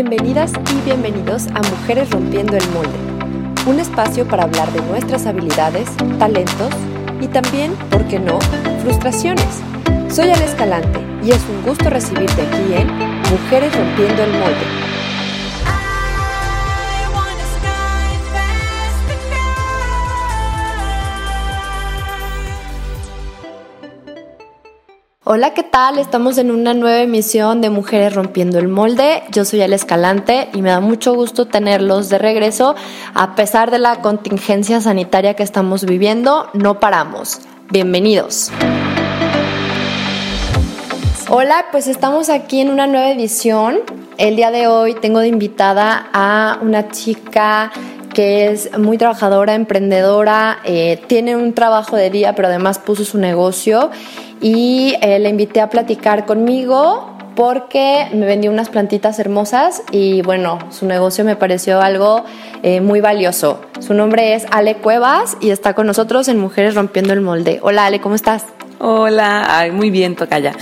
Bienvenidas 0.00 0.52
y 0.52 0.84
bienvenidos 0.84 1.48
a 1.48 1.60
Mujeres 1.60 2.08
Rompiendo 2.10 2.56
el 2.56 2.62
Molde, 2.68 2.96
un 3.66 3.80
espacio 3.80 4.28
para 4.28 4.44
hablar 4.44 4.70
de 4.70 4.80
nuestras 4.82 5.26
habilidades, 5.26 5.88
talentos 6.20 6.72
y 7.20 7.26
también, 7.26 7.72
¿por 7.90 8.06
qué 8.06 8.20
no?, 8.20 8.38
frustraciones. 8.80 9.60
Soy 10.08 10.30
Ale 10.30 10.44
Escalante 10.44 11.00
y 11.24 11.32
es 11.32 11.40
un 11.50 11.64
gusto 11.64 11.90
recibirte 11.90 12.42
aquí 12.42 12.74
en 12.74 12.86
Mujeres 13.28 13.76
Rompiendo 13.76 14.22
el 14.22 14.30
Molde 14.34 14.97
Hola, 25.30 25.52
¿qué 25.52 25.62
tal? 25.62 25.98
Estamos 25.98 26.38
en 26.38 26.50
una 26.50 26.72
nueva 26.72 27.02
emisión 27.02 27.60
de 27.60 27.68
Mujeres 27.68 28.14
Rompiendo 28.14 28.58
el 28.58 28.66
Molde. 28.66 29.24
Yo 29.30 29.44
soy 29.44 29.60
Ale 29.60 29.76
Escalante 29.76 30.48
y 30.54 30.62
me 30.62 30.70
da 30.70 30.80
mucho 30.80 31.12
gusto 31.14 31.46
tenerlos 31.46 32.08
de 32.08 32.16
regreso. 32.16 32.74
A 33.12 33.34
pesar 33.34 33.70
de 33.70 33.78
la 33.78 33.96
contingencia 33.96 34.80
sanitaria 34.80 35.34
que 35.34 35.42
estamos 35.42 35.84
viviendo, 35.84 36.48
no 36.54 36.80
paramos. 36.80 37.42
Bienvenidos. 37.70 38.50
Hola, 41.28 41.66
pues 41.72 41.88
estamos 41.88 42.30
aquí 42.30 42.62
en 42.62 42.70
una 42.70 42.86
nueva 42.86 43.10
edición. 43.10 43.80
El 44.16 44.34
día 44.34 44.50
de 44.50 44.66
hoy 44.66 44.94
tengo 44.94 45.20
de 45.20 45.28
invitada 45.28 46.08
a 46.14 46.58
una 46.62 46.88
chica 46.88 47.70
que 48.12 48.48
es 48.50 48.76
muy 48.78 48.98
trabajadora, 48.98 49.54
emprendedora, 49.54 50.58
eh, 50.64 51.00
tiene 51.06 51.36
un 51.36 51.52
trabajo 51.52 51.96
de 51.96 52.10
día, 52.10 52.34
pero 52.34 52.48
además 52.48 52.78
puso 52.78 53.04
su 53.04 53.18
negocio 53.18 53.90
y 54.40 54.94
eh, 55.00 55.18
le 55.18 55.28
invité 55.28 55.60
a 55.60 55.68
platicar 55.70 56.26
conmigo 56.26 57.16
porque 57.34 58.08
me 58.12 58.26
vendió 58.26 58.50
unas 58.50 58.68
plantitas 58.68 59.20
hermosas 59.20 59.82
y 59.92 60.22
bueno, 60.22 60.58
su 60.70 60.86
negocio 60.86 61.24
me 61.24 61.36
pareció 61.36 61.80
algo 61.80 62.24
eh, 62.64 62.80
muy 62.80 63.00
valioso. 63.00 63.60
Su 63.78 63.94
nombre 63.94 64.34
es 64.34 64.44
Ale 64.50 64.78
Cuevas 64.78 65.36
y 65.40 65.50
está 65.50 65.74
con 65.74 65.86
nosotros 65.86 66.26
en 66.26 66.38
Mujeres 66.40 66.74
Rompiendo 66.74 67.12
el 67.12 67.20
Molde. 67.20 67.60
Hola 67.62 67.86
Ale, 67.86 68.00
¿cómo 68.00 68.16
estás? 68.16 68.44
Hola, 68.80 69.68
muy 69.72 69.90
bien, 69.90 70.14
Tocaya. 70.14 70.52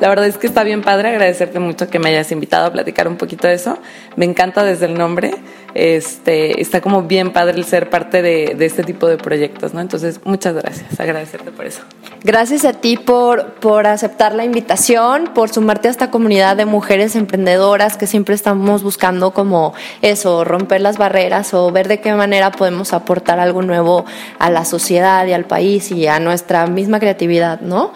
La 0.00 0.08
verdad 0.08 0.26
es 0.26 0.38
que 0.38 0.46
está 0.46 0.62
bien 0.62 0.82
padre, 0.82 1.08
agradecerte 1.08 1.58
mucho 1.58 1.88
que 1.88 1.98
me 1.98 2.08
hayas 2.08 2.30
invitado 2.30 2.66
a 2.66 2.72
platicar 2.72 3.08
un 3.08 3.16
poquito 3.16 3.48
de 3.48 3.54
eso. 3.54 3.76
Me 4.14 4.24
encanta 4.24 4.62
desde 4.62 4.86
el 4.86 4.94
nombre 4.94 5.34
este, 5.74 6.60
está 6.60 6.80
como 6.80 7.02
bien 7.02 7.32
padre 7.32 7.56
el 7.56 7.64
ser 7.64 7.90
parte 7.90 8.22
de, 8.22 8.56
este 8.60 8.82
tipo 8.82 9.06
de 9.06 9.16
proyectos, 9.16 9.74
¿no? 9.74 9.80
Entonces, 9.80 10.20
muchas 10.24 10.54
gracias, 10.54 10.98
agradecerte 10.98 11.50
por 11.50 11.66
eso. 11.66 11.80
Gracias 12.22 12.64
a 12.64 12.72
ti 12.72 12.96
por, 12.96 13.52
por 13.54 13.86
aceptar 13.86 14.34
la 14.34 14.44
invitación, 14.44 15.30
por 15.34 15.48
sumarte 15.48 15.88
a 15.88 15.90
esta 15.90 16.10
comunidad 16.10 16.56
de 16.56 16.66
mujeres 16.66 17.16
emprendedoras 17.16 17.96
que 17.96 18.06
siempre 18.06 18.34
estamos 18.34 18.82
buscando 18.82 19.32
como 19.32 19.72
eso, 20.02 20.44
romper 20.44 20.80
las 20.80 20.98
barreras 20.98 21.54
o 21.54 21.70
ver 21.70 21.88
de 21.88 22.00
qué 22.00 22.12
manera 22.14 22.50
podemos 22.50 22.92
aportar 22.92 23.40
algo 23.40 23.62
nuevo 23.62 24.04
a 24.38 24.50
la 24.50 24.64
sociedad 24.64 25.26
y 25.26 25.32
al 25.32 25.44
país 25.44 25.90
y 25.90 26.06
a 26.06 26.20
nuestra 26.20 26.66
misma 26.66 27.00
creatividad, 27.00 27.60
¿no? 27.60 27.92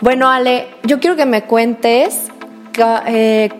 Bueno, 0.00 0.28
Ale, 0.28 0.66
yo 0.82 0.98
quiero 0.98 1.14
que 1.14 1.26
me 1.26 1.44
cuentes 1.44 2.31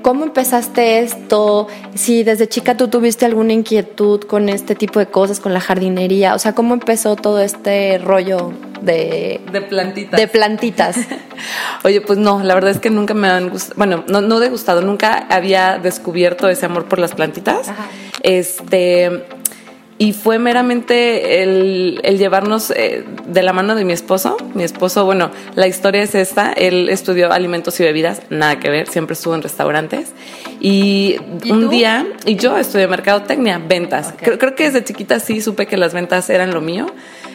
¿Cómo 0.02 0.24
empezaste 0.24 1.00
esto? 1.00 1.68
Si 1.94 2.24
desde 2.24 2.48
chica 2.48 2.77
tú 2.77 2.88
tuviste 2.88 3.27
alguna 3.27 3.52
inquietud 3.52 4.20
con 4.20 4.48
este 4.48 4.74
tipo 4.74 4.98
de 4.98 5.06
cosas, 5.06 5.41
con 5.41 5.52
la 5.52 5.60
jardinería, 5.60 6.34
o 6.34 6.38
sea, 6.38 6.55
¿cómo 6.55 6.74
empezó 6.74 7.16
todo 7.16 7.40
este 7.40 7.98
rollo 7.98 8.52
de, 8.80 9.40
de 9.52 9.60
plantitas? 9.62 10.20
De 10.20 10.28
plantitas. 10.28 10.96
Oye, 11.84 12.00
pues 12.00 12.18
no, 12.18 12.42
la 12.42 12.55
verdad 12.55 12.70
es 12.70 12.78
que 12.78 12.90
nunca 12.90 13.14
me 13.14 13.28
han 13.28 13.50
gustado, 13.50 13.74
bueno, 13.77 14.05
no, 14.08 14.20
no 14.20 14.40
de 14.40 14.48
gustado, 14.48 14.83
nunca 14.83 15.27
había 15.30 15.78
descubierto 15.78 16.48
ese 16.48 16.67
amor 16.67 16.86
por 16.86 16.98
las 16.98 17.14
plantitas. 17.14 17.70
Este, 18.23 19.24
y 20.02 20.13
fue 20.13 20.40
meramente 20.40 21.45
el, 21.45 22.01
llevarnos 22.18 22.73
eh, 22.73 23.05
de 23.24 23.42
la 23.45 23.52
mano 23.52 23.77
de 23.77 23.85
mi 23.85 23.92
esposo. 23.92 24.36
Mi 24.52 24.64
esposo, 24.64 25.05
bueno, 25.05 25.30
la 25.55 25.68
historia 25.68 26.02
es 26.02 26.17
esta, 26.17 26.52
él 26.52 26.89
estudió 26.89 27.33
alimentos 27.33 27.79
y 27.79 27.85
bebidas, 27.85 28.23
nada 28.29 28.58
que 28.58 28.68
ver, 28.68 28.89
siempre 28.89 29.14
estuvo 29.14 29.36
en 29.36 29.42
restaurantes. 29.42 30.11
Y, 30.58 31.18
un 31.48 31.70
día, 31.70 32.05
y 32.27 32.35
yo 32.35 32.58
estudié 32.58 32.89
mercadotecnia, 32.89 33.62
ventas. 33.64 34.12
Creo, 34.20 34.41
creo 34.41 34.57
que 34.57 34.64
desde 34.64 34.83
chiquita 34.83 35.20
sí 35.20 35.41
supe 35.41 35.68
que 35.68 35.77
las 35.77 35.95
ventas 35.95 36.29
eran 36.30 36.52
lo 36.52 36.61
mío 36.61 36.86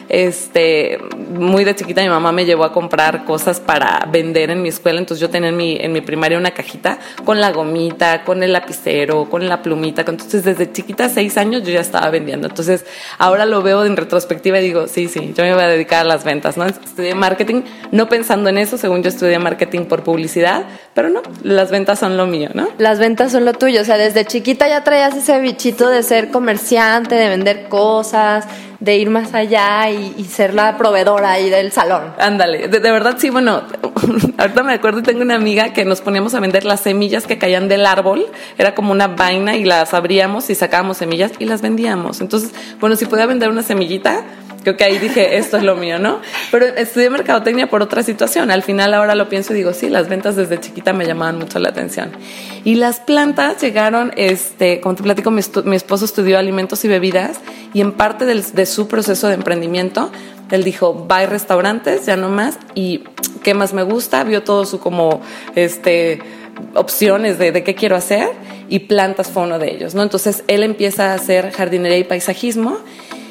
este, 0.08 0.98
muy 1.30 1.64
de 1.64 1.74
chiquita 1.74 2.02
mi 2.02 2.08
mamá 2.08 2.32
me 2.32 2.44
llevó 2.44 2.64
a 2.64 2.72
comprar 2.72 3.24
cosas 3.24 3.60
para 3.60 4.06
vender 4.10 4.50
en 4.50 4.62
mi 4.62 4.68
escuela, 4.68 4.98
entonces 4.98 5.20
yo 5.20 5.30
tenía 5.30 5.50
en 5.50 5.56
mi, 5.56 5.76
en 5.76 5.92
mi 5.92 6.00
primaria 6.00 6.38
una 6.38 6.52
cajita 6.52 6.98
con 7.24 7.40
la 7.40 7.52
gomita, 7.52 8.24
con 8.24 8.42
el 8.42 8.52
lapicero, 8.52 9.28
con 9.28 9.48
la 9.48 9.62
plumita, 9.62 10.04
entonces 10.06 10.44
desde 10.44 10.72
chiquita, 10.72 11.08
seis 11.08 11.36
años, 11.36 11.62
yo 11.62 11.70
ya 11.70 11.80
estaba 11.80 12.08
vendiendo, 12.10 12.48
entonces 12.48 12.84
ahora 13.18 13.44
lo 13.44 13.62
veo 13.62 13.84
en 13.84 13.96
retrospectiva 13.96 14.58
y 14.60 14.62
digo, 14.62 14.88
sí, 14.88 15.08
sí, 15.08 15.34
yo 15.36 15.44
me 15.44 15.54
voy 15.54 15.62
a 15.62 15.68
dedicar 15.68 16.00
a 16.00 16.04
las 16.04 16.24
ventas, 16.24 16.56
¿no? 16.56 16.66
Estudié 16.66 17.14
marketing, 17.14 17.62
no 17.92 18.08
pensando 18.08 18.48
en 18.48 18.58
eso, 18.58 18.78
según 18.78 19.02
yo 19.02 19.08
estudié 19.08 19.38
marketing 19.38 19.84
por 19.84 20.02
publicidad, 20.02 20.64
pero 20.94 21.10
no, 21.10 21.22
las 21.42 21.70
ventas 21.70 21.98
son 21.98 22.16
lo 22.16 22.26
mío, 22.26 22.50
¿no? 22.54 22.68
Las 22.78 22.98
ventas 22.98 23.32
son 23.32 23.44
lo 23.44 23.52
tuyo, 23.52 23.82
o 23.82 23.84
sea, 23.84 23.96
desde 23.96 24.24
chiquita 24.24 24.68
ya 24.68 24.84
traías 24.84 25.14
ese 25.16 25.38
bichito 25.40 25.88
de 25.88 26.02
ser 26.02 26.30
comerciante, 26.30 27.14
de 27.14 27.28
vender 27.28 27.68
cosas, 27.68 28.46
de 28.80 28.96
ir 28.96 29.10
más 29.10 29.34
allá 29.34 29.90
y, 29.90 30.24
ser 30.24 30.54
la 30.54 30.76
proveedora 30.76 31.32
ahí 31.32 31.50
del 31.50 31.72
salón. 31.72 32.14
Ándale, 32.18 32.68
de, 32.68 32.78
verdad 32.78 33.16
sí, 33.18 33.30
bueno, 33.30 33.62
ahorita 34.38 34.62
me 34.62 34.74
acuerdo, 34.74 35.02
tengo 35.02 35.22
una 35.22 35.34
amiga 35.34 35.72
que 35.72 35.84
nos 35.84 36.00
poníamos 36.00 36.34
a 36.34 36.40
vender 36.40 36.64
las 36.64 36.80
semillas 36.80 37.26
que 37.26 37.38
caían 37.38 37.68
del 37.68 37.86
árbol, 37.86 38.26
era 38.56 38.74
como 38.74 38.92
una 38.92 39.08
vaina 39.08 39.56
y 39.56 39.64
las 39.64 39.94
abríamos 39.94 40.48
y 40.50 40.54
sacábamos 40.54 40.98
semillas 40.98 41.32
y 41.38 41.46
las 41.46 41.60
vendíamos. 41.60 42.20
Entonces, 42.20 42.52
bueno, 42.78 42.94
si 42.94 43.06
podía 43.06 43.26
vender 43.26 43.48
una 43.48 43.62
semillita, 43.62 44.22
creo 44.62 44.76
que 44.76 44.84
ahí 44.84 44.98
dije, 44.98 45.36
esto 45.38 45.56
es 45.56 45.62
lo 45.62 45.76
mío, 45.76 45.98
¿no? 45.98 46.20
Pero 46.50 46.66
estudié 46.66 47.10
mercadotecnia 47.10 47.68
por 47.68 47.82
otra 47.82 48.02
situación. 48.02 48.50
Al 48.50 48.62
final 48.62 48.94
ahora 48.94 49.14
lo 49.14 49.28
pienso 49.28 49.52
y 49.52 49.56
digo, 49.56 49.72
sí, 49.72 49.88
las 49.88 50.08
ventas 50.08 50.36
desde 50.36 50.60
chiquita 50.60 50.92
me 50.92 51.06
llamaban 51.06 51.38
mucho 51.38 51.58
la 51.58 51.70
atención. 51.70 52.10
Y 52.64 52.74
las 52.74 53.00
plantas 53.00 53.60
llegaron, 53.60 54.12
este, 54.16 54.80
como 54.80 54.94
te 54.94 55.02
platico, 55.02 55.30
mi, 55.30 55.40
esposo 55.40 56.04
estudió 56.04 56.38
alimentos 56.38 56.84
y 56.84 56.88
bebidas 56.88 57.38
y 57.72 57.80
en 57.80 57.92
parte 57.92 58.24
de 58.24 58.66
su 58.66 58.88
proceso 58.88 59.28
de 59.28 59.34
emprendimiento, 59.34 60.10
él 60.50 60.64
dijo, 60.64 61.06
va 61.06 61.18
a 61.18 61.26
restaurantes, 61.26 62.06
ya 62.06 62.16
no 62.16 62.28
más, 62.28 62.58
y 62.74 63.04
qué 63.42 63.54
más 63.54 63.72
me 63.72 63.82
gusta, 63.82 64.24
vio 64.24 64.42
todo 64.42 64.64
su 64.64 64.80
como, 64.80 65.20
este, 65.54 66.20
opciones 66.74 67.38
de, 67.38 67.52
de, 67.52 67.62
qué 67.62 67.74
quiero 67.74 67.96
hacer 67.96 68.28
y 68.68 68.80
plantas 68.80 69.28
fue 69.28 69.44
uno 69.44 69.58
de 69.58 69.70
ellos, 69.70 69.94
¿no? 69.94 70.02
Entonces 70.02 70.44
él 70.48 70.62
empieza 70.62 71.12
a 71.12 71.14
hacer 71.14 71.52
jardinería 71.52 71.98
y 71.98 72.04
paisajismo 72.04 72.78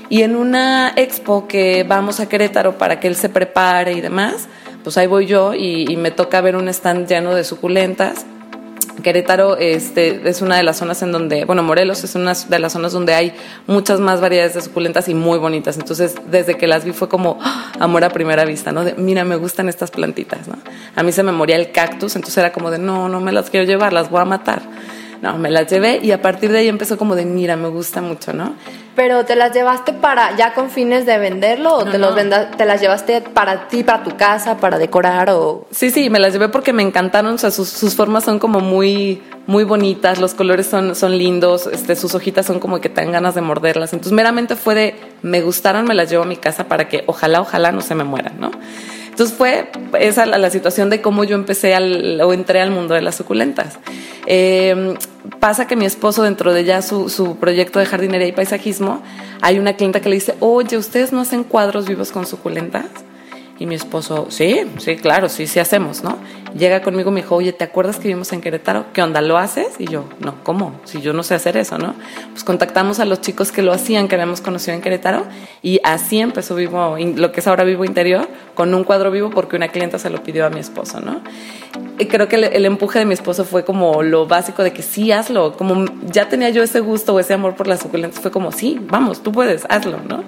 y 0.10 0.22
en 0.22 0.36
una 0.36 0.94
expo 0.96 1.48
que 1.48 1.84
vamos 1.84 2.20
a 2.20 2.30
Querétaro 2.30 2.78
para 2.78 3.00
que 3.00 3.08
él 3.08 3.16
se 3.16 3.30
prepare 3.30 3.94
y 3.94 4.02
demás, 4.02 4.48
pues 4.84 4.98
ahí 4.98 5.08
voy 5.08 5.26
yo 5.26 5.54
y, 5.54 5.98
me 5.98 6.12
toca 6.12 6.40
ver 6.40 6.56
un 6.56 6.70
stand 6.70 7.08
lleno 7.08 7.36
de 7.36 7.44
suculentas. 7.44 8.26
Querétaro 9.04 9.58
este, 9.58 10.28
es 10.28 10.42
una 10.42 10.56
de 10.56 10.64
las 10.64 10.78
zonas 10.78 11.02
en 11.04 11.12
donde, 11.12 11.46
bueno, 11.46 11.62
Morelos 11.62 12.04
es 12.04 12.16
una 12.16 12.34
de 12.34 12.60
las 12.60 12.74
zonas 12.74 12.94
donde 12.94 13.14
hay 13.14 13.34
muchas 13.68 14.00
más 14.00 14.22
variedades 14.22 14.56
de 14.56 14.62
suculentas 14.62 15.08
y 15.08 15.14
muy 15.14 15.38
bonitas. 15.40 15.78
Entonces, 15.78 16.16
desde 16.32 16.56
que 16.56 16.68
las 16.68 16.86
vi 16.86 16.94
fue 16.94 17.10
como 17.10 17.38
¡ah! 17.42 17.74
amor 17.80 18.06
a 18.06 18.10
primera 18.10 18.46
vista, 18.46 18.72
¿no? 18.72 18.86
De, 18.86 18.96
mira, 18.96 19.24
me 19.24 19.36
gustan 19.36 19.70
estas 19.70 19.92
plantitas, 19.92 20.48
¿no? 20.48 20.56
A 20.96 21.04
mí 21.04 21.12
se 21.12 21.22
me 21.22 21.32
moría 21.32 21.58
el 21.58 21.72
cactus, 21.72 22.16
entonces 22.16 22.38
era 22.38 22.54
como 22.54 22.72
de, 22.72 22.80
no, 22.80 23.08
no 23.10 23.20
me 23.20 23.32
las 23.32 23.50
quiero 23.50 23.66
llevar, 23.66 23.94
las 23.94 24.10
voy 24.10 24.22
a 24.22 24.26
matar. 24.26 24.62
No, 25.22 25.38
me 25.38 25.50
las 25.50 25.68
llevé 25.68 26.00
y 26.02 26.12
a 26.12 26.22
partir 26.22 26.52
de 26.52 26.60
ahí 26.60 26.68
empezó 26.68 26.98
como 26.98 27.16
de, 27.16 27.26
mira, 27.26 27.56
me 27.56 27.70
gusta 27.70 28.02
mucho, 28.02 28.34
¿no? 28.34 28.56
Pero 28.96 29.26
te 29.26 29.36
las 29.36 29.54
llevaste 29.54 29.94
para 29.94 30.36
ya 30.36 30.54
con 30.54 30.72
fines 30.72 31.06
de 31.06 31.18
venderlo 31.20 31.76
o 31.76 31.86
te, 31.86 32.00
Los 32.00 32.16
te 32.58 32.66
las 32.66 32.82
llevaste 32.82 33.22
para 33.22 33.68
ti, 33.68 33.84
para 33.84 34.04
tu 34.04 34.18
casa, 34.18 34.58
para 34.58 34.80
decorar 34.80 35.30
o... 35.30 35.68
Sí, 35.70 35.92
sí, 35.92 36.10
me 36.10 36.20
las 36.20 36.34
llevé 36.34 36.50
porque 36.50 36.74
me 36.74 36.82
encantaron, 36.82 37.36
o 37.36 37.38
sea, 37.38 37.52
sus, 37.52 37.96
formas 37.96 38.24
son 38.24 38.40
como 38.40 38.60
muy, 38.60 39.22
muy 39.46 39.64
bonitas, 39.66 40.20
los 40.20 40.34
colores 40.34 40.66
son, 40.66 40.96
son 40.96 41.18
lindos, 41.18 41.68
este, 41.68 41.96
sus 41.96 42.16
hojitas 42.16 42.48
son 42.48 42.60
como 42.60 42.82
que 42.82 42.90
te 42.90 43.02
dan 43.02 43.12
ganas 43.12 43.36
de 43.36 43.42
morderlas. 43.42 43.94
Entonces 43.94 44.14
meramente 44.14 44.56
fue 44.56 44.74
de, 44.74 44.96
me 45.22 45.42
gustaron, 45.42 45.86
me 45.86 45.94
las 45.94 46.10
llevo 46.10 46.24
a 46.24 46.28
mi 46.28 46.38
casa 46.38 46.64
para 46.68 46.88
que 46.88 47.04
ojalá, 47.06 47.42
ojalá 47.42 47.72
no 47.72 47.82
se 47.82 47.94
me 47.94 48.04
mueran, 48.04 48.40
¿no? 48.40 48.50
Entonces 49.18 49.36
fue 49.36 49.68
esa 50.00 50.28
la, 50.28 50.50
situación 50.52 50.92
de 50.92 51.02
cómo 51.02 51.24
yo 51.24 51.34
empecé 51.34 51.74
al, 51.74 52.22
o 52.22 52.34
entré 52.34 52.62
al 52.62 52.70
mundo 52.70 52.94
de 52.94 53.02
las 53.02 53.16
suculentas. 53.16 53.80
Em, 54.28 54.94
pasa 55.40 55.66
que 55.66 55.76
mi 55.76 55.86
esposo, 55.86 56.22
dentro 56.22 56.54
de 56.54 56.64
ya 56.64 56.84
su, 56.84 57.10
su, 57.10 57.36
proyecto 57.38 57.80
de 57.80 57.88
jardinería 57.88 58.28
y 58.28 58.32
paisajismo, 58.32 59.02
hay 59.42 59.58
una 59.58 59.74
clienta 59.74 60.02
que 60.02 60.10
le 60.10 60.18
dice, 60.18 60.36
oye, 60.40 60.78
¿ustedes 60.78 61.14
no 61.14 61.22
hacen 61.22 61.44
cuadros 61.44 61.88
vivos 61.88 62.12
con 62.12 62.28
suculentas? 62.28 62.86
Y 63.60 63.66
mi 63.66 63.76
esposo, 63.76 64.28
sí, 64.30 64.62
sí, 64.78 64.98
claro, 64.98 65.30
sí, 65.30 65.48
sí 65.48 65.60
hacemos, 65.60 66.04
¿no? 66.04 66.18
Llega 66.56 66.82
conmigo 66.82 67.10
y 67.10 67.14
me 67.14 67.22
dijo, 67.22 67.36
oye, 67.36 67.54
¿te 67.54 67.64
acuerdas 67.64 67.98
que 67.98 68.08
vimos 68.08 68.32
en 68.32 68.42
Querétaro? 68.42 68.86
¿Qué 68.94 69.02
onda, 69.02 69.22
lo 69.22 69.38
haces? 69.38 69.76
Y 69.80 69.86
yo, 69.86 70.06
no, 70.20 70.44
¿cómo? 70.44 70.80
Si 70.86 71.02
yo 71.02 71.14
no 71.14 71.24
sé 71.24 71.36
hacer 71.36 71.58
eso, 71.58 71.78
¿no? 71.78 71.96
Pues 72.32 72.44
contactamos 72.44 73.00
a 73.00 73.06
los 73.06 73.22
chicos 73.22 73.52
que 73.52 73.62
lo 73.62 73.74
hacían, 73.74 74.08
que 74.08 74.16
habíamos 74.16 74.42
conocido 74.42 74.76
en 74.76 74.82
Querétaro, 74.82 75.26
y 75.62 75.80
así 75.84 76.20
empezó 76.20 76.56
Vivo, 76.56 76.98
lo 77.16 77.32
que 77.32 77.40
es 77.40 77.48
ahora 77.48 77.64
Vivo 77.64 77.84
Interior, 77.84 78.28
con 78.54 78.74
un 78.74 78.84
cuadro 78.84 79.12
vivo 79.12 79.30
porque 79.30 79.56
una 79.56 79.70
clienta 79.70 80.00
se 80.00 80.10
lo 80.10 80.22
pidió 80.24 80.46
a 80.46 80.50
mi 80.50 80.60
esposo, 80.60 81.00
¿no? 81.00 81.22
creo 82.06 82.28
que 82.28 82.36
el, 82.36 82.66
empuje 82.66 83.00
de 83.00 83.06
mi 83.06 83.14
esposo 83.14 83.44
fue 83.44 83.66
como 83.66 84.04
lo 84.04 84.28
básico 84.28 84.64
de 84.64 84.72
que 84.72 84.84
sí, 84.84 85.12
hazlo. 85.12 85.58
Como 85.58 85.86
ya 86.06 86.30
tenía 86.30 86.50
yo 86.52 86.62
ese 86.62 86.80
gusto 86.80 87.16
o 87.16 87.20
ese 87.20 87.34
amor 87.34 87.56
por 87.56 87.68
las 87.68 87.80
suculentas, 87.80 88.20
fue 88.20 88.30
como, 88.30 88.52
sí, 88.52 88.80
vamos, 88.80 89.24
tú 89.24 89.32
puedes, 89.32 89.66
hazlo, 89.70 90.00
¿no? 90.08 90.24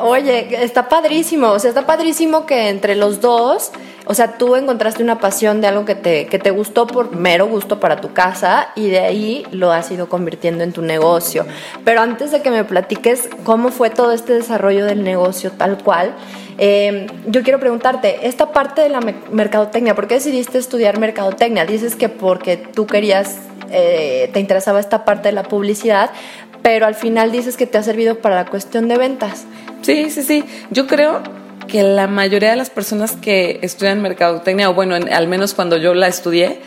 Oye, 0.00 0.62
está 0.64 0.88
padrísimo, 0.88 1.50
o 1.50 1.58
sea, 1.58 1.68
está 1.68 1.86
padrísimo 1.86 2.46
que 2.46 2.68
entre 2.70 2.96
los 2.96 3.20
dos, 3.20 3.72
o 4.06 4.14
sea, 4.14 4.38
tú 4.38 4.56
encontraste 4.56 5.02
una 5.02 5.20
pasión 5.20 5.60
de 5.60 5.66
algo 5.66 5.84
que 5.84 5.94
te, 5.94 6.26
que 6.26 6.38
te 6.38 6.50
gustó 6.50 6.86
por 6.86 7.14
mero 7.14 7.46
gusto 7.46 7.78
para 7.78 8.00
tu 8.00 8.12
casa 8.12 8.68
y 8.74 8.88
de 8.88 9.00
ahí 9.00 9.46
lo 9.52 9.70
has 9.70 9.90
ido 9.90 10.08
convirtiendo 10.08 10.64
en 10.64 10.72
tu 10.72 10.82
negocio. 10.82 11.46
Pero 11.84 12.00
antes 12.00 12.32
de 12.32 12.40
que 12.40 12.50
me 12.50 12.64
platiques 12.64 13.28
cómo 13.44 13.68
fue 13.68 13.90
todo 13.90 14.12
este 14.12 14.32
desarrollo 14.32 14.86
del 14.86 15.04
negocio 15.04 15.52
tal 15.52 15.78
cual, 15.82 16.14
eh, 16.58 17.06
yo 17.26 17.42
quiero 17.42 17.60
preguntarte, 17.60 18.26
esta 18.26 18.52
parte 18.52 18.82
de 18.82 18.88
la 18.88 19.00
mercadotecnia, 19.30 19.94
¿por 19.94 20.08
qué 20.08 20.14
decidiste 20.14 20.58
estudiar 20.58 20.98
mercadotecnia? 20.98 21.64
Dices 21.66 21.96
que 21.96 22.08
porque 22.08 22.56
tú 22.56 22.86
querías, 22.86 23.38
eh, 23.70 24.30
te 24.32 24.40
interesaba 24.40 24.80
esta 24.80 25.04
parte 25.04 25.28
de 25.28 25.32
la 25.32 25.44
publicidad, 25.44 26.10
pero 26.62 26.86
al 26.86 26.94
final 26.94 27.32
dices 27.32 27.56
que 27.56 27.66
te 27.66 27.78
ha 27.78 27.82
servido 27.82 28.18
para 28.18 28.36
la 28.36 28.46
cuestión 28.46 28.88
de 28.88 28.96
ventas. 28.96 29.44
Sí, 29.82 30.10
sí, 30.10 30.22
sí. 30.22 30.44
Yo 30.70 30.86
creo 30.86 31.22
que 31.68 31.82
la 31.82 32.06
mayoría 32.06 32.50
de 32.50 32.56
las 32.56 32.70
personas 32.70 33.12
que 33.16 33.58
estudian 33.62 34.00
mercadotecnia, 34.02 34.70
o 34.70 34.74
bueno, 34.74 34.94
al 34.94 35.28
menos 35.28 35.54
cuando 35.54 35.76
yo 35.76 35.94
la 35.94 36.08
estudié, 36.08 36.60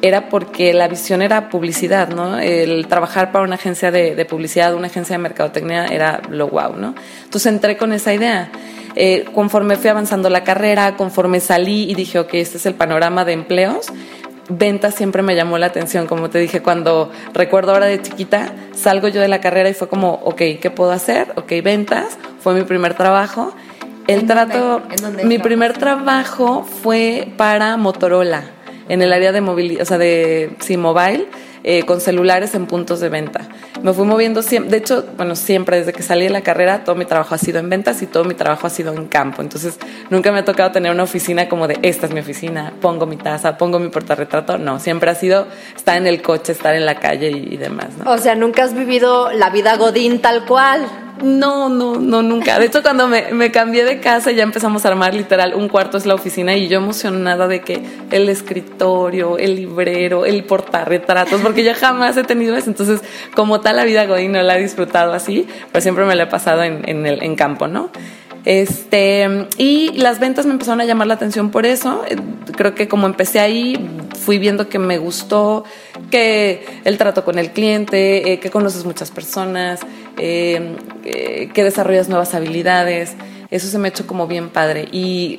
era 0.00 0.28
porque 0.28 0.72
la 0.74 0.86
visión 0.86 1.22
era 1.22 1.48
publicidad, 1.48 2.08
¿no? 2.08 2.38
El 2.38 2.86
trabajar 2.86 3.32
para 3.32 3.44
una 3.44 3.56
agencia 3.56 3.90
de, 3.90 4.14
de 4.14 4.24
publicidad, 4.24 4.74
una 4.74 4.86
agencia 4.86 5.16
de 5.16 5.22
mercadotecnia 5.22 5.86
era 5.86 6.22
lo 6.30 6.48
wow, 6.48 6.76
¿no? 6.76 6.94
Entonces 7.24 7.52
entré 7.52 7.76
con 7.76 7.92
esa 7.92 8.14
idea. 8.14 8.50
Eh, 8.94 9.26
conforme 9.32 9.76
fui 9.76 9.90
avanzando 9.90 10.28
la 10.30 10.44
carrera, 10.44 10.96
conforme 10.96 11.40
salí 11.40 11.90
y 11.90 11.94
dije, 11.94 12.18
ok, 12.18 12.34
este 12.34 12.56
es 12.58 12.66
el 12.66 12.74
panorama 12.74 13.24
de 13.24 13.32
empleos, 13.32 13.92
ventas 14.48 14.94
siempre 14.94 15.22
me 15.22 15.34
llamó 15.34 15.58
la 15.58 15.66
atención, 15.66 16.06
como 16.06 16.30
te 16.30 16.38
dije, 16.38 16.62
cuando 16.62 17.10
recuerdo 17.34 17.72
ahora 17.72 17.86
de 17.86 18.00
chiquita, 18.00 18.52
salgo 18.74 19.08
yo 19.08 19.20
de 19.20 19.28
la 19.28 19.40
carrera 19.40 19.68
y 19.68 19.74
fue 19.74 19.88
como, 19.88 20.14
ok, 20.24 20.42
¿qué 20.60 20.70
puedo 20.74 20.90
hacer? 20.90 21.32
Ok, 21.36 21.52
ventas, 21.62 22.18
fue 22.40 22.54
mi 22.54 22.62
primer 22.62 22.94
trabajo. 22.94 23.54
El 24.06 24.26
trato, 24.26 24.82
mi 25.24 25.38
primer 25.38 25.74
trabajo 25.74 26.64
fue 26.64 27.28
para 27.36 27.76
Motorola, 27.76 28.42
en 28.88 29.02
el 29.02 29.12
área 29.12 29.32
de 29.32 29.42
movilidad, 29.42 29.82
o 29.82 29.84
sea, 29.84 29.98
de, 29.98 30.56
sí, 30.60 30.78
mobile 30.78 31.26
eh, 31.64 31.84
con 31.84 32.00
celulares 32.00 32.54
en 32.54 32.66
puntos 32.66 33.00
de 33.00 33.08
venta. 33.08 33.48
Me 33.82 33.92
fui 33.92 34.04
moviendo 34.04 34.42
siempre, 34.42 34.70
de 34.70 34.76
hecho, 34.78 35.04
bueno, 35.16 35.36
siempre 35.36 35.78
desde 35.78 35.92
que 35.92 36.02
salí 36.02 36.24
de 36.24 36.30
la 36.30 36.42
carrera, 36.42 36.84
todo 36.84 36.96
mi 36.96 37.04
trabajo 37.04 37.34
ha 37.34 37.38
sido 37.38 37.58
en 37.58 37.68
ventas 37.68 38.02
y 38.02 38.06
todo 38.06 38.24
mi 38.24 38.34
trabajo 38.34 38.66
ha 38.66 38.70
sido 38.70 38.92
en 38.92 39.06
campo. 39.06 39.42
Entonces, 39.42 39.78
nunca 40.10 40.32
me 40.32 40.38
ha 40.38 40.44
tocado 40.44 40.70
tener 40.72 40.92
una 40.92 41.02
oficina 41.02 41.48
como 41.48 41.68
de, 41.68 41.78
esta 41.82 42.06
es 42.06 42.12
mi 42.12 42.20
oficina, 42.20 42.72
pongo 42.80 43.06
mi 43.06 43.16
taza, 43.16 43.56
pongo 43.56 43.78
mi 43.78 43.88
portarretrato. 43.88 44.58
No, 44.58 44.80
siempre 44.80 45.10
ha 45.10 45.14
sido 45.14 45.46
estar 45.76 45.96
en 45.96 46.06
el 46.06 46.22
coche, 46.22 46.52
estar 46.52 46.74
en 46.74 46.86
la 46.86 46.96
calle 46.96 47.30
y, 47.30 47.54
y 47.54 47.56
demás. 47.56 47.88
¿no? 48.02 48.10
O 48.10 48.18
sea, 48.18 48.34
nunca 48.34 48.64
has 48.64 48.74
vivido 48.74 49.32
la 49.32 49.50
vida 49.50 49.76
Godín 49.76 50.20
tal 50.20 50.44
cual. 50.44 50.86
No, 51.22 51.68
no, 51.68 51.96
no, 51.96 52.22
nunca. 52.22 52.58
De 52.58 52.66
hecho, 52.66 52.82
cuando 52.82 53.08
me, 53.08 53.32
me, 53.32 53.50
cambié 53.50 53.84
de 53.84 53.98
casa 54.00 54.30
ya 54.30 54.42
empezamos 54.42 54.84
a 54.84 54.88
armar 54.88 55.14
literal, 55.14 55.54
un 55.54 55.68
cuarto 55.68 55.96
es 55.96 56.06
la 56.06 56.14
oficina 56.14 56.56
y 56.56 56.68
yo 56.68 56.78
emocionada 56.78 57.48
de 57.48 57.60
que 57.60 57.82
el 58.10 58.28
escritorio, 58.28 59.36
el 59.36 59.56
librero, 59.56 60.26
el 60.26 60.44
portarretratos, 60.44 61.42
porque 61.48 61.64
yo 61.64 61.72
jamás 61.74 62.14
he 62.18 62.24
tenido 62.24 62.54
eso. 62.58 62.68
Entonces, 62.68 63.00
como 63.34 63.62
tal, 63.62 63.76
la 63.76 63.84
vida 63.84 64.04
Godín 64.04 64.32
no 64.32 64.42
la 64.42 64.58
he 64.58 64.60
disfrutado 64.60 65.14
así, 65.14 65.46
pero 65.72 65.80
siempre 65.80 66.04
me 66.04 66.14
la 66.14 66.24
he 66.24 66.26
pasado 66.26 66.62
en, 66.62 66.84
en, 66.86 67.36
campo, 67.36 67.68
¿no? 67.68 67.88
Este, 68.44 69.46
y 69.56 69.92
las 69.92 70.20
ventas 70.20 70.44
me 70.44 70.52
empezaron 70.52 70.82
a 70.82 70.84
llamar 70.84 71.06
la 71.06 71.14
atención 71.14 71.50
por 71.50 71.64
eso. 71.64 72.04
Creo 72.54 72.74
que 72.74 72.86
como 72.86 73.06
empecé 73.06 73.40
ahí, 73.40 73.78
fui 74.20 74.36
viendo 74.36 74.68
que 74.68 74.78
me 74.78 74.98
gustó, 74.98 75.64
que 76.10 76.66
el 76.84 76.98
trato 76.98 77.24
con 77.24 77.38
el 77.38 77.50
cliente, 77.52 78.30
eh, 78.30 78.40
que 78.40 78.50
conoces 78.50 78.84
muchas 78.84 79.10
personas, 79.10 79.80
eh, 80.18 80.76
eh, 81.06 81.48
que 81.54 81.64
desarrollas 81.64 82.10
nuevas 82.10 82.34
habilidades. 82.34 83.14
Eso 83.50 83.68
se 83.68 83.78
me 83.78 83.88
ha 83.88 83.90
hecho 83.90 84.06
como 84.06 84.26
bien 84.26 84.50
padre. 84.50 84.88
Y 84.92 85.38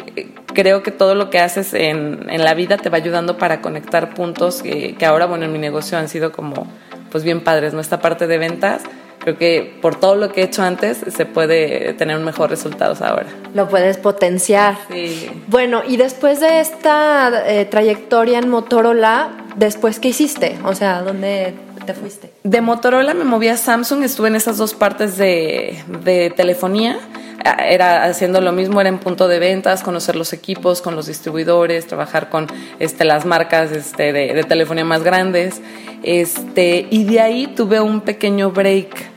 creo 0.54 0.84
que 0.84 0.92
todo 0.92 1.16
lo 1.16 1.30
que 1.30 1.40
haces 1.40 1.74
en, 1.74 2.28
en 2.30 2.44
la 2.44 2.54
vida 2.54 2.78
te 2.78 2.90
va 2.90 2.98
ayudando 2.98 3.38
para 3.38 3.62
conectar 3.62 4.14
puntos 4.14 4.64
que, 4.64 4.96
que 4.96 5.06
ahora, 5.06 5.26
bueno, 5.26 5.46
en 5.46 5.52
mi 5.52 5.60
negocio 5.60 5.98
han 5.98 6.10
sido 6.10 6.32
como, 6.32 6.68
pues 7.12 7.24
bien 7.24 7.42
padres, 7.42 7.74
¿no? 7.74 7.82
Esta 7.82 8.02
parte 8.02 8.28
de 8.28 8.38
ventas 8.38 8.84
creo 9.20 9.38
que 9.38 9.78
por 9.82 10.00
todo 10.00 10.16
lo 10.16 10.32
que 10.32 10.42
he 10.42 10.44
hecho 10.46 10.64
antes 10.64 10.98
se 11.16 11.26
puede 11.26 11.94
tener 11.94 12.18
un 12.18 12.24
mejor 12.24 12.50
resultados 12.50 13.02
ahora. 13.02 13.28
Lo 13.54 13.68
puedes 13.70 13.98
potenciar. 13.98 14.78
Sí. 14.92 15.30
Bueno, 15.48 15.82
y 15.88 15.98
después 15.98 16.40
de 16.40 16.62
esta 16.62 17.44
eh, 17.46 17.66
trayectoria 17.66 18.40
en 18.40 18.50
Motorola, 18.50 19.30
¿después 19.56 20.00
qué 20.00 20.10
hiciste? 20.10 20.58
O 20.64 20.74
sea, 20.74 21.02
¿dónde 21.02 21.54
te 21.86 21.94
fuiste? 21.94 22.32
De 22.44 22.62
Motorola 22.62 23.14
me 23.14 23.26
moví 23.26 23.50
a 23.50 23.58
Samsung, 23.58 24.04
estuve 24.04 24.30
en 24.30 24.36
esas 24.36 24.58
dos 24.58 24.74
partes 24.74 25.18
de, 25.18 25.84
de 26.04 26.32
telefonía 26.36 26.98
era 27.60 28.06
haciendo 28.06 28.42
lo 28.42 28.52
mismo, 28.52 28.82
era 28.82 28.90
en 28.90 29.00
punto 29.00 29.28
de 29.28 29.40
ventas, 29.40 29.84
conocer 29.84 30.16
los 30.16 30.34
equipos 30.34 30.82
con 30.82 30.96
los 30.96 31.08
distribuidores, 31.08 31.88
trabajar 31.88 32.30
con 32.30 32.48
este, 32.80 33.06
las 33.06 33.26
marcas 33.26 33.72
este, 33.72 34.14
de, 34.14 34.34
de, 34.34 34.44
telefonía 34.44 34.86
más 34.86 35.04
grandes. 35.04 35.62
Este, 36.04 36.88
y 36.90 37.04
de 37.06 37.20
ahí 37.20 37.48
tuve 37.48 37.80
un 37.80 38.02
pequeño 38.02 38.52
break 38.52 39.10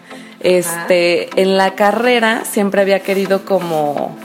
este, 0.43 1.41
en 1.41 1.57
la 1.57 1.77
carrera 1.77 2.45
siempre 2.45 2.81
había 2.81 3.01
querido 3.01 3.45
como 3.45 4.17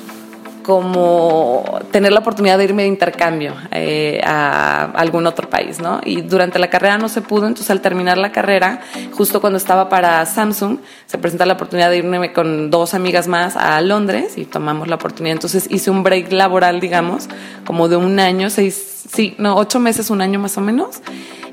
como 0.68 1.80
tener 1.94 2.12
la 2.12 2.20
oportunidad 2.20 2.58
de 2.58 2.66
irme 2.66 2.82
de 2.82 2.90
intercambio 2.90 3.54
eh, 3.72 4.20
a 4.26 4.92
algún 4.96 5.26
otro 5.26 5.50
país, 5.50 5.80
¿no? 5.80 6.02
Y 6.04 6.24
durante 6.24 6.60
la 6.60 6.70
carrera 6.70 6.98
no 6.98 7.08
se 7.08 7.22
pudo, 7.22 7.48
entonces 7.48 7.72
al 7.72 7.80
terminar 7.80 8.18
la 8.18 8.34
carrera, 8.34 8.82
justo 9.14 9.40
cuando 9.40 9.56
estaba 9.56 9.88
para 9.88 10.26
Samsung, 10.26 10.80
se 11.06 11.18
presenta 11.18 11.46
la 11.46 11.54
oportunidad 11.54 11.90
de 11.90 12.00
irme 12.00 12.34
con 12.34 12.70
dos 12.70 12.94
amigas 12.94 13.30
más 13.30 13.56
a 13.56 13.80
Londres 13.80 14.38
y 14.38 14.44
tomamos 14.44 14.90
la 14.90 14.96
oportunidad. 14.96 15.36
Entonces 15.38 15.68
hice 15.70 15.90
un 15.90 16.04
break 16.04 16.34
laboral, 16.34 16.82
digamos, 16.82 17.30
como 17.66 17.88
de 17.88 17.96
un 17.96 18.20
año, 18.20 18.50
seis, 18.50 19.06
sí, 19.10 19.36
no, 19.38 19.56
ocho 19.56 19.80
meses, 19.80 20.10
un 20.10 20.20
año 20.20 20.38
más 20.38 20.58
o 20.58 20.62
menos. 20.62 21.02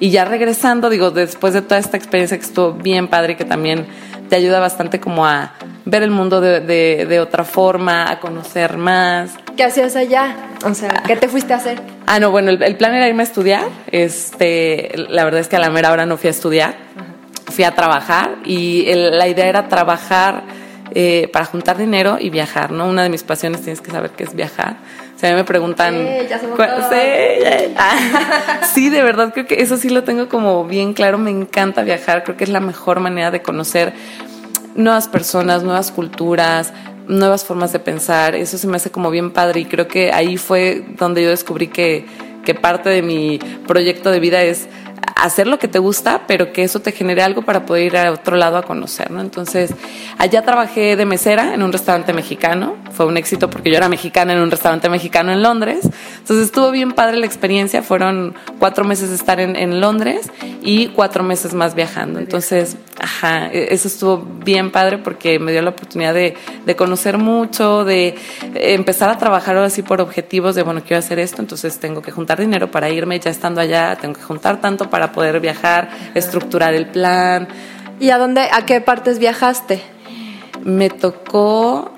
Y 0.01 0.11
ya 0.11 0.25
regresando, 0.25 0.91
digo, 0.91 1.13
después 1.13 1.55
de 1.55 1.63
toda 1.63 1.79
esta 1.79 1.97
experiencia 1.97 2.37
que 2.37 2.45
estuvo 2.45 2.73
bien 2.73 3.07
padre, 3.07 3.37
que 3.37 3.45
también 3.45 3.87
te 4.29 4.35
ayuda 4.35 4.59
bastante 4.59 4.99
como 4.99 5.25
a 5.25 5.53
ver 5.85 6.03
el 6.03 6.11
mundo 6.11 6.41
de, 6.41 6.61
de, 6.61 7.21
otra 7.21 7.45
forma, 7.45 8.11
a 8.11 8.21
conocer 8.21 8.77
más. 8.77 9.33
¿Qué 9.57 9.65
hacías 9.65 9.97
allá? 9.97 10.35
O 10.65 10.75
sea, 10.75 11.03
¿qué 11.07 11.17
te 11.17 11.29
fuiste 11.29 11.53
a 11.53 11.57
hacer? 11.57 11.81
Ah, 12.07 12.19
no, 12.19 12.31
bueno, 12.31 12.51
el, 12.51 12.77
plan 12.77 12.95
era 12.95 13.09
irme 13.09 13.23
a 13.23 13.27
estudiar. 13.27 13.65
Este, 13.91 14.93
la 15.09 15.25
verdad 15.25 15.41
es 15.41 15.49
que 15.49 15.57
a 15.57 15.59
la 15.61 15.71
mera 15.71 15.93
hora 15.93 16.07
no 16.07 16.17
fui 16.17 16.29
a 16.29 16.31
estudiar, 16.31 16.75
fui 17.47 17.65
a 17.65 17.75
trabajar 17.75 18.37
y 18.45 18.87
la 18.95 19.29
idea 19.29 19.47
era 19.47 19.69
trabajar 19.69 20.43
eh, 20.95 21.29
para 21.33 21.45
juntar 21.45 21.77
dinero 21.77 22.19
y 22.21 22.31
viajar, 22.31 22.71
¿no? 22.71 22.87
Una 22.87 23.03
de 23.03 23.09
mis 23.09 23.23
pasiones 23.23 23.63
tienes 23.63 23.81
que 23.81 23.91
saber 23.91 24.11
que 24.11 24.25
es 24.25 24.35
viajar. 24.35 24.77
O 25.15 25.19
sea, 25.19 25.35
me 25.35 25.45
preguntan. 25.45 25.95
Sí, 25.95 26.27
ya 26.29 26.39
sí, 26.39 26.47
sí, 28.75 28.91
de 28.91 29.03
verdad 29.03 29.33
creo 29.33 29.47
que 29.47 29.63
eso 29.63 29.77
sí 29.77 29.89
lo 29.89 30.05
tengo 30.05 30.29
como 30.29 30.65
bien 30.65 30.93
claro. 30.93 31.19
Me 31.19 31.31
encanta 31.31 31.83
viajar. 31.83 32.25
Creo 32.25 32.37
que 32.37 32.45
es 32.45 32.51
la 32.51 32.61
mejor 32.61 33.01
manera 33.01 33.31
de 33.31 33.43
conocer 33.43 33.93
nuevas 34.75 35.09
personas, 35.09 35.63
nuevas 35.63 35.91
culturas, 35.91 36.73
nuevas 37.09 37.45
formas 37.45 37.73
de 37.73 37.79
pensar. 37.79 38.35
Eso 38.35 38.59
se 38.59 38.67
me 38.67 38.77
hace 38.77 38.91
como 38.91 39.11
bien 39.11 39.31
padre 39.33 39.61
y 39.61 39.65
creo 39.65 39.89
que 39.89 40.13
ahí 40.13 40.37
fue 40.37 40.85
donde 40.99 41.23
yo 41.23 41.31
descubrí 41.31 41.69
que, 41.69 42.07
que 42.45 42.55
parte 42.55 42.89
de 42.89 43.03
mi 43.03 43.39
proyecto 43.67 44.11
de 44.11 44.21
vida 44.21 44.43
es 44.43 44.69
hacer 45.17 45.47
lo 45.47 45.59
que 45.59 45.69
te 45.69 45.79
gusta, 45.79 46.23
pero 46.27 46.53
que 46.53 46.65
eso 46.65 46.81
te 46.81 46.93
genere 46.93 47.23
algo 47.23 47.43
para 47.43 47.65
poder 47.65 47.85
ir 47.85 47.97
a 47.97 48.13
otro 48.13 48.37
lado 48.37 48.59
a 48.59 48.63
conocer, 48.63 49.11
¿no? 49.11 49.21
Entonces, 49.21 49.73
allá 50.19 50.43
trabajé 50.43 50.97
de 50.97 51.07
mesera 51.07 51.55
en 51.55 51.63
un 51.63 51.73
restaurante 51.73 52.13
mexicano, 52.13 52.77
fue 52.93 53.07
un 53.07 53.17
éxito 53.17 53.49
porque 53.49 53.71
yo 53.71 53.77
era 53.77 53.89
mexicana 53.89 54.33
en 54.33 54.41
un 54.41 54.51
restaurante 54.51 54.89
mexicano 54.89 55.33
en 55.33 55.43
Londres, 55.43 55.89
entonces 56.19 56.47
estuvo 56.47 56.71
bien 56.71 56.93
padre 56.93 57.17
la 57.17 57.27
experiencia, 57.27 57.83
fueron 57.83 58.35
cuatro 58.59 58.85
meses 58.85 59.09
de 59.09 59.17
estar 59.17 59.41
en, 59.41 59.57
en 59.57 59.81
Londres 59.81 60.31
y 60.63 60.89
cuatro 60.89 61.25
meses 61.25 61.55
más 61.55 61.75
viajando, 61.75 62.19
entonces, 62.19 62.77
ajá, 63.01 63.49
e, 63.53 63.73
eso 63.73 63.89
estuvo 63.89 64.19
bien 64.19 64.71
padre 64.71 64.99
porque 64.99 65.39
me 65.39 65.53
dio 65.53 65.63
la 65.63 65.71
oportunidad 65.71 66.13
de, 66.13 66.35
de 66.67 66.77
conocer 66.77 67.19
mucho, 67.19 67.85
de 67.85 68.15
empezar 68.55 69.11
a 69.11 69.19
trabajar 69.19 69.57
ahora 69.57 69.71
sí 69.71 69.83
por 69.83 70.01
objetivos 70.01 70.55
de, 70.55 70.63
bueno, 70.63 70.83
quiero 70.83 70.99
hacer 70.99 71.19
esto, 71.19 71.41
entonces 71.41 71.79
tengo 71.79 72.03
que 72.03 72.11
juntar 72.11 72.41
dinero 72.41 72.71
para 72.71 72.91
irme, 72.91 73.19
ya 73.21 73.31
estando 73.31 73.61
allá, 73.61 73.97
tengo 73.97 74.15
que 74.15 74.23
juntar 74.23 74.61
tanto 74.61 74.84
para 74.91 75.13
poder 75.13 75.41
viajar, 75.41 75.91
estructurar 76.15 76.75
el 76.75 76.87
plan. 76.87 77.49
¿Y 78.01 78.11
a 78.11 78.19
dónde, 78.19 78.49
a 78.53 78.67
qué 78.67 78.81
partes 78.81 79.19
viajaste? 79.19 79.81
Me 80.63 80.91
tocó, 80.91 81.93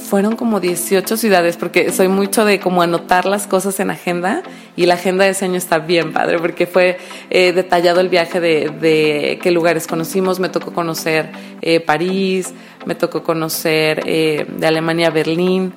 fueron 0.00 0.36
como 0.36 0.60
18 0.60 1.16
ciudades, 1.16 1.56
porque 1.56 1.92
soy 1.92 2.08
mucho 2.08 2.44
de 2.44 2.60
como 2.60 2.82
anotar 2.82 3.24
las 3.24 3.46
cosas 3.46 3.80
en 3.80 3.90
agenda 3.90 4.42
y 4.76 4.86
la 4.86 4.94
agenda 4.94 5.24
de 5.24 5.30
ese 5.30 5.46
año 5.46 5.56
está 5.56 5.78
bien 5.78 6.12
padre, 6.12 6.38
porque 6.38 6.66
fue 6.66 6.98
eh, 7.30 7.52
detallado 7.52 8.00
el 8.00 8.08
viaje 8.08 8.40
de, 8.40 8.70
de, 8.80 9.38
qué 9.42 9.50
lugares 9.50 9.86
conocimos, 9.86 10.40
me 10.40 10.48
tocó 10.48 10.72
conocer 10.72 11.30
eh, 11.60 11.80
París, 11.80 12.52
me 12.86 12.94
tocó 12.94 13.22
conocer 13.22 14.02
eh, 14.06 14.46
de 14.48 14.66
Alemania 14.66 15.10
Berlín, 15.10 15.72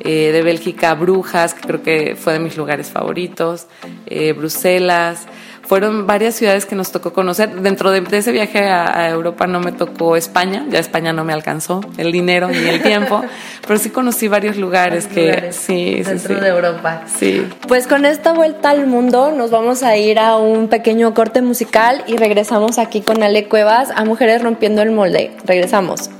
eh, 0.00 0.30
de 0.30 0.42
Bélgica 0.42 0.94
Brujas, 0.94 1.54
que 1.54 1.66
creo 1.66 1.82
que 1.82 2.16
fue 2.16 2.34
de 2.34 2.38
mis 2.38 2.56
lugares 2.56 2.90
favoritos, 2.90 3.66
eh, 4.06 4.32
Bruselas 4.32 5.26
fueron 5.66 6.06
varias 6.06 6.34
ciudades 6.34 6.66
que 6.66 6.74
nos 6.74 6.92
tocó 6.92 7.12
conocer. 7.12 7.60
Dentro 7.60 7.90
de, 7.90 8.04
ese 8.16 8.32
viaje 8.32 8.68
a, 8.68 9.10
Europa 9.10 9.46
no 9.46 9.60
me 9.60 9.72
tocó 9.72 10.16
España, 10.16 10.64
ya 10.68 10.78
España 10.78 11.12
no 11.12 11.24
me 11.24 11.32
alcanzó 11.32 11.80
el 11.96 12.12
dinero 12.12 12.48
ni 12.48 12.68
el 12.68 12.82
tiempo, 12.82 13.22
pero 13.66 13.78
sí 13.78 13.90
conocí 13.90 14.28
varios 14.28 14.56
lugares 14.56 15.06
que 15.06 15.52
sí, 15.52 16.02
dentro 16.02 16.40
de 16.40 16.48
Europa. 16.48 17.02
Sí. 17.06 17.46
Pues 17.68 17.86
con 17.86 18.04
esta 18.04 18.32
vuelta 18.32 18.70
al 18.70 18.86
mundo 18.86 19.32
nos 19.32 19.50
vamos 19.50 19.82
a 19.82 19.96
ir 19.96 20.18
a 20.18 20.36
un 20.36 20.68
pequeño 20.68 21.14
corte 21.14 21.42
musical 21.42 22.04
y 22.06 22.16
regresamos 22.16 22.78
aquí 22.78 23.00
con 23.00 23.22
Ale 23.22 23.48
Cuevas 23.48 23.90
a 23.94 24.04
Mujeres 24.04 24.42
rompiendo 24.42 24.82
el 24.82 24.90
molde. 24.90 25.36
Regresamos. 25.44 26.10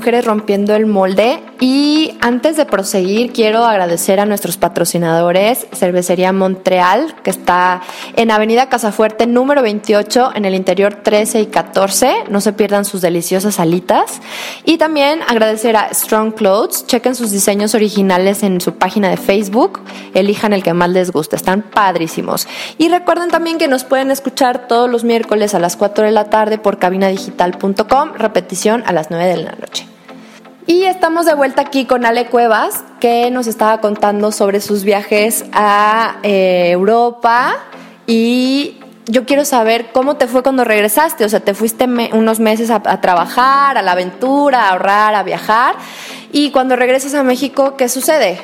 Mujeres 0.00 0.24
Rompiendo 0.24 0.74
el 0.74 0.86
Molde 0.86 1.40
y 1.60 2.16
antes 2.22 2.56
de 2.56 2.64
proseguir 2.64 3.32
quiero 3.32 3.66
agradecer 3.66 4.18
a 4.18 4.24
nuestros 4.24 4.56
patrocinadores, 4.56 5.66
Cervecería 5.74 6.32
Montreal, 6.32 7.14
que 7.22 7.28
está 7.28 7.82
en 8.16 8.30
Avenida 8.30 8.70
Casafuerte 8.70 9.26
número 9.26 9.60
28, 9.60 10.32
en 10.34 10.46
el 10.46 10.54
interior 10.54 10.94
13 11.02 11.42
y 11.42 11.46
14. 11.46 12.24
No 12.30 12.40
se 12.40 12.54
pierdan 12.54 12.86
sus 12.86 13.02
deliciosas 13.02 13.60
alitas. 13.60 14.22
Y 14.64 14.78
también 14.78 15.20
agradecer 15.28 15.76
a 15.76 15.92
Strong 15.92 16.32
Clothes. 16.32 16.86
Chequen 16.86 17.14
sus 17.14 17.30
diseños 17.30 17.74
originales 17.74 18.42
en 18.42 18.62
su 18.62 18.76
página 18.76 19.10
de 19.10 19.18
Facebook. 19.18 19.80
Elijan 20.14 20.54
el 20.54 20.62
que 20.62 20.72
más 20.72 20.88
les 20.88 21.12
guste. 21.12 21.36
Están 21.36 21.60
padrísimos. 21.60 22.48
Y 22.78 22.88
recuerden 22.88 23.28
también 23.28 23.58
que 23.58 23.68
nos 23.68 23.84
pueden 23.84 24.10
escuchar 24.10 24.66
todos 24.66 24.88
los 24.88 25.04
miércoles 25.04 25.54
a 25.54 25.58
las 25.58 25.76
4 25.76 26.06
de 26.06 26.10
la 26.10 26.30
tarde 26.30 26.56
por 26.56 26.78
cabinadigital.com. 26.78 28.12
Repetición 28.14 28.82
a 28.86 28.92
las 28.92 29.10
9 29.10 29.26
de 29.26 29.36
la 29.36 29.52
noche. 29.52 29.99
Y 30.66 30.84
estamos 30.84 31.26
de 31.26 31.34
vuelta 31.34 31.62
aquí 31.62 31.86
con 31.86 32.04
Ale 32.04 32.26
Cuevas, 32.26 32.84
que 33.00 33.30
nos 33.30 33.46
estaba 33.46 33.80
contando 33.80 34.30
sobre 34.30 34.60
sus 34.60 34.84
viajes 34.84 35.44
a 35.52 36.18
eh, 36.22 36.70
Europa. 36.70 37.56
Y 38.06 38.78
yo 39.06 39.24
quiero 39.24 39.44
saber 39.44 39.86
cómo 39.92 40.16
te 40.16 40.26
fue 40.26 40.42
cuando 40.42 40.64
regresaste. 40.64 41.24
O 41.24 41.28
sea, 41.28 41.40
te 41.40 41.54
fuiste 41.54 41.86
unos 42.12 42.40
meses 42.40 42.70
a, 42.70 42.82
a, 42.84 43.00
trabajar, 43.00 43.78
a 43.78 43.82
la 43.82 43.92
aventura, 43.92 44.68
a 44.68 44.72
ahorrar, 44.72 45.14
a 45.14 45.22
viajar. 45.22 45.74
Y 46.32 46.50
cuando 46.50 46.76
regresas 46.76 47.14
a 47.14 47.22
México, 47.22 47.76
¿qué 47.76 47.88
sucede? 47.88 48.38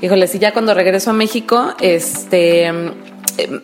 Híjole, 0.00 0.26
sí, 0.26 0.40
ya 0.40 0.52
cuando 0.52 0.74
regreso 0.74 1.10
a 1.10 1.12
México, 1.12 1.74
este 1.80 2.70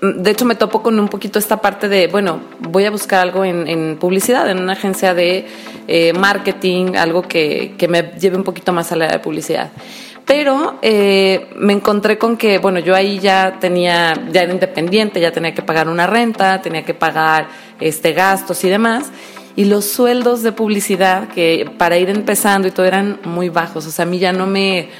de 0.00 0.30
hecho 0.30 0.44
me 0.44 0.54
topo 0.54 0.82
con 0.82 0.98
un 0.98 1.08
poquito 1.08 1.38
esta 1.38 1.60
parte 1.60 1.88
de, 1.88 2.06
bueno, 2.06 2.40
voy 2.60 2.84
a 2.84 2.90
buscar 2.90 3.20
algo 3.20 3.44
en, 3.44 3.96
publicidad, 3.98 4.48
en 4.50 4.58
una 4.58 4.72
agencia 4.72 5.14
de 5.14 5.46
eh, 5.86 6.12
marketing, 6.12 6.96
algo 6.96 7.22
que, 7.22 7.74
que, 7.76 7.88
me 7.88 8.02
lleve 8.18 8.36
un 8.36 8.44
poquito 8.44 8.72
más 8.72 8.92
a 8.92 8.96
la 8.96 9.08
de 9.08 9.18
publicidad. 9.18 9.70
Pero 10.28 10.78
eh, 10.82 11.48
me 11.56 11.72
encontré 11.72 12.18
con 12.18 12.36
que, 12.36 12.58
bueno, 12.58 12.80
yo 12.80 12.94
ahí 12.94 13.18
ya 13.18 13.56
tenía, 13.60 14.12
ya 14.30 14.42
era 14.42 14.52
independiente, 14.52 15.20
ya 15.20 15.32
tenía 15.32 15.54
que 15.54 15.62
pagar 15.62 15.88
una 15.88 16.06
renta, 16.06 16.60
tenía 16.60 16.84
que 16.84 16.92
pagar 16.92 17.48
este 17.80 18.12
gastos 18.12 18.62
y 18.64 18.68
demás. 18.68 19.10
Y 19.56 19.64
los 19.64 19.86
sueldos 19.86 20.42
de 20.42 20.52
publicidad, 20.52 21.28
que 21.28 21.70
para 21.78 21.96
ir 21.96 22.10
empezando 22.10 22.68
y 22.68 22.72
todo 22.72 22.84
eran 22.84 23.18
muy 23.24 23.48
bajos. 23.48 23.86
O 23.86 23.90
sea, 23.90 24.04
a 24.04 24.06
mí 24.06 24.18
ya 24.18 24.32
no 24.32 24.46
me, 24.46 24.90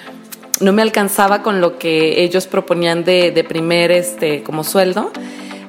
no 0.60 0.72
me 0.72 0.82
alcanzaba 0.82 1.42
con 1.42 1.60
lo 1.60 1.78
que 1.78 2.22
ellos 2.22 2.46
proponían 2.46 3.04
de, 3.04 3.30
de 3.30 3.44
primer 3.44 3.92
este, 3.92 4.42
como 4.42 4.64
sueldo. 4.64 5.12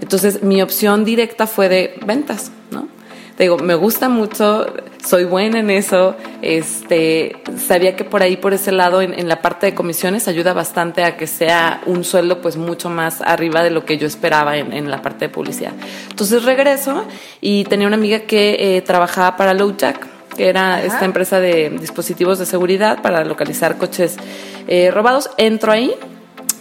Entonces 0.01 0.43
mi 0.43 0.61
opción 0.61 1.05
directa 1.05 1.47
fue 1.47 1.69
de 1.69 1.99
ventas, 2.05 2.51
¿no? 2.71 2.87
Te 3.35 3.43
digo, 3.43 3.57
me 3.57 3.75
gusta 3.75 4.09
mucho, 4.09 4.65
soy 5.05 5.23
buena 5.23 5.59
en 5.59 5.69
eso, 5.69 6.15
este, 6.41 7.37
sabía 7.57 7.95
que 7.95 8.03
por 8.03 8.21
ahí, 8.21 8.35
por 8.35 8.53
ese 8.53 8.73
lado, 8.73 9.01
en, 9.01 9.17
en, 9.17 9.29
la 9.29 9.41
parte 9.41 9.65
de 9.65 9.73
comisiones, 9.73 10.27
ayuda 10.27 10.51
bastante 10.51 11.05
a 11.05 11.15
que 11.15 11.25
sea 11.25 11.81
un 11.85 12.03
sueldo 12.03 12.41
pues 12.41 12.57
mucho 12.57 12.89
más 12.89 13.21
arriba 13.21 13.63
de 13.63 13.69
lo 13.69 13.85
que 13.85 13.97
yo 13.97 14.07
esperaba 14.07 14.57
en, 14.57 14.73
en 14.73 14.91
la 14.91 15.01
parte 15.01 15.25
de 15.25 15.29
publicidad. 15.29 15.71
Entonces 16.09 16.43
regreso 16.43 17.05
y 17.39 17.63
tenía 17.63 17.87
una 17.87 17.95
amiga 17.95 18.21
que 18.21 18.75
eh, 18.77 18.81
trabajaba 18.81 19.37
para 19.37 19.53
LowJack, 19.53 20.35
que 20.35 20.49
era 20.49 20.83
esta 20.83 21.05
empresa 21.05 21.39
de 21.39 21.69
dispositivos 21.69 22.39
de 22.39 22.45
seguridad 22.45 23.01
para 23.01 23.23
localizar 23.23 23.77
coches 23.77 24.17
eh, 24.69 24.91
robados. 24.91 25.31
Entro 25.37 25.71
ahí, 25.71 25.93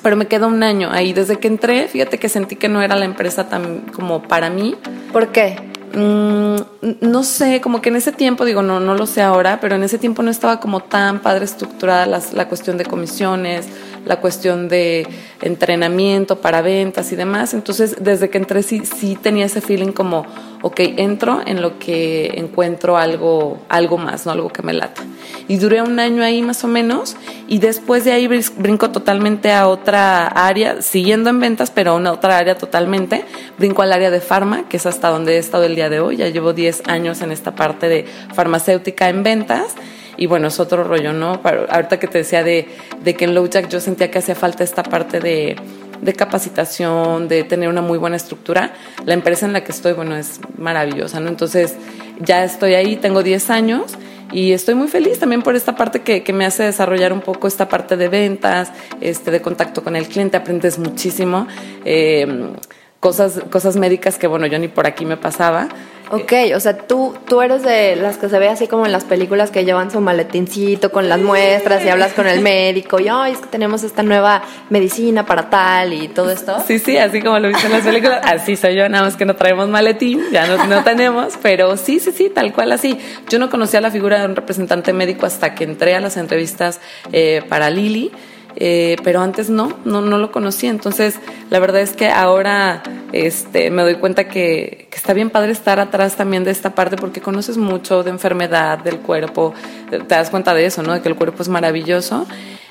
pero 0.02 0.16
me 0.16 0.26
quedo 0.26 0.48
un 0.48 0.62
año 0.62 0.88
ahí. 0.90 1.12
Desde 1.12 1.38
que 1.38 1.46
entré, 1.46 1.86
fíjate 1.88 2.18
que 2.18 2.28
sentí 2.28 2.56
que 2.56 2.68
no 2.68 2.80
era 2.82 2.96
la 2.96 3.04
empresa 3.04 3.48
tan 3.48 3.80
como 3.92 4.22
para 4.22 4.48
mí. 4.48 4.74
¿Por 5.12 5.28
qué? 5.28 5.56
Mm, 5.94 6.56
no 7.00 7.22
sé, 7.22 7.60
como 7.60 7.82
que 7.82 7.90
en 7.90 7.96
ese 7.96 8.12
tiempo, 8.12 8.44
digo, 8.46 8.62
no, 8.62 8.80
no 8.80 8.94
lo 8.94 9.06
sé 9.06 9.20
ahora, 9.20 9.58
pero 9.60 9.74
en 9.76 9.82
ese 9.82 9.98
tiempo 9.98 10.22
no 10.22 10.30
estaba 10.30 10.58
como 10.58 10.80
tan 10.80 11.20
padre 11.20 11.44
estructurada 11.44 12.06
la 12.06 12.48
cuestión 12.48 12.78
de 12.78 12.84
comisiones, 12.84 13.68
la 14.04 14.20
cuestión 14.20 14.68
de 14.68 15.06
entrenamiento 15.42 16.40
para 16.40 16.62
ventas 16.62 17.12
y 17.12 17.16
demás. 17.16 17.54
Entonces, 17.54 17.96
desde 18.00 18.30
que 18.30 18.38
entré 18.38 18.62
sí, 18.62 18.82
sí 18.84 19.16
tenía 19.20 19.46
ese 19.46 19.60
feeling 19.60 19.92
como, 19.92 20.24
ok, 20.62 20.80
entro 20.96 21.40
en 21.46 21.62
lo 21.62 21.78
que 21.78 22.32
encuentro 22.36 22.96
algo, 22.96 23.58
algo 23.68 23.98
más, 23.98 24.26
¿no? 24.26 24.32
Algo 24.32 24.48
que 24.50 24.62
me 24.62 24.72
lata. 24.72 25.02
Y 25.46 25.56
duré 25.56 25.82
un 25.82 25.98
año 26.00 26.22
ahí 26.22 26.42
más 26.42 26.64
o 26.64 26.68
menos 26.68 27.16
y 27.46 27.58
después 27.58 28.04
de 28.04 28.12
ahí 28.12 28.28
brinco 28.56 28.90
totalmente 28.90 29.52
a 29.52 29.68
otra 29.68 30.26
área, 30.26 30.82
siguiendo 30.82 31.30
en 31.30 31.40
ventas, 31.40 31.70
pero 31.70 31.92
a 31.92 31.94
una 31.94 32.12
otra 32.12 32.38
área 32.38 32.56
totalmente. 32.56 33.24
Brinco 33.58 33.82
al 33.82 33.92
área 33.92 34.10
de 34.10 34.20
farma, 34.20 34.68
que 34.68 34.76
es 34.76 34.86
hasta 34.86 35.08
donde 35.08 35.36
he 35.36 35.38
estado 35.38 35.64
el 35.64 35.74
día 35.74 35.88
de 35.88 36.00
hoy. 36.00 36.16
Ya 36.16 36.28
llevo 36.28 36.52
10 36.52 36.88
años 36.88 37.22
en 37.22 37.32
esta 37.32 37.54
parte 37.54 37.88
de 37.88 38.04
farmacéutica 38.34 39.08
en 39.08 39.22
ventas 39.22 39.74
y 40.18 40.26
bueno, 40.26 40.48
es 40.48 40.58
otro 40.58 40.82
rollo, 40.82 41.12
¿no? 41.12 41.40
ahorita 41.70 42.00
que 42.00 42.08
te 42.08 42.18
decía 42.18 42.42
de, 42.42 42.68
de 43.02 43.14
que 43.14 43.24
en 43.24 43.34
LowJack 43.34 43.68
yo 43.68 43.80
sentía 43.80 44.10
que 44.10 44.18
hacía 44.18 44.34
falta 44.34 44.64
esta 44.64 44.82
parte 44.82 45.20
de, 45.20 45.54
de 46.00 46.12
capacitación, 46.12 47.28
de 47.28 47.44
tener 47.44 47.68
una 47.68 47.82
muy 47.82 47.98
buena 47.98 48.16
estructura. 48.16 48.72
La 49.04 49.14
empresa 49.14 49.46
en 49.46 49.52
la 49.52 49.64
que 49.64 49.72
estoy, 49.72 49.92
bueno, 49.92 50.16
es 50.16 50.40
maravillosa, 50.56 51.20
¿no? 51.20 51.28
Entonces, 51.28 51.76
ya 52.20 52.44
estoy 52.44 52.74
ahí, 52.74 52.96
tengo 52.96 53.22
10 53.22 53.50
años 53.50 53.98
y 54.32 54.52
estoy 54.52 54.74
muy 54.74 54.88
feliz 54.88 55.18
también 55.18 55.42
por 55.42 55.56
esta 55.56 55.74
parte 55.74 56.00
que, 56.00 56.22
que, 56.22 56.32
me 56.32 56.44
hace 56.44 56.64
desarrollar 56.64 57.12
un 57.12 57.20
poco 57.20 57.48
esta 57.48 57.68
parte 57.68 57.96
de 57.96 58.08
ventas, 58.08 58.70
este, 59.00 59.30
de 59.30 59.40
contacto 59.40 59.82
con 59.82 59.96
el 59.96 60.06
cliente, 60.06 60.36
aprendes 60.36 60.78
muchísimo. 60.78 61.46
Eh, 61.84 62.52
cosas, 63.00 63.40
cosas 63.50 63.76
médicas 63.76 64.18
que, 64.18 64.26
bueno, 64.26 64.46
yo 64.46 64.58
ni 64.58 64.68
por 64.68 64.86
aquí 64.86 65.04
me 65.04 65.16
pasaba. 65.16 65.68
Ok, 66.10 66.32
o 66.54 66.60
sea, 66.60 66.76
tú, 66.76 67.14
tú 67.26 67.42
eres 67.42 67.62
de 67.62 67.96
las 67.96 68.16
que 68.16 68.28
se 68.28 68.38
ve 68.38 68.48
así 68.48 68.66
como 68.66 68.86
en 68.86 68.92
las 68.92 69.04
películas 69.04 69.50
que 69.50 69.64
llevan 69.64 69.90
su 69.90 70.00
maletincito 70.00 70.90
con 70.90 71.08
las 71.08 71.20
muestras 71.20 71.84
y 71.84 71.88
hablas 71.88 72.12
con 72.14 72.26
el 72.26 72.40
médico 72.40 72.98
y, 72.98 73.08
ay, 73.08 73.32
es 73.32 73.38
que 73.38 73.46
tenemos 73.46 73.82
esta 73.82 74.02
nueva 74.02 74.42
medicina 74.70 75.26
para 75.26 75.50
tal 75.50 75.92
y 75.92 76.08
todo 76.08 76.30
esto. 76.30 76.56
Sí, 76.66 76.78
sí, 76.78 76.96
así 76.96 77.20
como 77.20 77.38
lo 77.38 77.48
viste 77.48 77.66
en 77.66 77.72
las 77.72 77.82
películas, 77.82 78.20
así 78.24 78.56
soy 78.56 78.74
yo, 78.74 78.88
nada 78.88 79.04
más 79.04 79.16
que 79.16 79.24
no 79.24 79.36
traemos 79.36 79.68
maletín, 79.68 80.22
ya 80.32 80.46
no, 80.46 80.64
no 80.66 80.82
tenemos, 80.82 81.34
pero 81.42 81.76
sí, 81.76 82.00
sí, 82.00 82.12
sí, 82.12 82.30
tal 82.30 82.52
cual 82.52 82.72
así. 82.72 82.98
Yo 83.28 83.38
no 83.38 83.50
conocía 83.50 83.80
la 83.80 83.90
figura 83.90 84.20
de 84.20 84.26
un 84.26 84.36
representante 84.36 84.92
médico 84.92 85.26
hasta 85.26 85.54
que 85.54 85.64
entré 85.64 85.94
a 85.94 86.00
las 86.00 86.16
entrevistas 86.16 86.80
eh, 87.12 87.42
para 87.48 87.70
Lili. 87.70 88.10
Eh, 88.56 88.96
pero 89.04 89.20
antes 89.20 89.50
no, 89.50 89.78
no, 89.84 90.00
no 90.00 90.18
lo 90.18 90.32
conocía. 90.32 90.70
Entonces, 90.70 91.16
la 91.50 91.60
verdad 91.60 91.80
es 91.80 91.92
que 91.92 92.08
ahora 92.08 92.82
este, 93.12 93.70
me 93.70 93.82
doy 93.82 93.96
cuenta 93.96 94.28
que, 94.28 94.88
está 94.92 95.12
bien 95.12 95.30
padre 95.30 95.52
estar 95.52 95.78
atrás 95.78 96.16
también 96.16 96.42
de 96.42 96.50
esta 96.50 96.74
parte 96.74 96.96
porque 96.96 97.20
conoces 97.20 97.56
mucho 97.56 98.02
de 98.02 98.10
enfermedad, 98.10 98.78
del 98.78 98.98
cuerpo, 98.98 99.54
te 99.90 99.98
das 99.98 100.28
cuenta 100.28 100.54
de 100.54 100.66
eso, 100.66 100.82
¿no? 100.82 100.92
De 100.92 101.00
que 101.00 101.08
el 101.08 101.14
cuerpo 101.14 101.40
es 101.42 101.48
maravilloso 101.48 102.26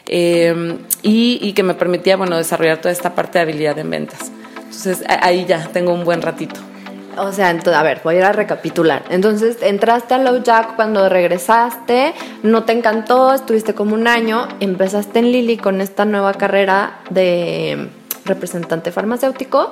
eh, 0.08 0.78
y, 1.04 1.40
y 1.42 1.54
que 1.54 1.64
me 1.64 1.74
permitía, 1.74 2.18
bueno, 2.18 2.36
desarrollar 2.36 2.80
toda 2.80 2.92
esta 2.92 3.16
parte 3.16 3.40
de 3.40 3.44
habilidad 3.44 3.80
en 3.80 3.90
ventas. 3.90 4.32
Entonces, 4.58 5.04
ahí 5.08 5.46
ya 5.46 5.70
tengo 5.72 5.94
un 5.94 6.04
buen 6.04 6.22
ratito. 6.22 6.60
O 7.20 7.32
sea, 7.32 7.50
entonces, 7.50 7.76
a 7.76 7.84
ver, 7.84 8.02
voy 8.04 8.16
a 8.16 8.18
ir 8.20 8.24
a 8.24 8.32
recapitular. 8.32 9.04
Entonces, 9.10 9.58
entraste 9.62 10.14
a 10.14 10.18
Low 10.18 10.44
Jack 10.44 10.76
cuando 10.76 11.10
regresaste, 11.10 12.14
no 12.44 12.64
te 12.64 12.74
encantó, 12.74 13.34
estuviste 13.34 13.74
como 13.74 13.96
un 13.96 14.08
año, 14.08 14.48
empezaste 14.60 15.20
en 15.20 15.32
Lili 15.32 15.58
con 15.58 15.82
esta 15.82 16.06
nueva 16.06 16.34
carrera 16.34 17.00
de 17.10 17.90
representante 18.26 18.92
farmacéutico 18.92 19.70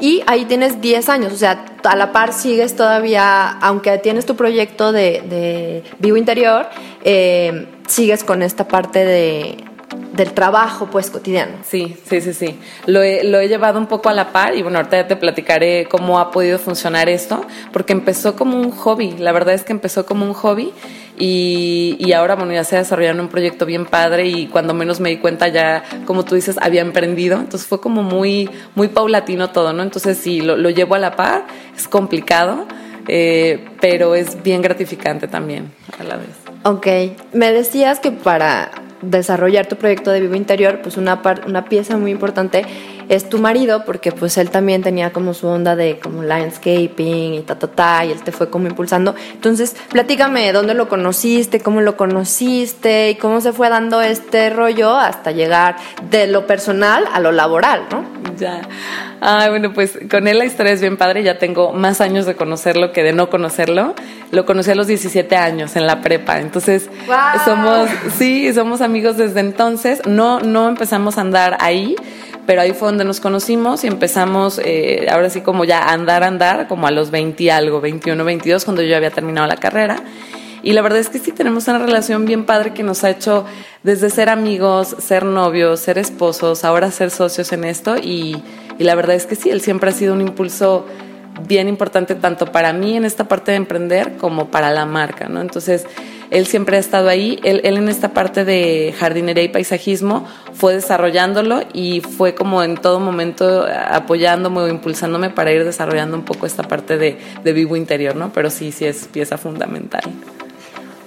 y 0.00 0.22
ahí 0.26 0.44
tienes 0.44 0.80
10 0.80 1.08
años, 1.08 1.32
o 1.32 1.36
sea, 1.36 1.64
a 1.84 1.96
la 1.96 2.12
par 2.12 2.32
sigues 2.32 2.76
todavía, 2.76 3.48
aunque 3.60 3.96
tienes 3.98 4.26
tu 4.26 4.36
proyecto 4.36 4.92
de, 4.92 5.82
vivo 5.98 6.16
interior, 6.16 6.66
eh, 7.04 7.68
sigues 7.86 8.24
con 8.24 8.42
esta 8.42 8.66
parte 8.66 9.04
de, 9.04 9.56
del 10.12 10.32
trabajo 10.32 10.88
pues 10.90 11.10
cotidiano. 11.10 11.58
Sí, 11.64 11.96
sí, 12.08 12.20
sí, 12.20 12.32
sí. 12.32 12.58
Lo 12.86 13.02
he, 13.02 13.24
lo 13.24 13.40
he, 13.40 13.48
llevado 13.48 13.78
un 13.78 13.86
poco 13.86 14.08
a 14.08 14.12
la 14.12 14.32
par 14.32 14.54
y 14.54 14.62
bueno, 14.62 14.78
ahorita 14.78 14.96
ya 14.96 15.06
te 15.06 15.16
platicaré 15.16 15.86
cómo 15.90 16.18
ha 16.18 16.30
podido 16.30 16.58
funcionar 16.58 17.08
esto, 17.08 17.44
porque 17.72 17.92
empezó 17.92 18.36
como 18.36 18.58
un 18.60 18.70
hobby, 18.70 19.12
la 19.18 19.32
verdad 19.32 19.54
es 19.54 19.64
que 19.64 19.72
empezó 19.72 20.06
como 20.06 20.24
un 20.24 20.34
hobby 20.34 20.72
y, 21.18 21.96
y 21.98 22.12
ahora 22.12 22.36
bueno, 22.36 22.52
ya 22.52 22.64
se 22.64 22.76
ha 22.76 22.80
desarrollado 22.80 23.20
un 23.20 23.28
proyecto 23.28 23.66
bien 23.66 23.86
padre 23.86 24.26
y 24.26 24.46
cuando 24.46 24.74
menos 24.74 25.00
me 25.00 25.10
di 25.10 25.18
cuenta 25.18 25.48
ya, 25.48 25.84
como 26.06 26.24
tú 26.24 26.34
dices, 26.34 26.56
había 26.60 26.80
emprendido, 26.80 27.38
entonces 27.38 27.66
fue 27.68 27.80
como 27.80 28.02
muy, 28.02 28.50
muy 28.74 28.88
paulatino 28.88 29.50
todo, 29.50 29.72
¿no? 29.72 29.82
Entonces 29.82 30.18
sí, 30.18 30.40
lo, 30.40 30.56
lo 30.56 30.70
llevo 30.70 30.94
a 30.94 30.98
la 30.98 31.16
par, 31.16 31.46
es 31.76 31.88
complicado, 31.88 32.66
eh, 33.08 33.64
pero 33.80 34.14
es 34.14 34.42
bien 34.42 34.62
gratificante 34.62 35.28
también 35.28 35.72
a 35.98 36.04
la 36.04 36.16
vez. 36.16 36.28
Ok, 36.64 36.86
me 37.34 37.52
decías 37.52 38.00
que 38.00 38.10
para 38.10 38.70
desarrollar 39.02 39.66
tu 39.66 39.76
proyecto 39.76 40.10
de 40.10 40.20
vivo 40.20 40.34
interior, 40.34 40.80
pues 40.82 40.96
una, 40.96 41.20
una 41.46 41.64
pieza 41.66 41.96
muy 41.96 42.10
importante 42.10 42.64
es 43.08 43.28
tu 43.28 43.38
marido, 43.38 43.84
porque 43.84 44.12
pues 44.12 44.38
él 44.38 44.50
también 44.50 44.82
tenía 44.82 45.12
como 45.12 45.34
su 45.34 45.46
onda 45.46 45.76
de 45.76 45.98
como 45.98 46.22
landscaping 46.22 47.34
y 47.34 47.40
ta, 47.40 47.58
ta, 47.58 47.68
ta, 47.68 48.04
y 48.04 48.12
él 48.12 48.22
te 48.22 48.32
fue 48.32 48.50
como 48.50 48.66
impulsando. 48.68 49.14
Entonces, 49.32 49.76
platícame 49.90 50.52
dónde 50.52 50.74
lo 50.74 50.88
conociste, 50.88 51.60
cómo 51.60 51.80
lo 51.80 51.96
conociste 51.96 53.10
y 53.10 53.14
cómo 53.16 53.40
se 53.40 53.52
fue 53.52 53.68
dando 53.68 54.00
este 54.00 54.50
rollo 54.50 54.94
hasta 54.96 55.32
llegar 55.32 55.76
de 56.10 56.26
lo 56.26 56.46
personal 56.46 57.04
a 57.12 57.20
lo 57.20 57.32
laboral, 57.32 57.86
¿no? 57.90 58.04
Ya. 58.36 58.62
Ah, 59.20 59.46
bueno, 59.48 59.72
pues 59.72 59.98
con 60.10 60.28
él 60.28 60.38
la 60.38 60.44
historia 60.44 60.72
es 60.72 60.80
bien 60.80 60.96
padre. 60.96 61.22
Ya 61.22 61.38
tengo 61.38 61.72
más 61.72 62.00
años 62.00 62.26
de 62.26 62.34
conocerlo 62.34 62.92
que 62.92 63.02
de 63.02 63.12
no 63.12 63.30
conocerlo. 63.30 63.94
Lo 64.30 64.44
conocí 64.44 64.70
a 64.70 64.74
los 64.74 64.86
17 64.86 65.36
años 65.36 65.76
en 65.76 65.86
la 65.86 66.00
prepa. 66.00 66.40
Entonces, 66.40 66.90
somos, 67.44 67.88
sí, 68.18 68.52
somos 68.52 68.80
amigos 68.80 69.16
desde 69.16 69.40
entonces. 69.40 70.02
No, 70.06 70.40
no 70.40 70.68
empezamos 70.68 71.18
a 71.18 71.22
andar 71.22 71.56
ahí, 71.60 71.96
pero 72.46 72.60
ahí 72.60 72.72
fue 72.72 72.88
donde 72.88 73.04
nos 73.04 73.20
conocimos 73.20 73.84
y 73.84 73.86
empezamos, 73.86 74.60
eh, 74.62 75.06
ahora 75.10 75.30
sí, 75.30 75.40
como 75.40 75.64
ya 75.64 75.90
andar, 75.90 76.22
andar, 76.22 76.68
como 76.68 76.86
a 76.86 76.90
los 76.90 77.10
20 77.10 77.50
algo, 77.50 77.80
21, 77.80 78.24
22, 78.24 78.64
cuando 78.64 78.82
yo 78.82 78.96
había 78.96 79.10
terminado 79.10 79.46
la 79.46 79.56
carrera. 79.56 79.96
Y 80.62 80.72
la 80.72 80.80
verdad 80.80 80.98
es 80.98 81.10
que 81.10 81.18
sí 81.18 81.30
tenemos 81.30 81.68
una 81.68 81.78
relación 81.78 82.24
bien 82.24 82.46
padre 82.46 82.72
que 82.72 82.82
nos 82.82 83.04
ha 83.04 83.10
hecho 83.10 83.44
desde 83.82 84.08
ser 84.08 84.30
amigos, 84.30 84.96
ser 84.98 85.24
novios, 85.24 85.80
ser 85.80 85.98
esposos, 85.98 86.64
ahora 86.64 86.90
ser 86.90 87.10
socios 87.10 87.52
en 87.52 87.64
esto. 87.64 87.96
Y, 87.98 88.42
y 88.78 88.84
la 88.84 88.94
verdad 88.94 89.14
es 89.14 89.26
que 89.26 89.36
sí, 89.36 89.50
él 89.50 89.60
siempre 89.60 89.90
ha 89.90 89.92
sido 89.92 90.14
un 90.14 90.22
impulso 90.22 90.86
bien 91.46 91.68
importante 91.68 92.14
tanto 92.14 92.46
para 92.50 92.72
mí 92.72 92.96
en 92.96 93.04
esta 93.04 93.24
parte 93.24 93.50
de 93.50 93.58
emprender 93.58 94.16
como 94.16 94.50
para 94.50 94.70
la 94.70 94.86
marca, 94.86 95.28
¿no? 95.28 95.40
Entonces, 95.40 95.86
él 96.34 96.46
siempre 96.46 96.76
ha 96.76 96.80
estado 96.80 97.08
ahí, 97.08 97.38
él, 97.44 97.60
en 97.62 97.88
esta 97.88 98.12
parte 98.12 98.44
de 98.44 98.92
jardinería 98.98 99.44
y 99.44 99.48
paisajismo 99.48 100.26
fue 100.52 100.74
desarrollándolo 100.74 101.62
y 101.72 102.00
fue 102.00 102.34
como 102.34 102.64
en 102.64 102.76
todo 102.76 102.98
momento 102.98 103.64
apoyándome 103.88 104.60
o 104.60 104.68
impulsándome 104.68 105.30
para 105.30 105.52
ir 105.52 105.64
desarrollando 105.64 106.16
un 106.16 106.24
poco 106.24 106.46
esta 106.46 106.64
parte 106.64 106.98
de, 106.98 107.18
de 107.44 107.52
vivo 107.52 107.76
interior, 107.76 108.16
¿no? 108.16 108.32
Pero 108.32 108.50
sí, 108.50 108.72
sí 108.72 108.84
es 108.84 109.06
pieza 109.06 109.38
fundamental. 109.38 110.02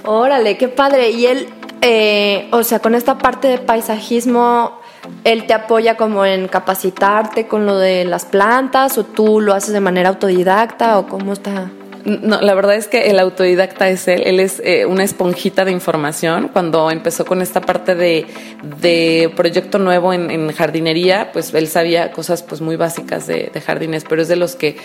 Órale, 0.05 0.57
qué 0.57 0.69
padre. 0.69 1.09
Y 1.09 1.25
él, 1.25 1.49
eh, 1.81 2.47
o 2.51 2.63
sea, 2.63 2.79
con 2.79 2.95
esta 2.95 3.17
parte 3.17 3.49
de 3.49 3.57
paisajismo, 3.57 4.79
él 5.25 5.45
te 5.45 5.53
apoya 5.53 5.97
como 5.97 6.25
en 6.25 6.47
capacitarte 6.47 7.47
con 7.47 7.65
lo 7.65 7.77
de 7.77 8.05
las 8.05 8.23
plantas 8.23 8.97
o 8.97 9.03
tú 9.03 9.41
lo 9.41 9.53
haces 9.53 9.73
de 9.73 9.81
manera 9.81 10.07
autodidacta 10.07 10.97
o 10.99 11.07
cómo 11.07 11.33
está? 11.33 11.69
No, 12.05 12.41
la 12.41 12.53
verdad 12.53 12.75
es 12.75 12.87
que 12.87 13.09
el 13.09 13.19
autodidacta 13.19 13.89
es 13.89 14.07
él, 14.07 14.23
él 14.25 14.39
es 14.39 14.61
eh, 14.63 14.85
una 14.85 15.03
esponjita 15.03 15.65
de 15.65 15.71
información. 15.71 16.49
Cuando 16.49 16.89
empezó 16.91 17.25
con 17.25 17.41
esta 17.41 17.61
parte 17.61 17.95
de, 17.95 19.31
proyecto 19.35 19.79
nuevo 19.79 20.13
en, 20.13 20.51
jardinería, 20.51 21.31
pues 21.33 21.53
él 21.53 21.67
sabía 21.67 22.11
cosas 22.11 22.43
pues 22.43 22.61
muy 22.61 22.75
básicas 22.75 23.27
de, 23.27 23.51
de 23.53 23.61
jardines, 23.61 24.05
pero 24.07 24.21
es 24.21 24.27
de 24.27 24.35
los 24.35 24.55
que 24.55 24.77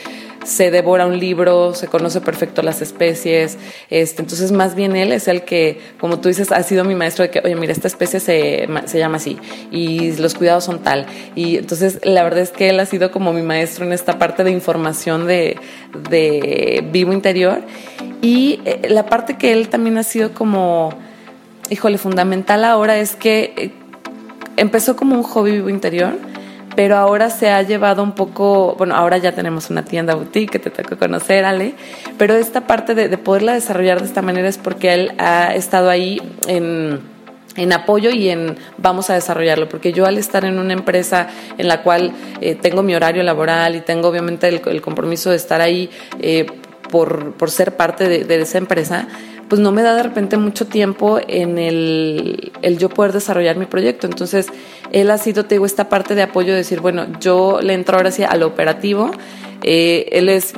se 0.44 0.70
devora 0.70 1.06
un 1.06 1.18
libro, 1.18 1.74
se 1.74 1.86
conoce 1.88 2.20
perfecto 2.20 2.62
las 2.62 2.82
especies, 2.82 3.58
este, 3.90 4.22
entonces 4.22 4.52
más 4.52 4.74
bien 4.74 4.96
él 4.96 5.12
es 5.12 5.28
el 5.28 5.42
que, 5.42 5.80
como 5.98 6.20
tú 6.20 6.28
dices, 6.28 6.52
ha 6.52 6.62
sido 6.62 6.84
mi 6.84 6.94
maestro 6.94 7.24
de 7.24 7.30
que, 7.30 7.40
oye, 7.40 7.54
mira, 7.56 7.72
esta 7.72 7.88
especie 7.88 8.20
se, 8.20 8.68
se 8.86 8.98
llama 8.98 9.16
así 9.16 9.38
y 9.70 10.12
los 10.16 10.34
cuidados 10.34 10.64
son 10.64 10.80
tal. 10.80 11.06
Y 11.34 11.58
entonces 11.58 12.00
la 12.02 12.22
verdad 12.22 12.40
es 12.40 12.50
que 12.50 12.70
él 12.70 12.80
ha 12.80 12.86
sido 12.86 13.10
como 13.10 13.32
mi 13.32 13.42
maestro 13.42 13.84
en 13.84 13.92
esta 13.92 14.18
parte 14.18 14.44
de 14.44 14.50
información 14.50 15.26
de, 15.26 15.56
de 16.10 16.84
vivo 16.90 17.12
interior 17.12 17.62
y 18.20 18.60
eh, 18.64 18.88
la 18.88 19.06
parte 19.06 19.36
que 19.36 19.52
él 19.52 19.68
también 19.68 19.98
ha 19.98 20.04
sido 20.04 20.32
como, 20.32 20.94
híjole, 21.70 21.98
fundamental 21.98 22.64
ahora 22.64 22.98
es 22.98 23.16
que 23.16 23.52
eh, 23.56 23.72
empezó 24.56 24.96
como 24.96 25.16
un 25.16 25.22
hobby 25.22 25.52
vivo 25.52 25.68
interior 25.68 26.14
pero 26.74 26.96
ahora 26.96 27.30
se 27.30 27.50
ha 27.50 27.62
llevado 27.62 28.02
un 28.02 28.12
poco, 28.12 28.74
bueno, 28.76 28.94
ahora 28.94 29.18
ya 29.18 29.32
tenemos 29.32 29.70
una 29.70 29.84
tienda 29.84 30.14
boutique 30.14 30.52
que 30.52 30.58
te 30.58 30.70
tengo 30.70 30.96
conocer, 30.98 31.44
Ale, 31.44 31.74
pero 32.18 32.34
esta 32.34 32.66
parte 32.66 32.94
de, 32.94 33.16
poderla 33.18 33.54
desarrollar 33.54 34.00
de 34.00 34.06
esta 34.06 34.22
manera 34.22 34.48
es 34.48 34.58
porque 34.58 34.94
él 34.94 35.12
ha 35.18 35.54
estado 35.54 35.90
ahí 35.90 36.20
en, 36.46 37.00
en 37.56 37.72
apoyo 37.72 38.10
y 38.10 38.28
en 38.28 38.56
vamos 38.78 39.10
a 39.10 39.14
desarrollarlo, 39.14 39.68
porque 39.68 39.92
yo 39.92 40.06
al 40.06 40.18
estar 40.18 40.44
en 40.44 40.58
una 40.58 40.72
empresa 40.72 41.28
en 41.58 41.68
la 41.68 41.82
cual 41.82 42.12
eh, 42.40 42.54
tengo 42.54 42.82
mi 42.82 42.94
horario 42.94 43.22
laboral 43.22 43.76
y 43.76 43.80
tengo 43.80 44.08
obviamente 44.08 44.48
el, 44.48 44.80
compromiso 44.80 45.30
de 45.30 45.36
estar 45.36 45.60
ahí 45.60 45.90
eh, 46.20 46.46
por, 46.90 47.32
por, 47.34 47.50
ser 47.50 47.76
parte 47.76 48.08
de, 48.08 48.24
de 48.24 48.42
esa 48.42 48.58
empresa, 48.58 49.08
pues 49.48 49.60
no 49.60 49.72
me 49.72 49.82
da 49.82 49.94
de 49.94 50.02
repente 50.02 50.36
mucho 50.36 50.66
tiempo 50.66 51.20
en 51.26 51.58
el, 51.58 52.52
el, 52.62 52.78
yo 52.78 52.88
poder 52.88 53.12
desarrollar 53.12 53.56
mi 53.56 53.66
proyecto. 53.66 54.06
Entonces, 54.06 54.48
él 54.92 55.10
ha 55.10 55.18
sido, 55.18 55.44
te 55.44 55.56
digo, 55.56 55.66
esta 55.66 55.88
parte 55.88 56.14
de 56.14 56.22
apoyo 56.22 56.52
de 56.52 56.58
decir, 56.58 56.80
bueno, 56.80 57.06
yo 57.20 57.60
le 57.62 57.74
entro 57.74 57.96
ahora 57.96 58.10
sí 58.10 58.24
al 58.24 58.42
operativo. 58.42 59.10
Eh, 59.62 60.08
él 60.12 60.28
es, 60.28 60.54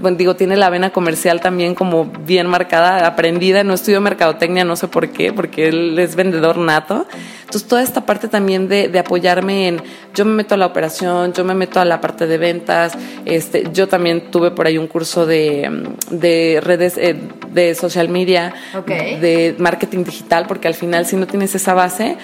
bueno, 0.00 0.16
digo, 0.16 0.36
tiene 0.36 0.56
la 0.56 0.70
vena 0.70 0.90
comercial 0.90 1.40
también 1.40 1.74
como 1.74 2.06
bien 2.06 2.46
marcada, 2.46 3.06
aprendida. 3.06 3.64
No 3.64 3.74
estudio 3.74 4.00
mercadotecnia, 4.00 4.64
no 4.64 4.76
sé 4.76 4.88
por 4.88 5.08
qué, 5.10 5.32
porque 5.32 5.68
él 5.68 5.98
es 5.98 6.16
vendedor 6.16 6.58
nato. 6.58 7.06
Entonces, 7.40 7.68
toda 7.68 7.82
esta 7.82 8.04
parte 8.06 8.26
también 8.26 8.68
de, 8.68 8.88
de, 8.88 8.98
apoyarme 8.98 9.68
en, 9.68 9.82
yo 10.14 10.24
me 10.24 10.32
meto 10.32 10.54
a 10.54 10.58
la 10.58 10.66
operación, 10.66 11.32
yo 11.32 11.44
me 11.44 11.54
meto 11.54 11.78
a 11.78 11.84
la 11.84 12.00
parte 12.00 12.26
de 12.26 12.38
ventas, 12.38 12.92
este, 13.24 13.68
yo 13.72 13.86
también 13.86 14.32
tuve 14.32 14.50
por 14.50 14.66
ahí 14.66 14.78
un 14.78 14.88
curso 14.88 15.26
de, 15.26 15.94
de 16.10 16.60
redes, 16.60 16.98
eh, 16.98 17.14
de 17.52 17.76
social 17.76 18.08
media, 18.08 18.52
de 18.86 19.54
marketing 19.58 20.02
digital, 20.02 20.46
porque 20.48 20.66
al 20.66 20.74
final 20.74 21.06
si 21.06 21.14
no 21.14 21.28
tienes 21.28 21.54
esa 21.54 21.72
base, 21.72 22.16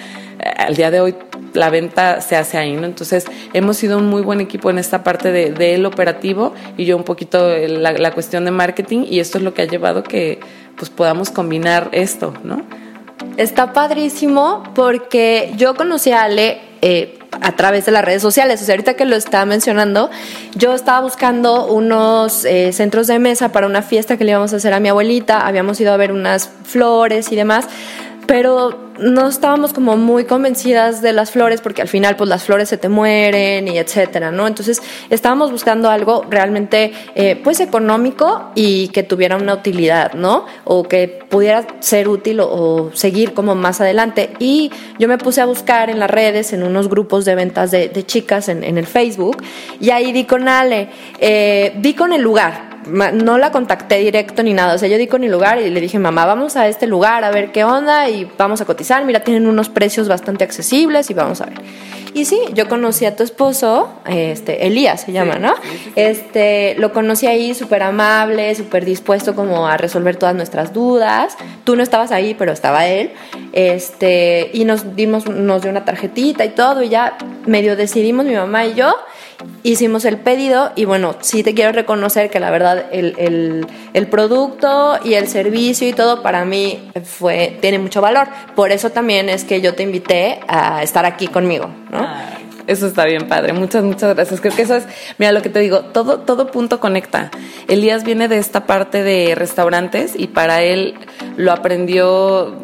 al 0.43 0.75
día 0.75 0.91
de 0.91 1.01
hoy 1.01 1.15
la 1.53 1.69
venta 1.69 2.21
se 2.21 2.35
hace 2.35 2.57
ahí, 2.57 2.73
¿no? 2.73 2.85
Entonces, 2.85 3.25
hemos 3.53 3.77
sido 3.77 3.97
un 3.97 4.07
muy 4.07 4.21
buen 4.21 4.41
equipo 4.41 4.69
en 4.69 4.77
esta 4.77 5.03
parte 5.03 5.31
del 5.31 5.55
de, 5.55 5.85
operativo 5.85 6.53
y 6.77 6.85
yo 6.85 6.97
un 6.97 7.03
poquito 7.03 7.55
la, 7.57 7.93
la, 7.93 8.11
cuestión 8.11 8.45
de 8.45 8.51
marketing 8.51 9.05
y 9.09 9.19
esto 9.19 9.37
es 9.37 9.43
lo 9.43 9.53
que 9.53 9.61
ha 9.61 9.65
llevado 9.65 10.03
que 10.03 10.39
pues 10.75 10.89
podamos 10.89 11.29
combinar 11.29 11.89
esto, 11.91 12.33
¿no? 12.43 12.61
Está 13.37 13.73
padrísimo 13.73 14.63
porque 14.75 15.53
yo 15.55 15.75
conocí 15.75 16.11
a 16.11 16.23
Ale 16.23 16.61
eh, 16.81 17.17
a 17.41 17.55
través 17.55 17.85
de 17.85 17.91
las 17.91 18.03
redes 18.03 18.21
sociales. 18.21 18.61
O 18.61 18.65
sea, 18.65 18.73
ahorita 18.73 18.95
que 18.95 19.05
lo 19.05 19.15
estaba 19.15 19.45
mencionando, 19.45 20.09
yo 20.55 20.73
estaba 20.73 21.01
buscando 21.01 21.65
unos 21.67 22.45
eh, 22.45 22.73
centros 22.73 23.07
de 23.07 23.19
mesa 23.19 23.51
para 23.51 23.65
una 23.65 23.81
fiesta 23.81 24.17
que 24.17 24.23
le 24.23 24.31
íbamos 24.31 24.53
a 24.53 24.57
hacer 24.57 24.73
a 24.73 24.79
mi 24.79 24.89
abuelita. 24.89 25.47
Habíamos 25.47 25.79
ido 25.79 25.93
a 25.93 25.97
ver 25.97 26.11
unas 26.11 26.49
flores 26.63 27.31
y 27.31 27.35
demás 27.35 27.67
pero 28.25 28.92
no 28.99 29.27
estábamos 29.27 29.73
como 29.73 29.97
muy 29.97 30.25
convencidas 30.25 31.01
de 31.01 31.13
las 31.13 31.31
flores 31.31 31.61
porque 31.61 31.81
al 31.81 31.87
final 31.87 32.15
pues 32.15 32.29
las 32.29 32.43
flores 32.43 32.69
se 32.69 32.77
te 32.77 32.89
mueren 32.89 33.67
y 33.67 33.77
etcétera, 33.77 34.31
¿no? 34.31 34.47
Entonces 34.47 34.81
estábamos 35.09 35.51
buscando 35.51 35.89
algo 35.89 36.25
realmente 36.29 36.93
eh, 37.15 37.39
pues 37.43 37.59
económico 37.59 38.51
y 38.55 38.89
que 38.89 39.03
tuviera 39.03 39.35
una 39.35 39.53
utilidad, 39.53 40.13
¿no? 40.13 40.45
O 40.63 40.83
que 40.83 41.23
pudiera 41.29 41.65
ser 41.79 42.07
útil 42.07 42.39
o, 42.41 42.91
seguir 42.93 43.33
como 43.33 43.55
más 43.55 43.81
adelante. 43.81 44.31
Y 44.39 44.71
yo 44.99 45.07
me 45.07 45.17
puse 45.17 45.41
a 45.41 45.45
buscar 45.45 45.89
en 45.89 45.99
las 45.99 46.09
redes, 46.09 46.53
en 46.53 46.63
unos 46.63 46.89
grupos 46.89 47.25
de 47.25 47.35
ventas 47.35 47.71
de, 47.71 47.91
chicas 48.05 48.49
en, 48.49 48.63
el 48.63 48.85
Facebook 48.85 49.37
y 49.79 49.91
ahí 49.91 50.11
di 50.11 50.25
con 50.25 50.47
Ale, 50.47 50.89
eh, 51.19 51.73
di 51.77 51.93
con 51.93 52.11
el 52.13 52.21
lugar, 52.21 52.73
no 52.87 53.37
la 53.37 53.51
contacté 53.51 53.97
directo 53.99 54.43
ni 54.43 54.53
nada, 54.53 54.75
o 54.75 54.77
sea, 54.77 54.87
yo 54.87 54.97
di 54.97 55.07
con 55.07 55.23
el 55.23 55.31
lugar 55.31 55.59
y 55.59 55.69
le 55.69 55.81
dije, 55.81 55.99
mamá, 55.99 56.25
vamos 56.25 56.55
a 56.55 56.67
este 56.67 56.87
lugar 56.87 57.23
a 57.23 57.31
ver 57.31 57.51
qué 57.51 57.63
onda 57.63 58.09
y 58.09 58.29
vamos 58.37 58.61
a 58.61 58.65
cotizar, 58.65 58.82
mira, 59.05 59.21
tienen 59.21 59.47
unos 59.47 59.69
precios 59.69 60.07
bastante 60.07 60.43
accesibles 60.43 61.09
y 61.09 61.13
vamos 61.13 61.41
a 61.41 61.45
ver. 61.45 61.61
Y 62.13 62.25
sí, 62.25 62.39
yo 62.53 62.69
conocí 62.69 63.05
a 63.05 63.15
tu 63.15 63.23
esposo, 63.23 63.89
este, 64.05 64.67
Elías 64.67 65.01
se 65.01 65.11
llama, 65.11 65.39
¿no? 65.39 65.53
Este, 65.95 66.75
lo 66.77 66.93
conocí 66.93 67.25
ahí 67.25 67.55
súper 67.55 67.81
amable, 67.81 68.53
súper 68.53 68.85
dispuesto 68.85 69.33
como 69.33 69.67
a 69.67 69.77
resolver 69.77 70.15
todas 70.17 70.35
nuestras 70.35 70.73
dudas. 70.73 71.35
Tú 71.63 71.75
no 71.75 71.81
estabas 71.81 72.11
ahí, 72.11 72.35
pero 72.35 72.51
estaba 72.51 72.85
él. 72.85 73.11
Este, 73.51 74.51
y 74.53 74.63
nos 74.65 74.95
dimos, 74.95 75.27
nos 75.27 75.63
dio 75.63 75.71
una 75.71 75.85
tarjetita 75.85 76.45
y 76.45 76.49
todo, 76.49 76.83
y 76.83 76.89
ya 76.89 77.17
medio 77.47 77.75
decidimos 77.75 78.25
mi 78.25 78.35
mamá 78.35 78.67
y 78.67 78.75
yo 78.75 78.93
hicimos 79.63 80.05
el 80.05 80.17
pedido 80.17 80.71
y 80.75 80.85
bueno, 80.85 81.15
sí 81.21 81.43
te 81.43 81.53
quiero 81.53 81.71
reconocer 81.71 82.29
que 82.29 82.39
la 82.39 82.51
verdad 82.51 82.85
el, 82.91 83.65
el, 83.93 84.07
producto 84.07 84.99
y 85.03 85.13
el 85.13 85.27
servicio 85.27 85.87
y 85.87 85.93
todo 85.93 86.21
para 86.21 86.45
mí 86.45 86.91
fue, 87.03 87.57
tiene 87.61 87.79
mucho 87.79 88.01
valor. 88.01 88.27
Por 88.55 88.71
eso 88.71 88.89
también 88.89 89.29
es 89.29 89.43
que 89.43 89.61
yo 89.61 89.73
te 89.73 89.83
invité 89.83 90.39
a 90.47 90.83
estar 90.83 91.05
aquí 91.05 91.27
conmigo, 91.27 91.69
¿no? 91.91 92.07
Eso 92.65 92.87
está 92.87 93.05
bien 93.05 93.27
padre. 93.27 93.51
Muchas, 93.51 93.83
muchas 93.83 94.15
gracias. 94.15 94.39
Creo 94.39 94.55
que 94.55 94.61
eso 94.61 94.75
es, 94.75 94.85
mira 95.17 95.31
lo 95.31 95.41
que 95.41 95.49
te 95.49 95.59
digo, 95.59 95.81
todo, 95.81 96.19
todo 96.19 96.47
punto 96.47 96.79
conecta. 96.79 97.29
Elías 97.67 98.03
viene 98.03 98.27
de 98.27 98.37
esta 98.37 98.65
parte 98.65 99.03
de 99.03 99.35
restaurantes 99.35 100.13
y 100.17 100.27
para 100.27 100.61
él 100.61 100.95
lo 101.35 101.51
aprendió 101.51 102.55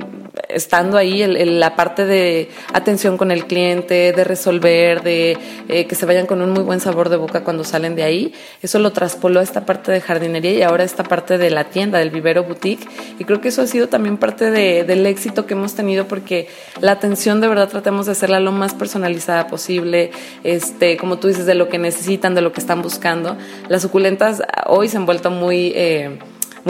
estando 0.50 0.98
ahí, 0.98 1.26
la 1.28 1.76
parte 1.76 2.06
de 2.06 2.50
atención 2.74 3.18
con 3.18 3.32
el 3.32 3.46
cliente, 3.46 4.12
de 4.12 4.24
resolver, 4.24 5.04
de 5.04 5.38
eh, 5.70 5.86
que 5.86 5.96
se 5.96 6.06
vayan 6.06 6.26
con 6.26 6.42
un 6.42 6.52
muy 6.52 6.64
buen 6.64 6.80
sabor 6.80 7.10
de 7.10 7.18
boca 7.18 7.44
cuando 7.44 7.64
salen 7.64 7.96
de 7.96 8.04
ahí, 8.04 8.34
eso 8.62 8.80
lo 8.80 8.92
traspoló 8.92 9.40
a 9.40 9.44
esta 9.44 9.66
parte 9.66 9.92
de 9.92 10.02
jardinería 10.02 10.52
y 10.52 10.62
ahora 10.64 10.84
esta 10.84 11.04
parte 11.04 11.38
de 11.38 11.52
la 11.52 11.66
tienda, 11.66 12.00
del 12.00 12.10
vivero 12.10 12.44
boutique. 12.44 12.88
Y 13.20 13.26
creo 13.26 13.42
que 13.42 13.50
eso 13.50 13.62
ha 13.62 13.68
sido 13.68 13.88
también 13.88 14.18
parte 14.18 14.50
del 14.50 15.06
éxito 15.06 15.46
que 15.46 15.54
hemos 15.54 15.76
tenido 15.76 16.08
porque 16.08 16.48
la 16.82 16.94
atención 16.94 17.42
de 17.42 17.48
verdad 17.48 17.70
tratamos 17.70 18.08
de 18.08 18.14
hacerla 18.14 18.40
lo 18.40 18.52
más 18.52 18.74
personalizada 18.74 19.48
posible, 19.48 20.12
este, 20.44 20.98
como 20.98 21.20
tú 21.20 21.28
dices, 21.28 21.46
de 21.46 21.56
lo 21.56 21.70
que 21.70 21.78
necesitan, 21.78 22.34
de 22.34 22.42
lo 22.42 22.52
que 22.52 22.60
están 22.60 22.82
buscando. 22.82 23.38
Las 23.68 23.84
suculentas 23.84 24.42
hoy 24.66 24.90
se 24.90 24.98
han 24.98 25.06
vuelto 25.06 25.30
muy... 25.30 25.74
Eh, 25.76 26.20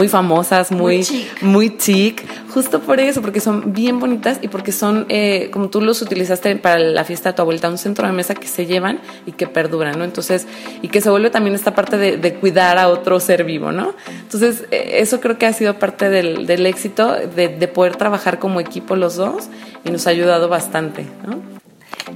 muy 0.00 0.08
famosas, 0.08 0.72
muy, 0.72 1.06
muy 1.42 1.76
chic. 1.76 2.24
justo 2.48 2.80
por 2.80 3.00
eso, 3.00 3.20
porque 3.20 3.38
son 3.38 3.74
bien 3.74 4.00
bonitas 4.00 4.38
y 4.40 4.48
porque 4.48 4.72
son, 4.72 5.04
eh, 5.10 5.50
como 5.52 5.68
tú 5.68 5.82
los 5.82 6.00
utilizaste 6.00 6.56
para 6.56 6.78
la 6.78 7.04
fiesta 7.04 7.28
de 7.28 7.36
tu 7.36 7.42
abuelita, 7.42 7.68
un 7.68 7.76
centro 7.76 8.06
de 8.06 8.14
mesa 8.14 8.34
que 8.34 8.48
se 8.48 8.64
llevan 8.64 8.98
y 9.26 9.32
que 9.32 9.46
perduran, 9.46 9.98
¿no? 9.98 10.04
Entonces, 10.04 10.46
y 10.80 10.88
que 10.88 11.02
se 11.02 11.10
vuelve 11.10 11.28
también 11.28 11.54
esta 11.54 11.74
parte 11.74 11.98
de, 11.98 12.34
cuidar 12.36 12.78
a 12.78 12.88
otro 12.88 13.20
ser 13.20 13.44
vivo, 13.44 13.72
¿no? 13.72 13.92
Entonces, 14.22 14.64
eh, 14.70 15.00
eso 15.00 15.20
creo 15.20 15.36
que 15.36 15.44
ha 15.44 15.52
sido 15.52 15.78
parte 15.78 16.08
del, 16.08 16.46
del 16.46 16.64
éxito 16.64 17.14
de, 17.36 17.48
de 17.48 17.68
poder 17.68 17.96
trabajar 17.96 18.38
como 18.38 18.58
equipo 18.58 18.96
los 18.96 19.16
dos 19.16 19.48
y 19.84 19.90
nos 19.90 20.06
ha 20.06 20.10
ayudado 20.10 20.48
bastante, 20.48 21.04
¿no? 21.26 21.60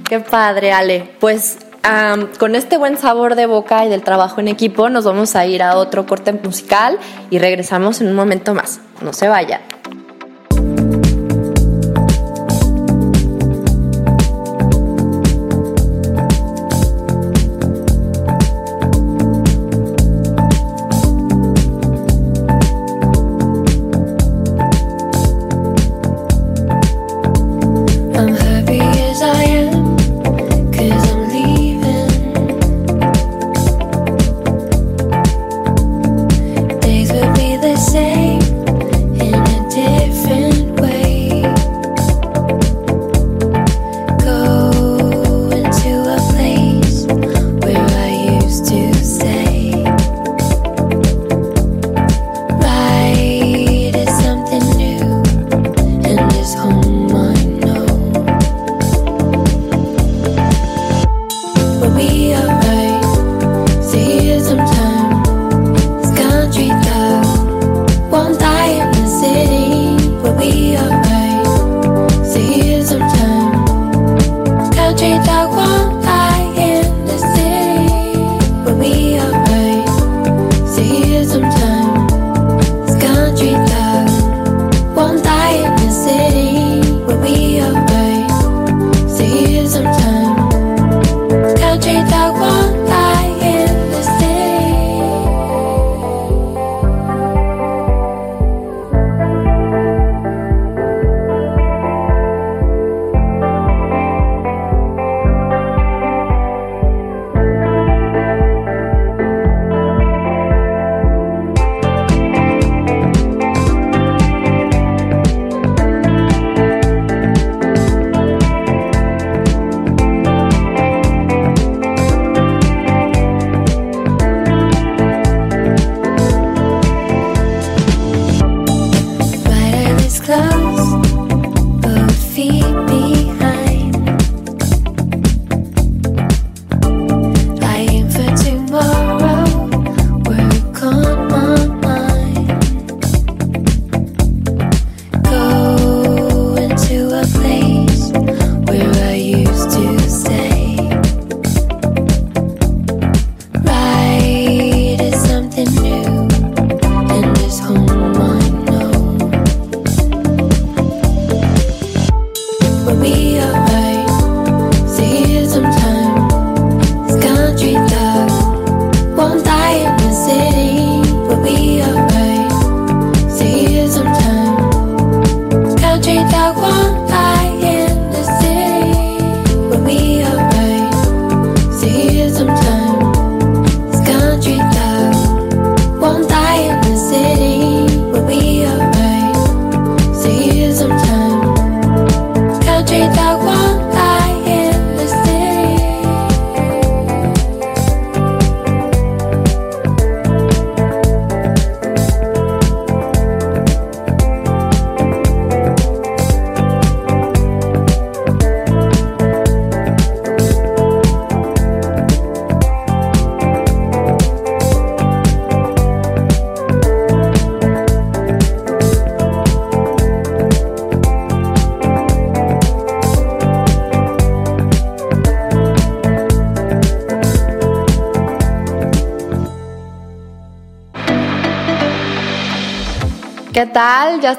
Qué 0.09 0.19
padre, 0.19 0.71
Ale. 0.71 1.07
Pues 1.19 1.57
con 2.39 2.55
este 2.55 2.77
buen 2.77 2.97
sabor 2.97 3.35
de 3.35 3.45
boca 3.45 3.85
y 3.85 3.89
del 3.89 4.03
trabajo 4.03 4.39
en 4.39 4.47
equipo, 4.47 4.89
nos 4.89 5.05
vamos 5.05 5.35
a 5.35 5.45
ir 5.45 5.61
a 5.61 5.77
otro 5.77 6.05
corte 6.05 6.33
musical 6.33 6.97
y 7.29 7.39
regresamos 7.39 8.01
en 8.01 8.07
un 8.07 8.15
momento 8.15 8.53
más. 8.53 8.79
No 9.01 9.13
se 9.13 9.27
vayan. 9.27 9.74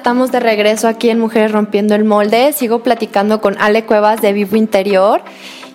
Estamos 0.06 0.30
de 0.30 0.38
regreso 0.38 0.86
aquí 0.86 1.10
en 1.10 1.18
Mujeres 1.18 1.50
Rompiendo 1.50 1.96
el 1.96 2.04
Molde. 2.04 2.52
Sigo 2.52 2.78
platicando 2.78 3.40
con 3.40 3.56
Ale 3.58 3.86
Cuevas 3.86 4.22
de 4.22 4.32
Vivo 4.32 4.54
Interior. 4.54 5.20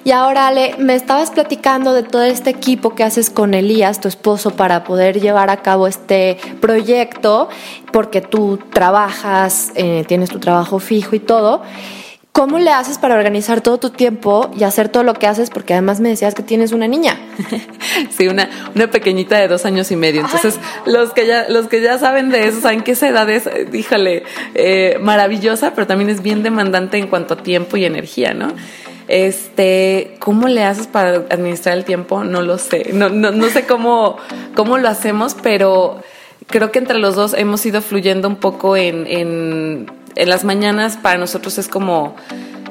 Y 0.06 0.12
ahora, 0.12 0.48
Ale, 0.48 0.74
me 0.78 0.96
estabas 0.96 1.32
platicando 1.32 1.91
de 1.91 2.04
todo 2.04 2.24
este 2.24 2.50
equipo 2.50 2.96
que 2.96 3.04
haces 3.04 3.30
con 3.30 3.54
Elías, 3.54 4.00
tu 4.00 4.08
esposo, 4.08 4.52
para 4.52 4.86
poder 4.86 5.20
llevar 5.20 5.50
a 5.50 5.58
cabo 5.58 5.86
este 5.86 6.38
proyecto, 6.62 7.50
porque 7.91 8.22
tú 8.22 8.58
trabajas, 8.72 9.74
eh, 9.76 10.06
tienes 10.08 10.30
tu 10.30 10.39
trabajo 10.39 10.80
fijo 10.80 11.13
y 11.13 11.20
todo. 11.20 11.62
¿Cómo 12.32 12.60
le 12.60 12.72
haces 12.72 12.98
para 12.98 13.15
organizar 13.15 13.60
todo 13.60 13.78
tu 13.78 13.89
tiempo 13.89 14.52
y 14.58 14.63
hacer 14.63 14.88
todo 14.88 15.04
lo 15.04 15.13
que 15.15 15.28
haces? 15.28 15.50
Porque 15.50 15.74
además 15.74 16.00
me 16.00 16.08
decías 16.08 16.34
que 16.34 16.44
tienes 16.44 16.72
una 16.72 16.88
niña. 16.88 17.17
Sí, 18.10 18.28
una, 18.28 18.50
una 18.74 18.89
pequeñita 18.89 19.38
de 19.38 19.48
dos 19.48 19.65
años 19.65 19.91
y 19.91 19.96
medio. 19.96 20.22
Entonces, 20.22 20.58
los 20.86 21.12
que 21.12 21.28
ya, 21.28 21.48
los 21.50 21.67
que 21.67 21.82
ya 21.82 21.98
saben 22.00 22.30
de 22.30 22.48
eso, 22.48 22.62
saben 22.62 22.82
que 22.82 22.91
esa 22.91 23.10
edad 23.10 23.30
es, 23.30 23.50
híjole, 23.74 24.24
eh, 24.56 24.98
maravillosa, 25.02 25.74
pero 25.76 25.88
también 25.88 26.10
es 26.10 26.22
bien 26.22 26.41
demandante 26.41 26.98
en 26.98 27.08
cuanto 27.08 27.34
a 27.34 27.38
tiempo 27.38 27.78
y 27.78 27.86
energía, 27.86 28.34
¿no? 28.34 28.54
Este, 29.08 30.15
¿cómo 30.20 30.48
le 30.48 30.63
haces 30.63 30.88
para 30.88 31.15
administrar 31.30 31.78
el 31.78 31.84
tiempo? 31.84 32.24
No 32.24 32.41
lo 32.41 32.58
sé. 32.58 32.91
No, 32.94 33.10
no, 33.10 33.32
no 33.32 33.50
sé 33.50 33.65
cómo, 33.65 34.17
cómo 34.56 34.78
lo 34.78 34.88
hacemos, 34.88 35.36
pero 35.41 36.02
creo 36.48 36.72
que 36.72 36.80
entre 36.80 36.98
los 36.98 37.15
dos 37.15 37.34
hemos 37.34 37.65
ido 37.65 37.82
fluyendo 37.82 38.28
un 38.28 38.38
poco 38.38 38.78
en, 38.78 39.06
en 39.08 39.86
en 40.15 40.30
las 40.30 40.43
mañanas 40.43 40.97
para 40.97 41.17
nosotros 41.17 41.58
es 41.58 41.67
como 41.67 42.15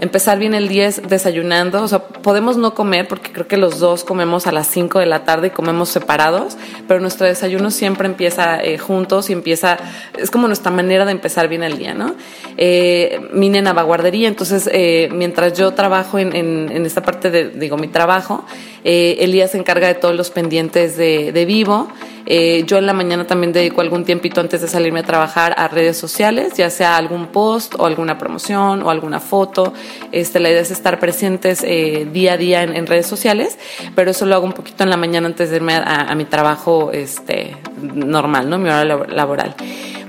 empezar 0.00 0.38
bien 0.38 0.54
el 0.54 0.68
día 0.68 0.90
desayunando, 0.90 1.82
o 1.82 1.88
sea, 1.88 2.00
podemos 2.00 2.56
no 2.56 2.74
comer 2.74 3.06
porque 3.06 3.32
creo 3.32 3.46
que 3.46 3.58
los 3.58 3.78
dos 3.78 4.02
comemos 4.02 4.46
a 4.46 4.52
las 4.52 4.66
5 4.68 4.98
de 4.98 5.06
la 5.06 5.24
tarde 5.24 5.48
y 5.48 5.50
comemos 5.50 5.90
separados, 5.90 6.56
pero 6.88 7.00
nuestro 7.00 7.26
desayuno 7.26 7.70
siempre 7.70 8.06
empieza 8.06 8.62
eh, 8.62 8.78
juntos 8.78 9.28
y 9.28 9.34
empieza, 9.34 9.76
es 10.18 10.30
como 10.30 10.46
nuestra 10.46 10.70
manera 10.72 11.04
de 11.04 11.12
empezar 11.12 11.48
bien 11.48 11.62
el 11.62 11.76
día, 11.76 11.92
¿no? 11.94 12.14
Eh, 12.56 13.20
mi 13.32 13.50
nena 13.50 13.72
va 13.72 13.82
a 13.82 14.08
entonces 14.10 14.68
eh, 14.72 15.08
mientras 15.12 15.56
yo 15.56 15.72
trabajo 15.72 16.18
en, 16.18 16.34
en, 16.34 16.86
esta 16.86 17.02
parte 17.02 17.30
de, 17.30 17.50
digo, 17.50 17.76
mi 17.76 17.88
trabajo, 17.88 18.44
Elías 18.84 19.52
se 19.52 19.58
encarga 19.58 19.88
de 19.88 19.94
todos 19.94 20.14
los 20.14 20.30
pendientes 20.30 20.96
de, 20.96 21.32
de 21.32 21.44
vivo, 21.44 21.88
eh, 22.32 22.62
yo 22.64 22.78
en 22.78 22.86
la 22.86 22.92
mañana 22.92 23.26
también 23.26 23.52
dedico 23.52 23.80
algún 23.80 24.04
tiempito 24.04 24.40
antes 24.40 24.60
de 24.60 24.68
salirme 24.68 25.00
a 25.00 25.02
trabajar 25.02 25.52
a 25.56 25.66
redes 25.66 25.96
sociales, 25.96 26.54
ya 26.54 26.70
sea 26.70 26.96
algún 26.96 27.26
post 27.26 27.74
o 27.76 27.86
alguna 27.86 28.18
promoción 28.18 28.82
o 28.82 28.90
alguna 28.90 29.18
foto. 29.18 29.72
Este, 30.12 30.38
la 30.38 30.50
idea 30.50 30.60
es 30.60 30.70
estar 30.70 31.00
presentes 31.00 31.64
eh, 31.64 32.06
día 32.12 32.34
a 32.34 32.36
día 32.36 32.62
en, 32.62 32.86
redes 32.86 33.06
sociales, 33.06 33.58
pero 33.96 34.12
eso 34.12 34.26
lo 34.26 34.36
hago 34.36 34.46
un 34.46 34.52
poquito 34.52 34.84
en 34.84 34.90
la 34.90 34.96
mañana 34.96 35.26
antes 35.26 35.50
de 35.50 35.56
irme 35.56 35.74
a, 35.74 36.10
a 36.10 36.14
mi 36.14 36.24
trabajo 36.24 36.90
este, 36.92 37.56
normal, 37.82 38.48
¿no? 38.48 38.58
mi 38.58 38.68
hora 38.68 38.84
laboral. 38.84 39.56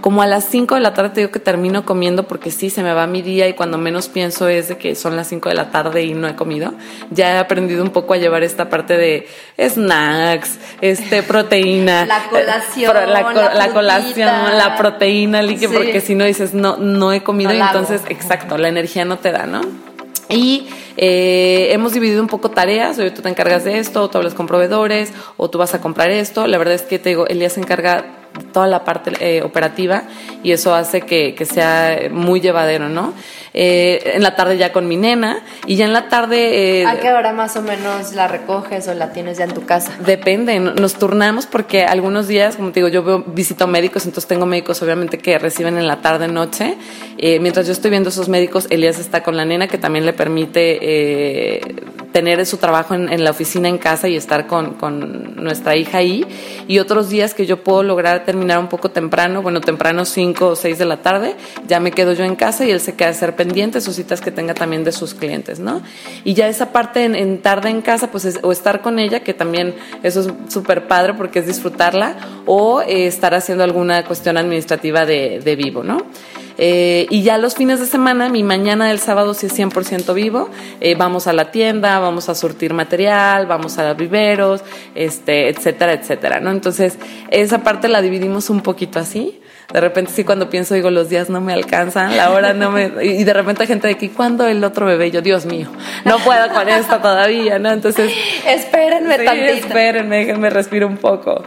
Como 0.01 0.23
a 0.23 0.27
las 0.27 0.45
5 0.45 0.75
de 0.75 0.81
la 0.81 0.95
tarde 0.95 1.11
te 1.11 1.19
digo 1.21 1.31
que 1.31 1.39
termino 1.39 1.85
comiendo 1.85 2.23
porque 2.23 2.49
sí, 2.49 2.71
se 2.71 2.81
me 2.81 2.91
va 2.91 3.05
mi 3.05 3.21
día 3.21 3.47
y 3.47 3.53
cuando 3.53 3.77
menos 3.77 4.07
pienso 4.07 4.47
es 4.47 4.69
de 4.69 4.77
que 4.77 4.95
son 4.95 5.15
las 5.15 5.27
5 5.27 5.49
de 5.49 5.55
la 5.55 5.69
tarde 5.69 6.03
y 6.03 6.15
no 6.15 6.27
he 6.27 6.35
comido. 6.35 6.73
Ya 7.11 7.35
he 7.35 7.37
aprendido 7.37 7.83
un 7.83 7.91
poco 7.91 8.15
a 8.15 8.17
llevar 8.17 8.41
esta 8.41 8.60
parte 8.69 8.97
de 8.97 9.27
snacks, 9.57 10.57
este, 10.81 11.23
proteína. 11.23 12.05
La 12.11 12.23
colación. 12.29 12.95
la, 13.07 13.69
colación, 13.71 14.57
la 14.57 14.75
proteína 14.77 15.41
líquida, 15.41 15.71
porque 15.73 16.01
si 16.01 16.15
no 16.15 16.25
dices, 16.25 16.53
no, 16.53 16.77
no 16.77 17.13
he 17.13 17.23
comido 17.23 17.53
y 17.53 17.59
entonces, 17.59 18.01
exacto, 18.09 18.57
la 18.57 18.67
energía 18.67 19.05
no 19.05 19.17
te 19.17 19.31
da, 19.31 19.45
¿no? 19.45 19.61
Y 20.29 20.67
eh, 20.97 21.69
hemos 21.71 21.93
dividido 21.93 22.21
un 22.21 22.27
poco 22.27 22.51
tareas, 22.51 22.97
hoy 22.99 23.11
tú 23.11 23.21
te 23.21 23.29
encargas 23.29 23.63
de 23.65 23.79
esto, 23.79 24.03
o 24.03 24.09
tú 24.09 24.17
hablas 24.17 24.33
con 24.33 24.47
proveedores, 24.47 25.11
o 25.37 25.49
tú 25.49 25.57
vas 25.57 25.73
a 25.73 25.81
comprar 25.81 26.09
esto. 26.09 26.47
La 26.47 26.57
verdad 26.57 26.75
es 26.75 26.83
que 26.83 26.99
te 26.99 27.09
digo, 27.09 27.27
Elías 27.27 27.53
se 27.53 27.59
encarga 27.59 28.20
toda 28.53 28.67
la 28.67 28.83
parte 28.83 29.11
eh, 29.19 29.41
operativa 29.41 30.03
y 30.43 30.51
eso 30.51 30.73
hace 30.73 31.01
que, 31.01 31.35
que, 31.35 31.45
sea 31.45 31.97
muy 32.11 32.39
llevadero, 32.39 32.89
¿no? 32.89 33.13
Eh, 33.53 34.13
en 34.15 34.23
la 34.23 34.35
tarde 34.35 34.57
ya 34.57 34.71
con 34.71 34.87
mi 34.87 34.95
nena 34.95 35.43
y 35.65 35.75
ya 35.75 35.85
en 35.85 35.93
la 35.93 36.07
tarde... 36.07 36.81
Eh, 36.81 36.85
¿A 36.85 36.99
qué 36.99 37.11
hora 37.11 37.33
más 37.33 37.57
o 37.57 37.61
menos 37.61 38.13
la 38.13 38.27
recoges 38.27 38.87
o 38.87 38.93
la 38.93 39.11
tienes 39.11 39.37
ya 39.37 39.43
en 39.43 39.53
tu 39.53 39.65
casa? 39.65 39.91
Depende, 40.05 40.59
nos 40.59 40.93
turnamos 40.95 41.45
porque 41.45 41.83
algunos 41.83 42.27
días, 42.27 42.55
como 42.55 42.71
te 42.71 42.79
digo, 42.79 42.87
yo 42.87 43.03
veo, 43.03 43.23
visito 43.27 43.67
médicos, 43.67 44.05
entonces 44.05 44.27
tengo 44.27 44.45
médicos 44.45 44.81
obviamente 44.81 45.17
que 45.17 45.37
reciben 45.37 45.77
en 45.77 45.87
la 45.87 46.01
tarde, 46.01 46.27
noche. 46.27 46.77
mientras 47.17 47.67
yo 47.67 47.73
estoy 47.73 47.91
viendo 47.91 48.09
esos 48.09 48.29
médicos, 48.29 48.67
Elías 48.69 48.99
está 48.99 49.21
con 49.23 49.35
la 49.35 49.45
nena 49.45 49.67
que 49.67 49.77
también 49.77 50.05
le 50.05 50.13
permite 50.13 51.61
tener 52.11 52.45
su 52.45 52.57
trabajo 52.57 52.93
en, 52.93 53.11
en, 53.11 53.23
la 53.23 53.31
oficina 53.31 53.67
en 53.69 53.77
casa 53.77 54.07
y 54.07 54.15
estar 54.15 54.47
con, 54.47 54.73
con 54.73 55.35
nuestra 55.35 55.75
hija 55.75 55.99
ahí. 55.99 56.25
Y 56.67 56.79
otros 56.79 57.09
días 57.09 57.33
que 57.33 57.45
yo 57.45 57.63
puedo 57.63 57.83
lograr 57.83 58.20
terminar 58.25 58.59
un 58.59 58.67
poco 58.67 58.91
temprano, 58.91 59.41
bueno, 59.41 59.61
temprano 59.61 60.05
5 60.05 60.47
o 60.47 60.55
6 60.55 60.77
de 60.77 60.85
la 60.85 60.97
tarde, 61.01 61.35
ya 61.67 61.79
me 61.79 61.91
quedo 61.91 62.13
yo 62.13 62.23
en 62.23 62.35
casa 62.35 62.65
y 62.65 62.71
él 62.71 62.79
se 62.79 62.95
queda 62.95 63.09
a 63.09 63.11
hacer 63.11 63.35
pendiente 63.35 63.81
sus 63.81 63.95
citas 63.95 64.21
que 64.21 64.31
tenga 64.31 64.53
también 64.53 64.83
de 64.83 64.91
sus 64.91 65.13
clientes, 65.13 65.59
¿no? 65.59 65.81
Y 66.23 66.33
ya 66.33 66.47
esa 66.47 66.71
parte 66.71 67.05
en, 67.05 67.41
tarde 67.41 67.69
en 67.69 67.81
casa, 67.81 68.11
pues 68.11 68.39
o 68.41 68.51
estar 68.51 68.81
con 68.81 68.99
ella, 68.99 69.21
que 69.21 69.33
también 69.33 69.75
eso 70.03 70.21
es 70.21 70.53
súper 70.53 70.87
padre 70.87 71.13
porque 71.13 71.39
es 71.39 71.47
disfrutarla, 71.47 72.15
o 72.45 72.81
eh, 72.81 73.07
estar 73.07 73.33
haciendo 73.33 73.63
alguna 73.63 74.05
cuestión 74.05 74.37
administrativa 74.37 75.05
de 75.05 75.55
vivo, 75.57 75.83
¿no? 75.83 76.05
Eh, 76.57 77.07
y 77.09 77.23
ya 77.23 77.37
los 77.37 77.55
fines 77.55 77.79
de 77.79 77.85
semana, 77.85 78.29
mi 78.29 78.43
mañana 78.43 78.87
del 78.87 78.99
sábado 78.99 79.33
sí 79.33 79.47
es 79.47 79.57
100% 79.57 80.13
vivo. 80.13 80.49
Eh, 80.79 80.95
vamos 80.95 81.27
a 81.27 81.33
la 81.33 81.51
tienda, 81.51 81.99
vamos 81.99 82.29
a 82.29 82.35
surtir 82.35 82.73
material, 82.73 83.47
vamos 83.47 83.77
a 83.77 83.87
los 83.87 83.97
viveros, 83.97 84.61
este, 84.95 85.49
etcétera, 85.49 85.93
etcétera, 85.93 86.39
¿no? 86.39 86.51
Entonces, 86.51 86.97
esa 87.29 87.59
parte 87.59 87.87
la 87.87 88.01
dividimos 88.01 88.49
un 88.49 88.61
poquito 88.61 88.99
así. 88.99 89.41
De 89.71 89.79
repente 89.79 90.11
sí 90.13 90.23
cuando 90.23 90.49
pienso 90.49 90.73
digo 90.73 90.89
los 90.89 91.09
días 91.09 91.29
no 91.29 91.39
me 91.39 91.53
alcanzan, 91.53 92.17
la 92.17 92.31
hora 92.31 92.53
no 92.53 92.71
me 92.71 92.91
y 93.03 93.23
de 93.23 93.33
repente 93.33 93.63
hay 93.63 93.67
gente 93.67 93.87
de 93.87 93.93
aquí 93.93 94.09
¿cuándo 94.09 94.45
el 94.47 94.63
otro 94.63 94.85
bebé? 94.85 95.11
Yo, 95.11 95.21
Dios 95.21 95.45
mío, 95.45 95.69
no 96.05 96.19
puedo 96.19 96.49
con 96.53 96.67
esto 96.67 96.97
todavía, 96.99 97.57
¿no? 97.59 97.71
Entonces, 97.71 98.11
espérenme 98.47 99.17
sí, 99.17 99.27
Espérenme, 99.61 100.17
déjenme 100.17 100.49
respirar 100.49 100.89
un 100.89 100.97
poco. 100.97 101.43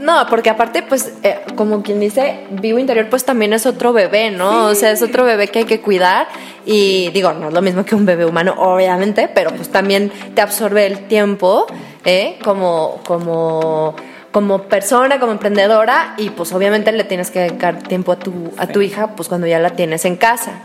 No, 0.00 0.26
porque 0.30 0.48
aparte, 0.48 0.82
pues, 0.82 1.12
eh, 1.22 1.40
como 1.56 1.82
quien 1.82 2.00
dice, 2.00 2.46
vivo 2.52 2.78
interior, 2.78 3.10
pues 3.10 3.26
también 3.26 3.52
es 3.52 3.66
otro 3.66 3.92
bebé, 3.92 4.30
¿no? 4.30 4.68
O 4.68 4.74
sea, 4.74 4.92
es 4.92 5.02
otro 5.02 5.24
bebé 5.24 5.48
que 5.48 5.58
hay 5.60 5.64
que 5.66 5.82
cuidar. 5.82 6.26
Y 6.64 7.10
digo, 7.10 7.34
no 7.34 7.48
es 7.48 7.54
lo 7.54 7.60
mismo 7.60 7.84
que 7.84 7.94
un 7.94 8.06
bebé 8.06 8.24
humano, 8.24 8.54
obviamente, 8.56 9.28
pero 9.34 9.50
pues 9.50 9.68
también 9.68 10.10
te 10.34 10.40
absorbe 10.40 10.86
el 10.86 11.06
tiempo, 11.06 11.66
¿eh? 12.06 12.38
Como, 12.42 13.02
como, 13.06 13.94
como 14.32 14.62
persona, 14.62 15.20
como 15.20 15.32
emprendedora, 15.32 16.14
y 16.16 16.30
pues 16.30 16.50
obviamente 16.54 16.92
le 16.92 17.04
tienes 17.04 17.30
que 17.30 17.40
dedicar 17.40 17.82
tiempo 17.82 18.12
a 18.12 18.18
tu, 18.18 18.54
a 18.56 18.68
tu 18.68 18.80
hija, 18.80 19.08
pues 19.16 19.28
cuando 19.28 19.46
ya 19.46 19.58
la 19.58 19.70
tienes 19.70 20.06
en 20.06 20.16
casa. 20.16 20.62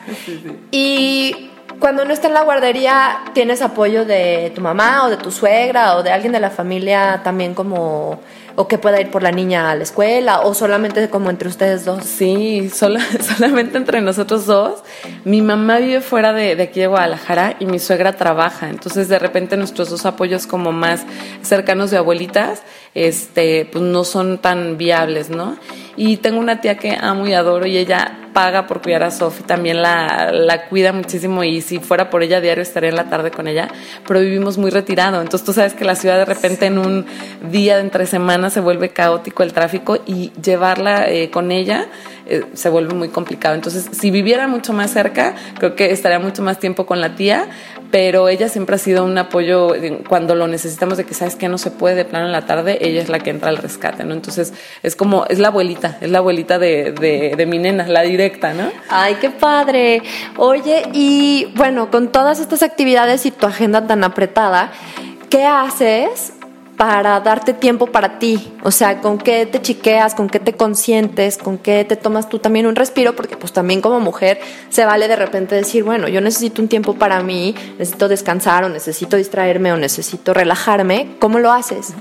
Y 0.71 1.51
cuando 1.79 2.05
no 2.05 2.13
está 2.13 2.29
en 2.29 2.35
la 2.35 2.43
guardería, 2.43 3.17
¿tienes 3.33 3.61
apoyo 3.61 4.05
de 4.05 4.53
tu 4.55 4.61
mamá 4.61 5.05
o 5.05 5.09
de 5.09 5.17
tu 5.17 5.29
suegra 5.29 5.97
o 5.97 6.03
de 6.03 6.11
alguien 6.11 6.31
de 6.31 6.39
la 6.39 6.51
familia 6.51 7.19
también 7.21 7.53
como 7.53 8.21
o 8.55 8.67
que 8.67 8.77
pueda 8.77 8.99
ir 9.01 9.11
por 9.11 9.23
la 9.23 9.31
niña 9.31 9.69
a 9.69 9.75
la 9.75 9.83
escuela 9.83 10.41
o 10.41 10.53
solamente 10.53 11.09
como 11.09 11.29
entre 11.29 11.49
ustedes 11.49 11.85
dos. 11.85 12.03
Sí, 12.05 12.69
solo, 12.73 12.99
solamente 13.19 13.77
entre 13.77 14.01
nosotros 14.01 14.45
dos. 14.45 14.83
Mi 15.23 15.41
mamá 15.41 15.77
vive 15.77 16.01
fuera 16.01 16.33
de, 16.33 16.55
de, 16.55 16.63
aquí 16.63 16.79
de 16.79 16.87
Guadalajara 16.87 17.55
y 17.59 17.65
mi 17.65 17.79
suegra 17.79 18.13
trabaja, 18.13 18.69
entonces 18.69 19.07
de 19.07 19.19
repente 19.19 19.57
nuestros 19.57 19.89
dos 19.89 20.05
apoyos 20.05 20.47
como 20.47 20.71
más 20.71 21.05
cercanos 21.41 21.91
de 21.91 21.97
abuelitas, 21.97 22.63
este, 22.95 23.67
pues 23.71 23.83
no 23.83 24.05
son 24.05 24.39
tan 24.39 24.77
viables, 24.77 25.29
¿no? 25.29 25.57
Y 25.97 26.17
tengo 26.17 26.39
una 26.39 26.61
tía 26.61 26.77
que 26.77 26.97
amo 26.99 27.27
y 27.27 27.33
adoro 27.33 27.67
y 27.67 27.77
ella 27.77 28.19
paga 28.33 28.67
por 28.67 28.81
cuidar 28.81 29.03
a 29.03 29.11
Sofi, 29.11 29.43
también 29.43 29.81
la, 29.81 30.29
la, 30.33 30.67
cuida 30.67 30.91
muchísimo 30.91 31.43
y 31.45 31.61
si 31.61 31.79
fuera 31.79 32.09
por 32.09 32.21
ella 32.21 32.41
diario 32.41 32.61
estaría 32.61 32.89
en 32.89 32.97
la 32.97 33.09
tarde 33.09 33.31
con 33.31 33.47
ella, 33.47 33.69
pero 34.05 34.19
vivimos 34.19 34.57
muy 34.57 34.71
retirado. 34.71 35.21
Entonces 35.21 35.45
tú 35.45 35.53
sabes 35.53 35.73
que 35.73 35.85
la 35.85 35.95
ciudad 35.95 36.17
de 36.17 36.25
repente 36.25 36.65
en 36.65 36.77
un 36.77 37.05
día 37.49 37.75
de 37.75 37.81
entre 37.81 38.05
semanas 38.07 38.51
se 38.51 38.59
vuelve 38.59 38.89
caótico 38.89 39.43
el 39.43 39.53
tráfico 39.53 39.97
y 40.05 40.33
llevarla 40.41 41.09
eh, 41.09 41.29
con 41.29 41.51
ella 41.51 41.87
eh, 42.25 42.45
se 42.53 42.69
vuelve 42.69 42.93
muy 42.93 43.09
complicado. 43.09 43.55
Entonces 43.55 43.89
si 43.91 44.11
viviera 44.11 44.47
mucho 44.47 44.73
más 44.73 44.91
cerca, 44.91 45.35
creo 45.57 45.75
que 45.75 45.91
estaría 45.91 46.19
mucho 46.19 46.41
más 46.41 46.59
tiempo 46.59 46.85
con 46.85 47.01
la 47.01 47.15
tía, 47.15 47.47
pero 47.91 48.29
ella 48.29 48.49
siempre 48.49 48.75
ha 48.75 48.79
sido 48.79 49.05
un 49.05 49.17
apoyo 49.17 49.69
cuando 50.07 50.35
lo 50.35 50.47
necesitamos 50.47 50.97
de 50.97 51.05
que 51.05 51.13
sabes 51.13 51.35
que 51.35 51.47
no 51.47 51.57
se 51.57 51.71
puede 51.71 51.95
de 51.95 52.05
plano 52.05 52.25
en 52.25 52.31
la 52.31 52.45
tarde, 52.45 52.77
ella 52.81 53.01
es 53.01 53.09
la 53.09 53.19
que 53.19 53.29
entra 53.29 53.49
al 53.49 53.57
rescate, 53.57 54.03
¿no? 54.03 54.13
Entonces 54.13 54.53
es 54.83 54.95
como, 54.95 55.25
es 55.27 55.39
la 55.39 55.47
abuelita, 55.49 55.97
es 56.01 56.11
la 56.11 56.19
abuelita 56.19 56.59
de, 56.59 56.91
de, 56.91 57.35
de 57.35 57.45
mi 57.45 57.57
nena, 57.57 57.87
la 57.87 58.01
directa, 58.01 58.53
¿no? 58.53 58.71
Ay, 58.89 59.15
qué 59.21 59.29
padre. 59.29 60.01
Oye, 60.37 60.83
y 60.93 61.51
bueno, 61.55 61.89
con 61.91 62.11
todas 62.11 62.39
estas 62.39 62.63
actividades 62.63 63.25
y 63.25 63.31
tu 63.31 63.45
agenda 63.45 63.87
tan 63.87 64.03
apretada, 64.03 64.71
¿qué 65.29 65.45
haces 65.45 66.33
para 66.77 67.19
darte 67.21 67.53
tiempo 67.53 67.87
para 67.87 68.19
ti, 68.19 68.51
o 68.63 68.71
sea, 68.71 68.99
con 68.99 69.17
qué 69.17 69.45
te 69.45 69.61
chiqueas, 69.61 70.13
con 70.13 70.29
qué 70.29 70.39
te 70.39 70.53
consientes, 70.53 71.37
con 71.37 71.57
qué 71.57 71.85
te 71.85 71.95
tomas 71.95 72.27
tú 72.27 72.39
también 72.39 72.65
un 72.65 72.75
respiro, 72.75 73.15
porque 73.15 73.37
pues 73.37 73.53
también 73.53 73.81
como 73.81 73.99
mujer 73.99 74.39
se 74.69 74.85
vale 74.85 75.07
de 75.07 75.15
repente 75.15 75.55
decir, 75.55 75.83
bueno, 75.83 76.07
yo 76.07 76.19
necesito 76.21 76.61
un 76.61 76.67
tiempo 76.67 76.95
para 76.95 77.21
mí, 77.23 77.55
necesito 77.79 78.07
descansar 78.07 78.65
o 78.65 78.69
necesito 78.69 79.15
distraerme 79.15 79.71
o 79.71 79.77
necesito 79.77 80.33
relajarme, 80.33 81.15
¿cómo 81.19 81.39
lo 81.39 81.51
haces? 81.51 81.93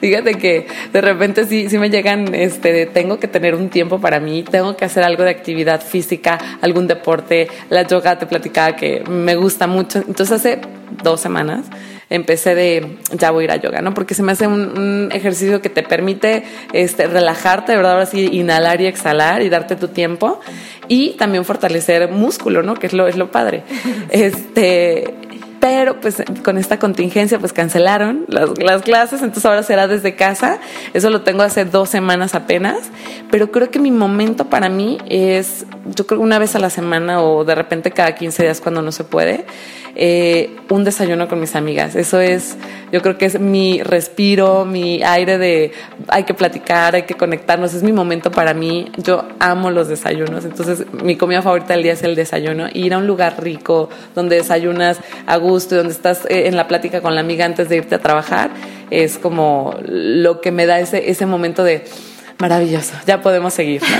Fíjate 0.00 0.34
que 0.34 0.66
de 0.92 1.00
repente 1.00 1.46
sí, 1.46 1.68
sí 1.70 1.78
me 1.78 1.90
llegan, 1.90 2.34
este, 2.34 2.86
tengo 2.86 3.18
que 3.18 3.28
tener 3.28 3.54
un 3.54 3.68
tiempo 3.68 4.00
para 4.00 4.18
mí, 4.18 4.42
tengo 4.42 4.76
que 4.76 4.84
hacer 4.84 5.04
algo 5.04 5.22
de 5.22 5.30
actividad 5.30 5.80
física, 5.80 6.38
algún 6.60 6.88
deporte, 6.88 7.48
la 7.70 7.82
yoga 7.82 8.18
te 8.18 8.26
platicaba 8.26 8.74
que 8.74 9.04
me 9.08 9.36
gusta 9.36 9.66
mucho, 9.66 9.98
entonces 9.98 10.32
hace 10.32 10.60
dos 11.02 11.20
semanas 11.20 11.66
empecé 12.10 12.54
de 12.54 12.98
ya 13.12 13.30
voy 13.30 13.42
a 13.42 13.44
ir 13.44 13.50
a 13.52 13.56
yoga, 13.56 13.82
¿no? 13.82 13.94
Porque 13.94 14.14
se 14.14 14.22
me 14.22 14.32
hace 14.32 14.46
un, 14.46 15.10
ejercicio 15.12 15.60
que 15.60 15.68
te 15.68 15.82
permite 15.82 16.44
este, 16.72 17.06
relajarte, 17.06 17.76
verdad, 17.76 17.92
ahora 17.92 18.06
sí, 18.06 18.28
inhalar 18.32 18.80
y 18.80 18.86
exhalar 18.86 19.42
y 19.42 19.48
darte 19.48 19.76
tu 19.76 19.88
tiempo 19.88 20.40
y 20.86 21.10
también 21.10 21.44
fortalecer 21.44 22.10
músculo, 22.10 22.62
¿no? 22.62 22.74
Que 22.74 22.86
es 22.86 22.92
lo, 22.92 23.06
es 23.06 23.16
lo 23.16 23.30
padre. 23.30 23.62
Este, 24.10 25.14
pero 25.60 26.00
pues 26.00 26.22
con 26.44 26.56
esta 26.56 26.78
contingencia 26.78 27.38
pues 27.38 27.52
cancelaron 27.52 28.24
las, 28.28 28.58
las, 28.58 28.82
clases, 28.82 29.20
entonces 29.22 29.44
ahora 29.44 29.62
será 29.62 29.88
desde 29.88 30.14
casa, 30.14 30.60
eso 30.94 31.10
lo 31.10 31.22
tengo 31.22 31.42
hace 31.42 31.64
dos 31.64 31.88
semanas 31.88 32.34
apenas, 32.34 32.78
pero 33.30 33.50
creo 33.50 33.70
que 33.70 33.78
mi 33.78 33.90
momento 33.90 34.46
para 34.46 34.68
mí 34.68 34.98
es, 35.08 35.66
yo 35.94 36.06
creo 36.06 36.20
una 36.20 36.38
vez 36.38 36.54
a 36.54 36.58
la 36.58 36.70
semana 36.70 37.22
o 37.22 37.44
de 37.44 37.54
repente 37.54 37.90
cada 37.90 38.14
15 38.14 38.44
días 38.44 38.60
cuando 38.60 38.82
no 38.82 38.92
se 38.92 39.04
puede, 39.04 39.46
eh, 40.00 40.54
un 40.70 40.84
desayuno 40.84 41.26
con 41.26 41.40
mis 41.40 41.56
amigas. 41.56 41.96
Eso 41.96 42.20
es, 42.20 42.56
yo 42.92 43.02
creo 43.02 43.18
que 43.18 43.26
es 43.26 43.40
mi 43.40 43.82
respiro, 43.82 44.64
mi 44.64 45.02
aire 45.02 45.38
de 45.38 45.72
hay 46.06 46.22
que 46.22 46.34
platicar, 46.34 46.94
hay 46.94 47.02
que 47.02 47.14
conectarnos, 47.14 47.74
es 47.74 47.82
mi 47.82 47.92
momento 47.92 48.30
para 48.30 48.54
mí. 48.54 48.92
Yo 48.96 49.24
amo 49.40 49.72
los 49.72 49.88
desayunos, 49.88 50.44
entonces 50.44 50.84
mi 51.02 51.16
comida 51.16 51.42
favorita 51.42 51.72
del 51.74 51.82
día 51.82 51.94
es 51.94 52.04
el 52.04 52.14
desayuno. 52.14 52.68
Ir 52.72 52.94
a 52.94 52.98
un 52.98 53.08
lugar 53.08 53.42
rico 53.42 53.90
donde 54.14 54.36
desayunas 54.36 55.00
a 55.26 55.36
gusto 55.36 55.74
y 55.74 55.78
donde 55.78 55.92
estás 55.92 56.26
eh, 56.26 56.46
en 56.46 56.56
la 56.56 56.68
plática 56.68 57.00
con 57.00 57.16
la 57.16 57.20
amiga 57.20 57.44
antes 57.44 57.68
de 57.68 57.78
irte 57.78 57.96
a 57.96 57.98
trabajar, 57.98 58.50
es 58.90 59.18
como 59.18 59.74
lo 59.82 60.40
que 60.40 60.52
me 60.52 60.66
da 60.66 60.78
ese, 60.78 61.10
ese 61.10 61.26
momento 61.26 61.64
de 61.64 61.84
maravilloso, 62.38 62.94
ya 63.04 63.20
podemos 63.20 63.52
seguir. 63.52 63.82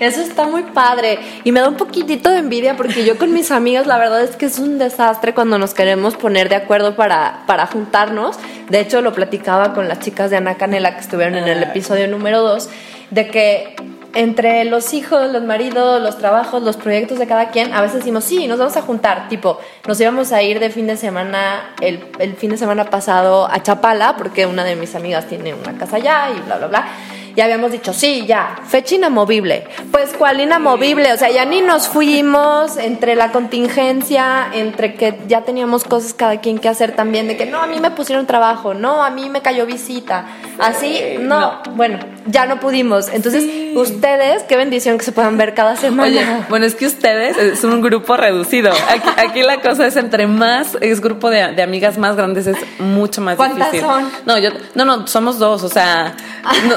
Eso 0.00 0.20
está 0.20 0.46
muy 0.46 0.62
padre 0.62 1.18
y 1.44 1.52
me 1.52 1.60
da 1.60 1.68
un 1.68 1.76
poquitito 1.76 2.30
de 2.30 2.38
envidia 2.38 2.76
porque 2.76 3.04
yo 3.04 3.18
con 3.18 3.32
mis 3.32 3.50
amigas 3.50 3.86
la 3.86 3.98
verdad 3.98 4.22
es 4.22 4.36
que 4.36 4.46
es 4.46 4.58
un 4.58 4.78
desastre 4.78 5.34
cuando 5.34 5.58
nos 5.58 5.74
queremos 5.74 6.16
poner 6.16 6.48
de 6.48 6.56
acuerdo 6.56 6.96
para, 6.96 7.44
para 7.46 7.66
juntarnos. 7.66 8.36
De 8.68 8.80
hecho 8.80 9.00
lo 9.00 9.12
platicaba 9.12 9.72
con 9.72 9.88
las 9.88 10.00
chicas 10.00 10.30
de 10.30 10.36
Ana 10.36 10.56
Canela 10.56 10.94
que 10.94 11.00
estuvieron 11.00 11.36
en 11.36 11.48
el 11.48 11.64
ah. 11.64 11.68
episodio 11.68 12.08
número 12.08 12.42
2 12.42 12.68
de 13.10 13.28
que 13.28 13.76
entre 14.14 14.64
los 14.64 14.94
hijos, 14.94 15.30
los 15.30 15.42
maridos, 15.42 16.00
los 16.00 16.16
trabajos, 16.16 16.62
los 16.62 16.78
proyectos 16.78 17.18
de 17.18 17.26
cada 17.26 17.50
quien, 17.50 17.74
a 17.74 17.82
veces 17.82 17.98
decimos, 17.98 18.24
sí, 18.24 18.46
nos 18.46 18.58
vamos 18.58 18.74
a 18.78 18.80
juntar, 18.80 19.28
tipo, 19.28 19.58
nos 19.86 20.00
íbamos 20.00 20.32
a 20.32 20.42
ir 20.42 20.58
de 20.58 20.70
fin 20.70 20.86
de 20.86 20.96
semana, 20.96 21.74
el, 21.82 22.02
el 22.18 22.34
fin 22.34 22.48
de 22.48 22.56
semana 22.56 22.86
pasado 22.86 23.46
a 23.46 23.62
Chapala, 23.62 24.16
porque 24.16 24.46
una 24.46 24.64
de 24.64 24.74
mis 24.74 24.94
amigas 24.94 25.26
tiene 25.26 25.52
una 25.52 25.76
casa 25.76 25.96
allá 25.96 26.30
y 26.34 26.40
bla, 26.40 26.56
bla, 26.56 26.66
bla 26.68 26.88
ya 27.36 27.44
habíamos 27.44 27.70
dicho, 27.70 27.92
sí, 27.92 28.24
ya, 28.26 28.56
fecha 28.66 28.94
inamovible. 28.94 29.68
Pues, 29.92 30.14
¿cuál 30.14 30.40
inamovible? 30.40 31.12
O 31.12 31.16
sea, 31.16 31.30
ya 31.30 31.44
ni 31.44 31.60
nos 31.60 31.86
fuimos 31.86 32.78
entre 32.78 33.14
la 33.14 33.30
contingencia, 33.30 34.48
entre 34.54 34.94
que 34.94 35.18
ya 35.28 35.42
teníamos 35.42 35.84
cosas 35.84 36.14
cada 36.14 36.40
quien 36.40 36.58
que 36.58 36.68
hacer 36.68 36.96
también, 36.96 37.28
de 37.28 37.36
que 37.36 37.46
no, 37.46 37.60
a 37.60 37.66
mí 37.66 37.78
me 37.78 37.90
pusieron 37.90 38.26
trabajo, 38.26 38.72
no, 38.72 39.04
a 39.04 39.10
mí 39.10 39.28
me 39.28 39.42
cayó 39.42 39.66
visita. 39.66 40.26
Así, 40.58 41.18
no, 41.20 41.60
bueno, 41.74 41.98
ya 42.26 42.46
no 42.46 42.60
pudimos. 42.60 43.08
Entonces, 43.08 43.44
ustedes, 43.74 44.42
qué 44.44 44.56
bendición 44.56 44.98
que 44.98 45.04
se 45.04 45.12
puedan 45.12 45.36
ver 45.38 45.54
cada 45.54 45.76
semana. 45.76 46.08
Oye, 46.08 46.26
bueno, 46.48 46.66
es 46.66 46.74
que 46.74 46.86
ustedes 46.86 47.36
es 47.36 47.64
un 47.64 47.80
grupo 47.80 48.16
reducido. 48.16 48.72
Aquí, 48.72 49.08
aquí 49.16 49.42
la 49.42 49.60
cosa 49.60 49.86
es 49.86 49.96
entre 49.96 50.26
más, 50.26 50.76
es 50.80 51.00
grupo 51.00 51.30
de, 51.30 51.52
de 51.54 51.62
amigas 51.62 51.98
más 51.98 52.16
grandes, 52.16 52.46
es 52.46 52.56
mucho 52.78 53.20
más 53.20 53.36
¿Cuántas 53.36 53.72
difícil. 53.72 53.80
son? 53.88 54.08
No, 54.24 54.38
yo, 54.38 54.50
no, 54.74 54.84
no, 54.84 55.06
somos 55.06 55.38
dos, 55.38 55.62
o 55.62 55.68
sea, 55.68 56.14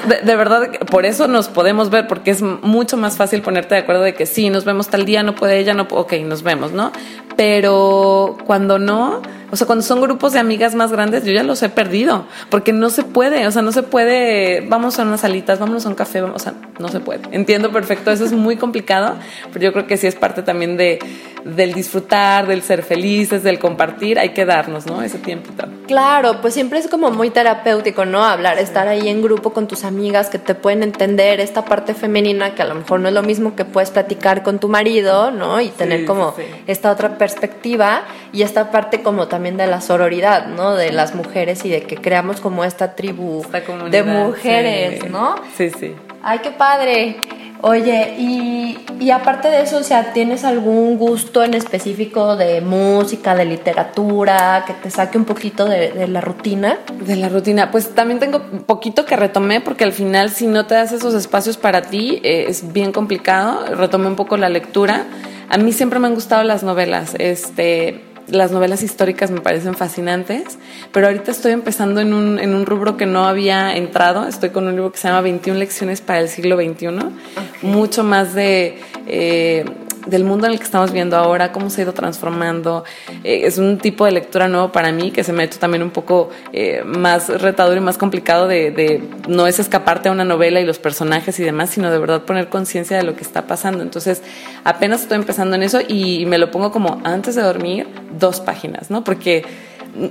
de, 0.08 0.22
de 0.22 0.36
verdad 0.36 0.70
por 0.92 1.06
eso 1.06 1.28
nos 1.28 1.48
podemos 1.48 1.90
ver, 1.90 2.08
porque 2.08 2.32
es 2.32 2.42
mucho 2.42 2.98
más 2.98 3.18
fácil 3.18 3.42
ponerte 3.42 3.76
de 3.76 3.82
acuerdo 3.82 4.04
de 4.04 4.14
que 4.14 4.26
sí, 4.26 4.50
nos 4.50 4.66
vemos 4.66 4.88
tal 4.90 5.06
día, 5.06 5.24
no 5.24 5.36
puede 5.36 5.60
ella, 5.60 5.74
no, 5.74 5.88
ok, 5.90 6.14
nos 6.26 6.44
vemos, 6.44 6.72
¿no? 6.72 6.92
Pero 7.40 8.36
cuando 8.46 8.80
no, 8.80 9.22
o 9.50 9.56
sea, 9.56 9.66
cuando 9.66 9.82
son 9.82 10.02
grupos 10.02 10.34
de 10.34 10.40
amigas 10.40 10.76
más 10.76 10.92
grandes, 10.92 11.24
yo 11.24 11.32
ya 11.32 11.42
los 11.42 11.64
he 11.64 11.70
perdido, 11.70 12.26
porque 12.50 12.74
no 12.74 12.90
se 12.90 13.04
puede, 13.04 13.48
o 13.48 13.52
sea, 13.52 13.62
no 13.62 13.72
se 13.72 13.82
puede, 13.82 14.60
vamos 14.68 15.00
a 15.00 15.04
unas 15.04 15.22
salitas, 15.22 15.58
vámonos 15.58 15.86
a 15.86 15.90
un 15.90 15.96
café, 15.96 16.20
vamos, 16.20 16.36
o 16.36 16.44
sea, 16.44 16.54
no 16.80 16.90
se 16.90 17.00
puede. 17.00 17.22
Entiendo 17.32 17.72
perfecto, 17.72 18.12
eso 18.12 18.26
es 18.26 18.34
muy 18.34 18.58
complicado, 18.58 19.16
pero 19.54 19.64
yo 19.64 19.72
creo 19.72 19.88
que 19.88 19.96
sí 19.96 20.06
es 20.06 20.16
parte 20.16 20.44
también 20.44 20.76
de, 20.76 21.00
del 21.46 21.74
disfrutar, 21.74 22.46
del 22.46 22.62
ser 22.62 22.84
felices, 22.84 23.42
del 23.42 23.58
compartir, 23.58 24.20
hay 24.20 24.30
que 24.30 24.46
darnos, 24.46 24.86
¿no? 24.86 25.02
Ese 25.02 25.18
tiempito. 25.18 25.64
Claro, 25.88 26.42
pues 26.42 26.54
siempre 26.54 26.78
es 26.78 26.88
como 26.88 27.10
muy 27.10 27.30
terapéutico, 27.30 28.06
¿no? 28.06 28.24
Hablar, 28.24 28.60
estar 28.60 28.88
ahí 28.88 29.08
en 29.08 29.24
grupo 29.24 29.52
con 29.54 29.68
tus 29.68 29.86
amigas 29.86 30.30
que 30.30 30.38
te 30.38 30.54
pueden 30.56 30.84
entender 30.84 31.40
esta 31.40 31.66
parte 31.66 31.94
femenina 31.94 32.54
que 32.54 32.62
a 32.62 32.66
lo 32.66 32.76
mejor 32.76 33.00
no 33.00 33.08
es 33.08 33.14
lo 33.14 33.24
mismo 33.24 33.56
que 33.56 33.66
puedes 33.66 33.90
platicar 33.90 34.44
con 34.44 34.60
tu 34.60 34.68
marido, 34.68 35.32
¿no? 35.32 35.60
Y 35.60 35.70
tener 35.70 36.06
como 36.06 36.36
esta 36.68 36.92
otra 36.92 37.18
perspectiva 37.18 37.29
y 38.32 38.44
esta 38.44 38.72
parte 38.72 39.02
como 39.02 39.28
también 39.28 39.40
también 39.40 39.58
de 39.58 39.68
la 39.68 39.82
sororidad, 39.82 40.48
¿no? 40.48 40.76
De 40.76 40.92
las 40.92 41.16
mujeres 41.16 41.66
y 41.66 41.70
de 41.70 41.84
que 41.84 41.96
creamos 41.96 42.42
como 42.42 42.64
esta 42.64 42.96
tribu 42.96 43.46
de 43.90 44.04
mujeres, 44.04 45.10
¿no? 45.10 45.36
Sí, 45.56 45.70
sí. 45.70 45.96
Ay, 46.22 46.40
qué 46.40 46.52
padre. 46.52 47.18
Oye, 47.62 48.16
y, 48.18 48.78
y, 49.02 49.12
aparte 49.12 49.50
de 49.50 49.62
eso, 49.62 49.80
o 49.80 49.84
sea, 49.84 50.14
¿tienes 50.14 50.46
algún 50.46 50.98
gusto 50.98 51.44
en 51.44 51.54
específico 51.54 52.38
de 52.38 52.62
música, 52.62 53.36
de 53.36 53.44
literatura, 53.44 54.64
que 54.66 54.74
te 54.74 54.90
saque 54.90 55.18
un 55.18 55.26
poquito 55.26 55.66
de, 55.66 55.92
de, 55.92 56.08
la 56.08 56.22
rutina? 56.22 56.78
De 57.02 57.18
la 57.18 57.28
rutina, 57.28 57.70
pues 57.70 57.94
también 57.94 58.20
tengo 58.20 58.44
poquito 58.66 59.06
que 59.06 59.18
retomé, 59.18 59.60
porque 59.60 59.84
al 59.84 59.92
final 59.92 60.30
si 60.30 60.48
no 60.48 60.68
te 60.68 60.76
das 60.76 60.94
esos 60.94 61.14
espacios 61.14 61.58
para 61.58 61.82
ti, 61.82 62.22
eh, 62.24 62.46
es 62.48 62.72
bien 62.72 62.94
complicado. 62.94 63.76
Retomé 63.76 64.08
un 64.08 64.16
poco 64.16 64.38
la 64.38 64.48
lectura. 64.48 65.06
A 65.50 65.58
mí 65.58 65.74
siempre 65.74 66.00
me 66.00 66.08
han 66.08 66.14
gustado 66.14 66.44
las 66.44 66.64
novelas. 66.64 67.16
Este, 67.20 68.06
las 68.32 68.52
novelas 68.52 68.84
históricas 68.84 69.32
me 69.32 69.42
parecen 69.42 69.76
fascinantes, 69.76 70.58
pero 70.92 71.08
ahorita 71.08 71.32
estoy 71.32 71.52
empezando 71.52 72.02
en 72.02 72.14
un, 72.14 72.40
en 72.40 72.54
un 72.54 72.66
rubro 72.66 72.98
que 72.98 73.06
no 73.06 73.26
había 73.26 73.76
entrado. 73.76 74.28
Estoy 74.28 74.50
con 74.50 74.68
un 74.68 74.76
libro 74.76 74.92
que 74.92 74.98
se 74.98 75.08
llama 75.08 75.22
21 75.22 75.60
lecciones 75.60 76.02
para 76.02 76.20
el 76.20 76.30
siglo 76.30 76.56
XXI, 76.58 76.88
mucho 77.62 78.04
más 78.04 78.34
de 78.34 78.80
eh, 79.08 79.66
del 80.10 80.24
mundo 80.24 80.48
en 80.48 80.54
el 80.54 80.60
que 80.60 80.66
estamos 80.66 80.92
viendo 80.92 81.18
ahora, 81.18 81.52
cómo 81.52 81.70
se 81.70 81.82
ha 81.82 81.84
ido 81.84 81.94
transformando. 81.94 82.84
Eh, 83.24 83.42
es 83.46 83.58
un 83.58 83.78
tipo 83.78 84.06
de 84.06 84.12
lectura 84.12 84.48
nuevo 84.48 84.72
para 84.72 84.92
mí 84.92 85.12
que 85.12 85.24
se 85.24 85.34
me 85.34 85.44
ha 85.44 85.46
hecho 85.46 85.60
también 85.60 85.84
un 85.84 85.92
poco 85.92 86.30
eh, 86.54 86.84
más 86.86 87.30
retador 87.30 87.78
y 87.78 87.82
más 87.82 87.98
complicado 87.98 88.48
de, 88.48 88.72
de, 88.72 89.04
no 89.28 89.48
es 89.48 89.60
escaparte 89.60 90.10
a 90.10 90.12
una 90.12 90.26
novela 90.26 90.60
y 90.60 90.66
los 90.66 90.80
personajes 90.80 91.40
y 91.40 91.44
demás, 91.44 91.70
sino 91.70 91.92
de 91.92 92.00
verdad 92.00 92.24
poner 92.24 92.50
conciencia 92.50 92.98
de 92.98 93.04
lo 93.04 93.16
que 93.16 93.24
está 93.24 93.48
pasando. 93.48 93.84
Entonces, 93.84 94.22
apenas 94.64 95.02
estoy 95.02 95.18
empezando 95.18 95.56
en 95.56 95.64
eso 95.64 95.80
y 95.88 96.26
me 96.26 96.38
lo 96.38 96.52
pongo 96.52 96.72
como 96.72 97.02
antes 97.04 97.36
de 97.36 97.42
dormir, 97.42 97.88
dos 98.18 98.40
páginas, 98.40 98.90
¿no? 98.90 99.04
Porque 99.04 99.44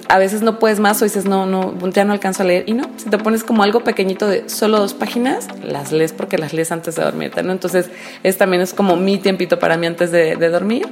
a 0.09 0.19
veces 0.19 0.43
no 0.43 0.59
puedes 0.59 0.81
más 0.81 1.01
o 1.01 1.05
dices, 1.05 1.25
no, 1.25 1.47
no, 1.47 1.75
ya 1.91 2.05
no 2.05 2.13
alcanzo 2.13 2.43
a 2.43 2.47
leer. 2.47 2.65
Y 2.67 2.75
no, 2.75 2.85
si 2.97 3.09
te 3.11 3.19
pones 3.19 3.45
como 3.45 3.63
algo 3.63 3.85
pequeñito 3.85 4.29
de 4.29 4.49
solo 4.49 4.79
dos 4.79 4.95
páginas, 4.95 5.49
las 5.63 5.93
lees 5.93 6.13
porque 6.13 6.39
las 6.39 6.53
lees 6.53 6.73
antes 6.73 6.97
de 6.97 7.03
dormirte, 7.03 7.43
¿no? 7.43 7.53
Entonces, 7.53 7.91
es 8.23 8.39
también 8.39 8.63
es 8.63 8.75
como 8.75 8.97
mi 8.97 9.19
tiempito 9.19 9.59
para 9.59 9.77
mí 9.77 9.87
antes 9.87 10.11
de, 10.11 10.37
de 10.37 10.49
dormir 10.49 10.87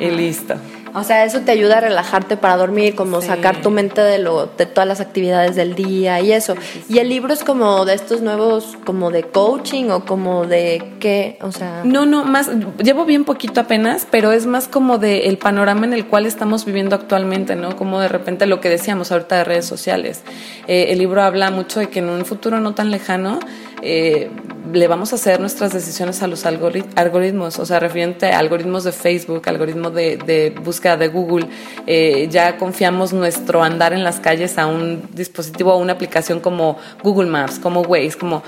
y 0.00 0.10
listo. 0.10 0.54
O 0.96 1.04
sea, 1.04 1.26
eso 1.26 1.40
te 1.40 1.52
ayuda 1.52 1.76
a 1.76 1.80
relajarte 1.82 2.38
para 2.38 2.56
dormir, 2.56 2.94
como 2.94 3.20
sacar 3.20 3.60
tu 3.60 3.70
mente 3.70 4.00
de 4.00 4.18
lo 4.18 4.46
de 4.46 4.64
todas 4.64 4.88
las 4.88 5.00
actividades 5.00 5.54
del 5.54 5.74
día 5.74 6.20
y 6.22 6.32
eso. 6.32 6.54
y 6.88 6.98
el 6.98 7.10
libro 7.10 7.34
es 7.34 7.44
como 7.44 7.84
de 7.84 7.92
estos 7.92 8.22
nuevos 8.22 8.78
como 8.86 9.10
de 9.10 9.24
coaching 9.24 9.90
o 9.90 10.06
como 10.06 10.46
de 10.46 10.82
qué, 10.98 11.36
o 11.42 11.52
sea, 11.52 11.82
No, 11.84 12.06
no, 12.06 12.24
más 12.24 12.50
llevo 12.82 13.04
bien 13.04 13.24
poquito 13.24 13.60
apenas, 13.60 14.06
pero 14.10 14.32
es 14.32 14.46
más 14.46 14.68
como 14.68 14.96
de 14.96 15.28
el 15.28 15.36
panorama 15.36 15.84
en 15.84 15.92
el 15.92 16.06
cual 16.06 16.24
estamos 16.24 16.64
viviendo 16.64 16.96
actualmente, 16.96 17.56
¿no? 17.56 17.76
Como 17.76 18.00
de 18.00 18.08
repente 18.08 18.46
lo 18.46 18.62
que 18.62 18.70
decíamos 18.70 19.12
ahorita 19.12 19.36
de 19.36 19.44
redes 19.44 19.66
sociales. 19.66 20.22
Eh, 20.66 20.86
el 20.90 20.98
libro 20.98 21.20
habla 21.20 21.50
mucho 21.50 21.78
de 21.78 21.90
que 21.90 21.98
en 21.98 22.08
un 22.08 22.24
futuro 22.24 22.58
no 22.60 22.74
tan 22.74 22.90
lejano 22.90 23.38
eh, 23.86 24.30
le 24.72 24.88
vamos 24.88 25.12
a 25.12 25.16
hacer 25.16 25.38
nuestras 25.38 25.72
decisiones 25.72 26.20
a 26.24 26.26
los 26.26 26.44
algoritmos, 26.44 27.60
o 27.60 27.64
sea, 27.64 27.78
referente 27.78 28.32
a 28.32 28.40
algoritmos 28.40 28.82
de 28.82 28.90
Facebook, 28.90 29.48
algoritmos 29.48 29.94
de, 29.94 30.52
búsqueda 30.60 30.96
de 30.96 31.06
Google, 31.06 31.46
eh, 31.86 32.26
ya 32.28 32.56
confiamos 32.56 33.12
nuestro 33.12 33.62
andar 33.62 33.92
en 33.92 34.02
las 34.02 34.18
calles 34.18 34.58
a 34.58 34.66
un 34.66 35.08
dispositivo, 35.12 35.70
a 35.70 35.76
una 35.76 35.92
aplicación 35.92 36.40
como 36.40 36.78
Google 37.04 37.30
Maps, 37.30 37.60
como 37.60 37.82
Waze, 37.82 38.18
como, 38.18 38.42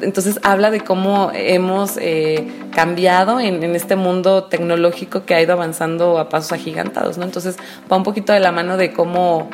entonces 0.00 0.40
habla 0.42 0.70
de 0.70 0.80
cómo 0.80 1.32
hemos 1.34 1.98
eh, 1.98 2.48
cambiado 2.74 3.38
en, 3.38 3.62
en, 3.62 3.76
este 3.76 3.94
mundo 3.94 4.44
tecnológico 4.44 5.26
que 5.26 5.34
ha 5.34 5.42
ido 5.42 5.52
avanzando 5.52 6.18
a 6.18 6.30
pasos 6.30 6.52
agigantados, 6.52 7.18
¿no? 7.18 7.24
Entonces 7.24 7.56
va 7.92 7.98
un 7.98 8.04
poquito 8.04 8.32
de 8.32 8.40
la 8.40 8.52
mano 8.52 8.78
de 8.78 8.94
cómo, 8.94 9.50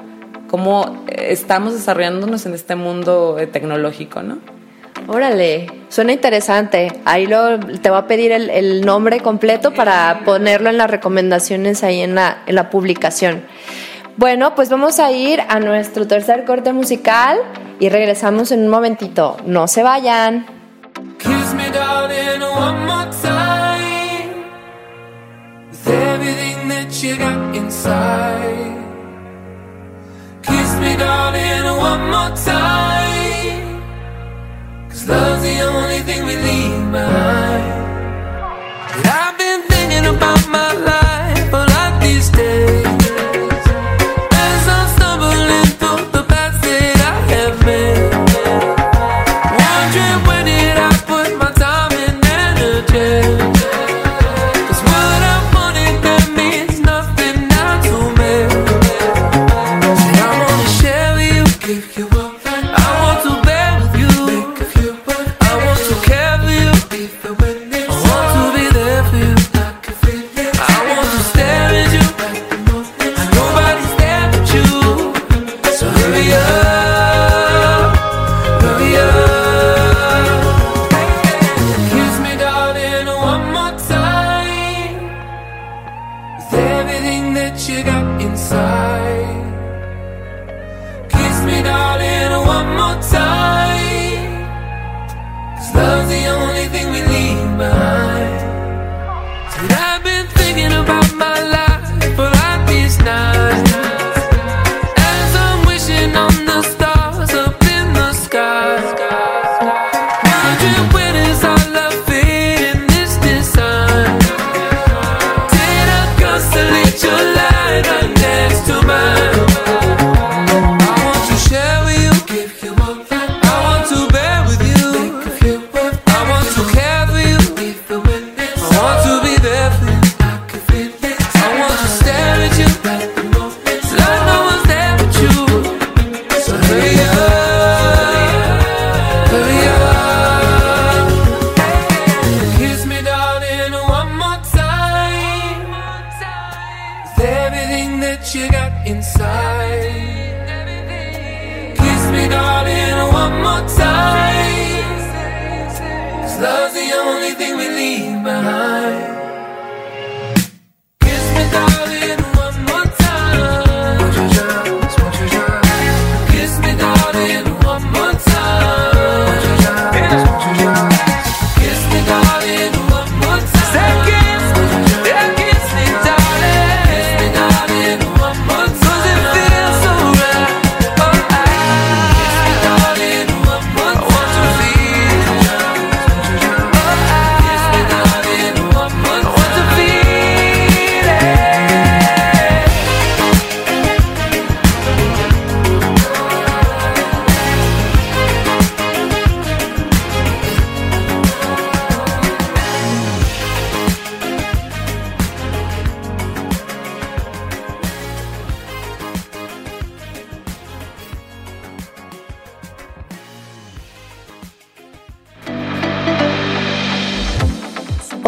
cómo 0.49 1.05
estamos 1.09 1.75
desarrollándonos 1.75 2.47
en 2.47 2.55
este 2.55 2.77
mundo 2.77 3.37
tecnológico, 3.53 4.23
¿no? 4.23 4.54
Órale, 5.07 5.67
suena 5.89 6.13
interesante. 6.13 7.01
Ahí 7.05 7.27
lo, 7.27 7.59
te 7.61 7.91
va 7.91 7.99
a 7.99 8.07
pedir 8.07 8.33
el, 8.33 8.85
nombre 8.85 9.21
completo 9.21 9.75
para 9.75 10.23
ponerlo 10.25 10.71
en 10.71 10.79
las 10.79 10.91
recomendaciones 10.91 11.85
ahí 11.85 12.01
en 12.01 12.15
la, 12.15 12.43
en 12.47 12.55
la 12.55 12.71
publicación. 12.71 13.45
Bueno, 14.17 14.55
pues 14.55 14.71
vamos 14.71 15.01
a 15.01 15.11
ir 15.13 15.43
a 15.49 15.61
nuestro 15.61 16.07
tercer 16.07 16.45
corte 16.45 16.73
musical 16.73 17.39
y 17.81 17.89
regresamos 17.89 18.51
en 18.53 18.61
un 18.61 18.69
momentito. 18.69 19.37
No 19.45 19.67
se 19.67 19.83
vayan. 19.83 20.47
Kiss 21.19 21.55
me, 21.55 21.71
darling, 21.71 22.43
one 22.43 22.87
more 22.87 23.11
time. 23.23 24.45
With 25.71 25.89
everything 25.89 26.69
that 26.69 27.03
you 27.03 27.17
got 27.17 27.57
inside. 27.57 28.77
Kiss 30.43 30.79
me, 30.81 30.97
darling, 30.97 31.79
one 31.79 32.11
more 32.11 32.33
time. 32.45 33.24
Love's 35.09 35.43
the 35.43 35.61
only 35.61 36.01
thing 36.01 36.25
we 36.25 36.37
leave 36.37 36.93
behind. 36.93 37.65
But 38.97 39.07
I've 39.07 39.39
been 39.39 39.63
thinking 39.63 40.07
about 40.07 40.49
my 40.49 40.73
life 40.73 41.04
that 87.67 87.79
you 87.79 87.85
got 87.85 88.21
inside. 88.21 88.84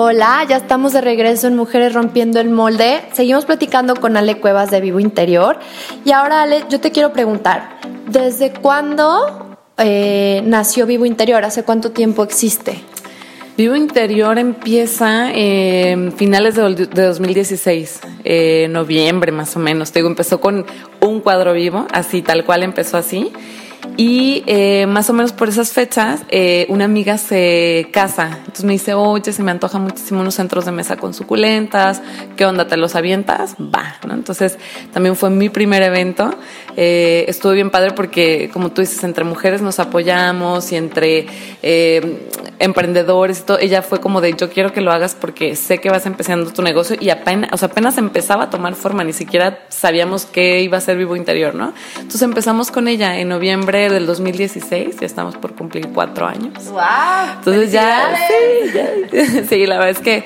Hola, 0.09 0.47
ya 0.49 0.59
estamos 0.59 0.93
de 0.93 1.01
regreso 1.01 1.49
en 1.49 1.57
Mujeres 1.57 1.93
Rompiendo 1.93 2.39
el 2.39 2.49
Molde. 2.49 3.03
Seguimos 3.13 3.45
platicando 3.45 3.97
con 3.97 4.17
Ale 4.17 4.39
Cuevas 4.39 4.71
de 4.71 4.81
Vivo 4.81 5.01
Interior. 5.01 5.59
Y 6.05 6.13
ahora, 6.13 6.43
Ale, 6.43 6.63
yo 6.71 6.79
te 6.79 6.93
quiero 6.93 7.13
preguntar, 7.13 7.81
¿desde 8.07 8.53
cuándo 8.53 9.57
eh, 9.79 10.43
nació 10.45 10.87
Vivo 10.87 11.07
Interior? 11.07 11.43
¿Hace 11.45 11.65
cuánto 11.65 11.91
tiempo 11.91 12.23
existe? 12.23 12.79
Vivo 13.57 13.75
Interior 13.75 14.39
empieza 14.39 15.33
en 15.33 16.13
finales 16.13 16.55
de, 16.55 16.87
2016, 16.87 18.01
eh, 18.23 18.69
noviembre 18.71 19.33
más 19.33 19.57
o 19.57 19.59
menos. 19.59 19.91
Te 19.91 19.99
digo, 19.99 20.09
empezó 20.09 20.41
con 20.41 20.67
un 21.01 21.21
cuadro 21.21 21.53
vivo, 21.53 21.85
así 21.91 22.23
tal 22.23 22.45
cual 22.45 22.63
empezó 22.63 22.97
así. 22.97 23.33
Y 23.97 24.43
eh, 24.47 24.87
más 24.87 25.09
o 25.09 25.15
menos 25.15 25.33
por 25.33 25.49
esas 25.49 25.73
fechas, 25.73 26.21
eh, 26.29 26.67
una 26.69 26.85
amiga 26.85 27.17
se 27.17 27.89
casa. 27.93 28.41
Entonces 28.41 28.65
me 28.65 28.75
dice, 28.75 28.93
oye, 28.93 29.33
se 29.33 29.43
me 29.43 29.51
antoja 29.51 29.79
muchísimo 29.79 30.21
unos 30.21 30.35
centros 30.35 30.67
de 30.67 30.73
mesa 30.73 30.97
con 30.97 31.15
suculentas. 31.15 32.03
¿Qué 32.37 32.45
onda? 32.45 32.67
¿Te 32.67 32.77
los 32.77 32.95
avientas? 32.95 33.55
Va, 33.55 33.97
¿no? 34.07 34.13
Entonces 34.13 34.59
también 34.93 35.17
fue 35.17 35.31
mi 35.31 35.49
primer 35.49 35.83
evento. 35.83 36.31
Eh, 36.77 37.25
estuvo 37.29 37.53
bien 37.53 37.71
padre 37.71 37.93
porque, 37.93 38.51
como 38.53 38.71
tú 38.71 38.83
dices, 38.83 39.03
entre 39.03 39.25
mujeres 39.25 39.63
nos 39.63 39.79
apoyamos 39.79 40.71
y 40.73 40.77
entre 40.77 41.27
eh, 41.63 42.29
emprendedores 42.59 43.41
y 43.41 43.43
todo. 43.45 43.59
Ella 43.59 43.81
fue 43.81 44.01
como 44.01 44.21
de, 44.21 44.35
yo 44.35 44.51
quiero 44.51 44.75
que 44.75 44.83
lo 44.83 44.93
hagas 44.93 45.15
porque 45.15 45.57
sé 45.57 45.79
que 45.79 45.89
vas 45.89 46.05
empezando 46.05 46.53
tu 46.53 46.61
negocio 46.61 46.97
y 47.01 47.09
apenas, 47.09 47.51
o 47.55 47.57
sea, 47.57 47.69
apenas 47.69 47.97
empezaba 47.97 48.45
a 48.45 48.51
tomar 48.51 48.75
forma. 48.75 49.05
Ni 49.05 49.15
siquiera 49.15 49.61
sabíamos 49.71 50.27
que 50.27 50.61
iba 50.61 50.77
a 50.77 50.81
ser 50.83 50.99
Vivo 50.99 51.17
Interior, 51.17 51.55
¿no? 51.55 51.73
Entonces 51.97 52.21
empezamos 52.21 52.71
con 52.71 52.89
ella 52.89 53.19
en 53.19 53.31
noviembre 53.31 53.86
del 53.91 54.07
2016, 54.07 54.97
ya 55.01 55.07
estamos 55.07 55.37
por 55.37 55.55
cumplir 55.55 55.89
cuatro 55.93 56.27
años. 56.27 56.67
¡Wow! 56.71 57.39
Entonces 57.39 57.73
ya 57.73 58.17
sí, 59.49 59.67
la 59.67 59.79
verdad 59.79 59.91
es 59.91 60.01
que 60.01 60.25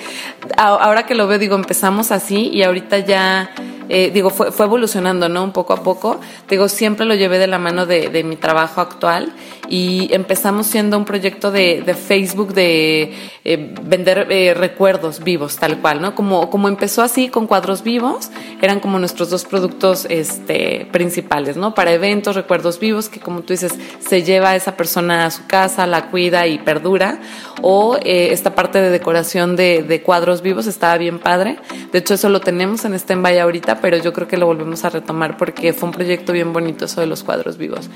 ahora 0.57 1.07
que 1.07 1.15
lo 1.15 1.27
veo, 1.27 1.39
digo, 1.39 1.57
empezamos 1.57 2.13
así 2.13 2.49
y 2.53 2.63
ahorita 2.63 2.99
ya 2.99 3.51
eh, 3.93 4.13
digo, 4.15 4.31
fue, 4.31 4.53
fue, 4.53 4.67
evolucionando, 4.67 5.29
¿no? 5.29 5.43
Un 5.43 5.51
poco 5.51 5.73
a 5.73 5.83
poco. 5.83 6.21
Digo, 6.49 6.69
siempre 6.69 7.07
lo 7.07 7.17
llevé 7.17 7.39
de 7.41 7.49
la 7.49 7.59
mano 7.59 7.87
de, 7.87 8.09
de 8.09 8.23
mi 8.23 8.37
trabajo 8.37 8.81
actual 8.81 9.33
y 9.69 10.15
empezamos 10.15 10.69
siendo 10.69 10.97
un 10.97 11.05
proyecto 11.05 11.51
de, 11.51 11.83
de 11.85 11.95
Facebook 11.95 12.55
de 12.55 13.13
eh, 13.45 13.75
vender 13.83 14.27
eh, 14.31 14.55
recuerdos 14.55 15.23
vivos, 15.23 15.57
tal 15.57 15.81
cual, 15.81 16.03
¿no? 16.03 16.15
Como, 16.15 16.51
como 16.51 16.69
empezó 16.69 17.03
así 17.03 17.29
con 17.29 17.47
cuadros 17.47 17.83
vivos, 17.83 18.31
eran 18.61 18.81
como 18.81 18.99
nuestros 18.99 19.31
dos 19.31 19.45
productos 19.45 20.07
este, 20.09 20.89
principales, 20.93 21.57
¿no? 21.57 21.75
Para 21.75 21.93
eventos, 21.93 22.37
recuerdos 22.37 22.81
vivos, 22.81 23.09
que 23.09 23.21
como 23.21 23.43
tú 23.43 23.53
dices, 23.53 23.73
se 24.01 24.23
lleva 24.23 24.51
a 24.51 24.57
esa 24.57 24.77
persona 24.77 25.27
a 25.27 25.31
su 25.31 25.47
casa, 25.47 25.87
la 25.87 26.11
cuida 26.11 26.47
y 26.47 26.59
perdura, 26.59 27.21
o 27.63 27.99
esta 28.03 28.55
parte 28.55 28.81
de 28.81 28.91
decoración 28.91 29.57
de, 29.57 29.83
de 29.83 30.03
cuadros 30.03 30.43
vivos 30.43 30.67
estaba 30.67 30.97
bien 30.99 31.19
padre. 31.19 31.59
De 31.93 31.99
hecho, 31.99 32.15
eso 32.15 32.29
lo 32.29 32.41
tenemos 32.41 32.85
en 32.85 32.95
este 32.95 33.15
ahorita, 33.41 33.81
pero 33.81 33.97
yo 33.99 34.13
creo 34.13 34.27
que 34.27 34.37
lo 34.37 34.47
volvemos 34.47 34.85
a 34.85 34.91
retomar 34.91 35.37
porque 35.37 35.73
fue 35.73 35.89
un 35.89 35.95
proyecto 35.95 36.33
bien 36.33 36.53
bonito 36.53 36.87
eso 36.87 37.01
de 37.01 37.07
los 37.07 37.23
cuadros 37.23 37.59
vivos. 37.59 37.89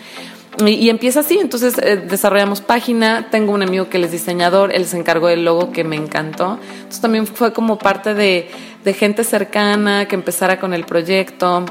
Y, 0.64 0.88
empieza 0.88 1.20
así, 1.20 1.38
entonces 1.38 1.76
eh, 1.78 1.96
desarrollamos 1.96 2.61
página, 2.61 3.28
tengo 3.30 3.52
un 3.52 3.62
amigo 3.62 3.88
que 3.88 4.00
es 4.00 4.12
diseñador, 4.12 4.72
él 4.72 4.86
se 4.86 4.96
encargó 4.96 5.26
del 5.26 5.44
logo 5.44 5.72
que 5.72 5.82
me 5.82 5.96
encantó, 5.96 6.61
entonces 6.76 7.00
también 7.00 7.26
fue 7.26 7.52
como 7.52 7.76
parte 7.76 8.14
de, 8.14 8.48
gente 8.94 9.24
cercana 9.24 10.07
que 10.07 10.14
empezara 10.14 10.61
con 10.61 10.72
el 10.72 10.84
proyecto, 10.84 11.64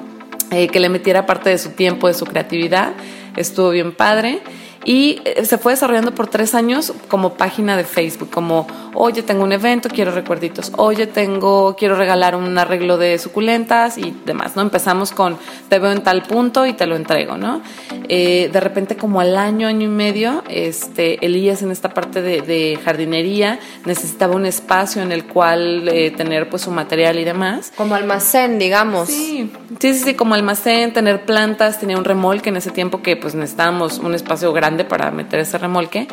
eh, 0.51 0.67
que 0.67 0.81
le 0.81 0.89
metiera 0.89 1.25
parte 1.25 1.49
de 1.49 1.57
su 1.57 1.69
tiempo, 1.69 2.07
de 2.07 2.13
su 2.13 2.25
creatividad, 2.25 2.91
estuvo 3.37 3.69
bien 3.69 3.95
padre. 3.95 4.41
Y 4.85 5.21
eh, 5.25 5.45
se 5.45 5.57
fue 5.57 5.73
desarrollando 5.73 6.13
por 6.13 6.27
tres 6.27 6.55
años 6.55 6.93
como 7.07 7.33
página 7.33 7.77
de 7.77 7.83
Facebook, 7.83 8.29
como, 8.29 8.67
oye, 8.93 9.23
tengo 9.23 9.43
un 9.43 9.51
evento, 9.51 9.89
quiero 9.89 10.11
recuerditos, 10.11 10.71
oye, 10.77 11.07
tengo, 11.07 11.75
quiero 11.77 11.95
regalar 11.95 12.35
un 12.35 12.57
arreglo 12.57 12.97
de 12.97 13.17
suculentas 13.17 13.97
y 13.97 14.13
demás, 14.25 14.55
¿no? 14.55 14.61
Empezamos 14.61 15.11
con, 15.11 15.37
te 15.69 15.79
veo 15.79 15.91
en 15.91 16.03
tal 16.03 16.23
punto 16.23 16.65
y 16.65 16.73
te 16.73 16.85
lo 16.85 16.95
entrego, 16.95 17.37
¿no? 17.37 17.61
Eh, 18.09 18.49
de 18.51 18.59
repente, 18.59 18.97
como 18.97 19.21
al 19.21 19.37
año, 19.37 19.67
año 19.67 19.85
y 19.85 19.91
medio, 19.91 20.43
este, 20.49 21.25
Elías 21.25 21.61
en 21.61 21.71
esta 21.71 21.93
parte 21.93 22.21
de, 22.21 22.79
jardinería 22.83 23.59
necesitaba 23.85 24.35
un 24.35 24.45
espacio 24.45 25.01
en 25.01 25.11
el 25.11 25.25
cual 25.25 25.87
eh, 25.87 26.11
tener 26.11 26.49
pues 26.49 26.63
su 26.63 26.71
material 26.71 27.19
y 27.19 27.23
demás. 27.23 27.71
Como 27.75 27.95
almacén, 27.95 28.59
digamos. 28.59 29.09
Sí, 29.09 29.51
sí, 29.79 29.93
sí, 29.93 30.13
como 30.15 30.33
almacén, 30.33 30.91
tener 30.93 31.25
plantas, 31.25 31.79
tenía 31.79 31.97
un 31.97 32.03
remolque 32.03 32.49
en 32.49 32.57
ese 32.57 32.71
tiempo 32.71 33.01
que 33.01 33.15
pues 33.15 33.35
necesitábamos 33.35 33.99
un 33.99 34.15
espacio 34.15 34.51
grande 34.53 34.72
para 34.83 35.11
meter 35.11 35.39
ese 35.39 35.57
remolque 35.57 36.07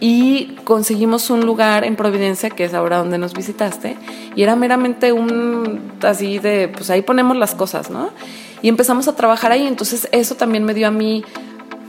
y 0.00 0.56
conseguimos 0.64 1.30
un 1.30 1.40
lugar 1.46 1.84
en 1.84 1.96
Providencia, 1.96 2.50
que 2.50 2.64
es 2.64 2.74
ahora 2.74 2.98
donde 2.98 3.18
nos 3.18 3.32
visitaste, 3.34 3.96
y 4.36 4.42
era 4.42 4.56
meramente 4.56 5.12
un 5.12 5.92
así 6.02 6.38
de, 6.38 6.68
pues 6.68 6.90
ahí 6.90 7.02
ponemos 7.02 7.36
las 7.36 7.54
cosas, 7.54 7.88
¿no? 7.88 8.10
Y 8.62 8.68
empezamos 8.68 9.08
a 9.08 9.16
trabajar 9.16 9.52
ahí, 9.52 9.66
entonces 9.66 10.08
eso 10.12 10.34
también 10.34 10.64
me 10.64 10.74
dio 10.74 10.88
a 10.88 10.90
mí 10.90 11.24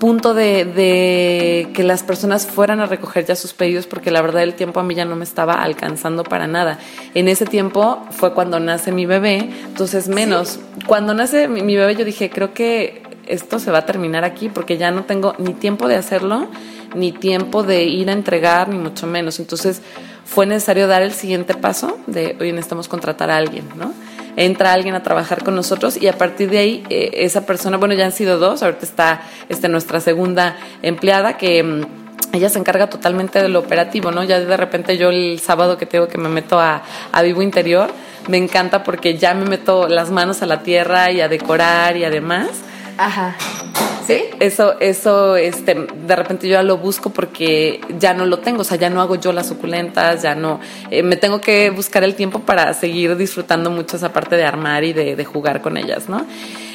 punto 0.03 0.33
de, 0.33 0.65
de, 0.65 1.69
que 1.73 1.81
las 1.81 2.03
personas 2.03 2.45
fueran 2.45 2.81
a 2.81 2.87
recoger 2.87 3.25
ya 3.25 3.37
sus 3.37 3.53
pedidos 3.53 3.87
porque 3.87 4.11
la 4.11 4.21
verdad 4.21 4.43
el 4.43 4.53
tiempo 4.53 4.81
a 4.81 4.83
mí 4.83 4.95
ya 4.95 5.05
no 5.05 5.15
me 5.15 5.23
estaba 5.23 5.63
alcanzando 5.63 6.25
para 6.25 6.45
nada. 6.45 6.77
En 7.13 7.29
ese 7.29 7.45
tiempo 7.45 8.05
fue 8.09 8.33
cuando 8.33 8.59
nace 8.59 8.91
mi 8.91 9.05
bebé, 9.05 9.49
entonces 9.65 10.09
menos. 10.09 10.59
Cuando 10.87 11.13
nace 11.13 11.47
mi, 11.47 11.61
mi, 11.61 11.77
bebé 11.77 11.95
yo 11.95 12.03
dije, 12.03 12.29
creo 12.29 12.53
que 12.53 13.02
esto 13.27 13.59
se 13.59 13.71
va 13.71 13.79
a 13.79 13.85
terminar 13.85 14.23
aquí 14.23 14.49
porque 14.49 14.77
ya 14.77 14.91
no 14.91 15.03
tengo 15.03 15.35
ni 15.37 15.53
tiempo 15.53 15.87
de 15.87 15.95
hacerlo, 15.95 16.47
ni 16.95 17.11
tiempo 17.11 17.63
de 17.63 17.83
ir 17.83 18.09
a 18.09 18.13
entregar, 18.13 18.69
ni 18.69 18.77
mucho 18.77 19.07
menos. 19.07 19.39
Entonces 19.39 19.81
fue 20.25 20.45
necesario 20.45 20.87
dar 20.87 21.01
el 21.01 21.13
siguiente 21.13 21.53
paso 21.53 21.97
de, 22.07 22.35
hoy 22.39 22.51
necesitamos 22.51 22.87
contratar 22.87 23.29
a 23.29 23.37
alguien, 23.37 23.67
¿no? 23.75 23.93
Entra 24.35 24.73
alguien 24.73 24.95
a 24.95 25.03
trabajar 25.03 25.43
con 25.43 25.55
nosotros 25.55 25.95
y 26.01 26.07
a 26.07 26.17
partir 26.17 26.49
de 26.49 26.57
ahí 26.57 26.83
eh, 26.89 27.11
esa 27.13 27.45
persona, 27.45 27.77
bueno, 27.77 27.93
ya 27.93 28.05
han 28.05 28.11
sido 28.11 28.39
dos, 28.39 28.63
ahorita 28.63 28.85
está 28.85 29.21
este, 29.47 29.69
nuestra 29.69 29.99
segunda 29.99 30.57
empleada 30.81 31.37
que 31.37 31.61
mm, 31.61 31.81
ella 32.33 32.49
se 32.49 32.57
encarga 32.57 32.89
totalmente 32.89 33.41
de 33.41 33.47
lo 33.47 33.59
operativo, 33.59 34.11
¿no? 34.11 34.23
Ya 34.23 34.39
de 34.39 34.57
repente 34.57 34.97
yo 34.97 35.09
el 35.09 35.39
sábado 35.39 35.77
que 35.77 35.85
tengo 35.85 36.07
que 36.07 36.17
me 36.17 36.29
meto 36.29 36.59
a, 36.59 36.81
a 37.11 37.21
Vivo 37.21 37.43
Interior, 37.43 37.91
me 38.27 38.37
encanta 38.37 38.83
porque 38.83 39.17
ya 39.19 39.35
me 39.35 39.45
meto 39.45 39.87
las 39.87 40.09
manos 40.09 40.41
a 40.41 40.47
la 40.47 40.63
tierra 40.63 41.11
y 41.11 41.21
a 41.21 41.27
decorar 41.27 41.95
y 41.95 42.05
además 42.05 42.49
Ajá. 42.97 43.35
¿Sí? 44.05 44.21
Eso, 44.41 44.79
eso, 44.81 45.37
este, 45.37 45.75
de 45.75 46.15
repente 46.15 46.47
yo 46.47 46.53
ya 46.53 46.63
lo 46.63 46.77
busco 46.77 47.11
porque 47.11 47.79
ya 47.99 48.13
no 48.13 48.25
lo 48.25 48.39
tengo, 48.39 48.61
o 48.61 48.63
sea, 48.65 48.77
ya 48.77 48.89
no 48.89 49.01
hago 49.01 49.15
yo 49.15 49.31
las 49.31 49.47
suculentas, 49.47 50.21
ya 50.21 50.35
no, 50.35 50.59
eh, 50.91 51.03
me 51.03 51.15
tengo 51.15 51.39
que 51.39 51.69
buscar 51.69 52.03
el 52.03 52.13
tiempo 52.13 52.39
para 52.39 52.73
seguir 52.73 53.15
disfrutando 53.15 53.69
mucho 53.71 53.95
esa 53.95 54.11
parte 54.11 54.35
de 54.35 54.43
armar 54.43 54.83
y 54.83 54.91
de, 54.91 55.15
de 55.15 55.25
jugar 55.25 55.61
con 55.61 55.77
ellas, 55.77 56.09
¿no? 56.09 56.25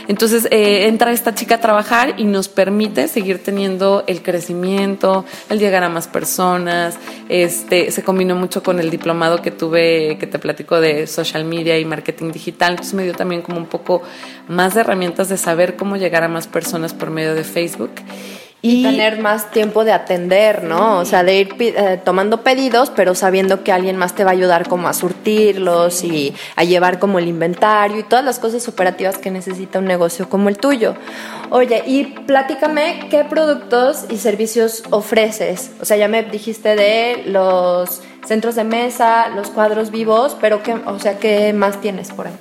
Entonces 0.08 0.48
eh, 0.50 0.88
entra 0.88 1.12
esta 1.12 1.34
chica 1.34 1.56
a 1.56 1.60
trabajar 1.60 2.14
y 2.16 2.24
nos 2.24 2.48
permite 2.48 3.08
seguir 3.08 3.42
teniendo 3.42 4.04
el 4.06 4.22
crecimiento, 4.22 5.26
el 5.50 5.58
llegar 5.58 5.84
a 5.84 5.90
más 5.90 6.08
personas. 6.08 6.98
Este, 7.28 7.90
se 7.90 8.02
combinó 8.02 8.34
mucho 8.34 8.62
con 8.62 8.80
el 8.80 8.88
diplomado 8.88 9.42
que 9.42 9.50
tuve, 9.50 10.16
que 10.18 10.26
te 10.26 10.38
platico 10.38 10.80
de 10.80 11.06
social 11.06 11.44
media 11.44 11.78
y 11.78 11.84
marketing 11.84 12.32
digital. 12.32 12.70
Entonces 12.72 12.94
me 12.94 13.04
dio 13.04 13.12
también 13.12 13.42
como 13.42 13.58
un 13.58 13.66
poco 13.66 14.02
más 14.48 14.74
de 14.74 14.80
herramientas 14.80 15.28
de 15.28 15.36
saber 15.36 15.76
cómo 15.76 15.98
llegar 15.98 16.24
a 16.24 16.28
más 16.28 16.46
personas 16.46 16.94
por 16.94 17.10
medio 17.10 17.34
de 17.34 17.44
Facebook. 17.44 17.90
Y, 18.60 18.82
tener 18.82 19.20
más 19.20 19.52
tiempo 19.52 19.84
de 19.84 19.92
atender, 19.92 20.64
¿no? 20.64 20.98
O 20.98 21.04
sea, 21.04 21.22
de 21.22 21.38
ir 21.38 21.54
eh, 21.60 22.00
tomando 22.04 22.42
pedidos, 22.42 22.90
pero 22.90 23.14
sabiendo 23.14 23.62
que 23.62 23.70
alguien 23.70 23.96
más 23.96 24.16
te 24.16 24.24
va 24.24 24.30
a 24.30 24.32
ayudar 24.32 24.68
como 24.68 24.88
a 24.88 24.94
surtirlos 24.94 26.02
y 26.02 26.34
a 26.56 26.64
llevar 26.64 26.98
como 26.98 27.20
el 27.20 27.28
inventario 27.28 28.00
y 28.00 28.02
todas 28.02 28.24
las 28.24 28.40
cosas 28.40 28.66
operativas 28.66 29.18
que 29.18 29.30
necesita 29.30 29.78
un 29.78 29.84
negocio 29.84 30.28
como 30.28 30.48
el 30.48 30.58
tuyo. 30.58 30.96
Oye, 31.50 31.84
y 31.86 32.04
platícame 32.04 33.06
qué 33.10 33.24
productos 33.24 34.06
y 34.10 34.16
servicios 34.16 34.82
ofreces. 34.90 35.70
O 35.80 35.84
sea, 35.84 35.96
ya 35.96 36.08
me 36.08 36.24
dijiste 36.24 36.74
de 36.74 37.22
los 37.26 38.02
centros 38.26 38.56
de 38.56 38.64
mesa, 38.64 39.28
los 39.28 39.50
cuadros 39.50 39.92
vivos, 39.92 40.36
pero 40.40 40.64
qué, 40.64 40.74
o 40.74 40.98
sea, 40.98 41.18
¿qué 41.18 41.52
más 41.52 41.80
tienes 41.80 42.10
por 42.10 42.26
ahí? 42.26 42.34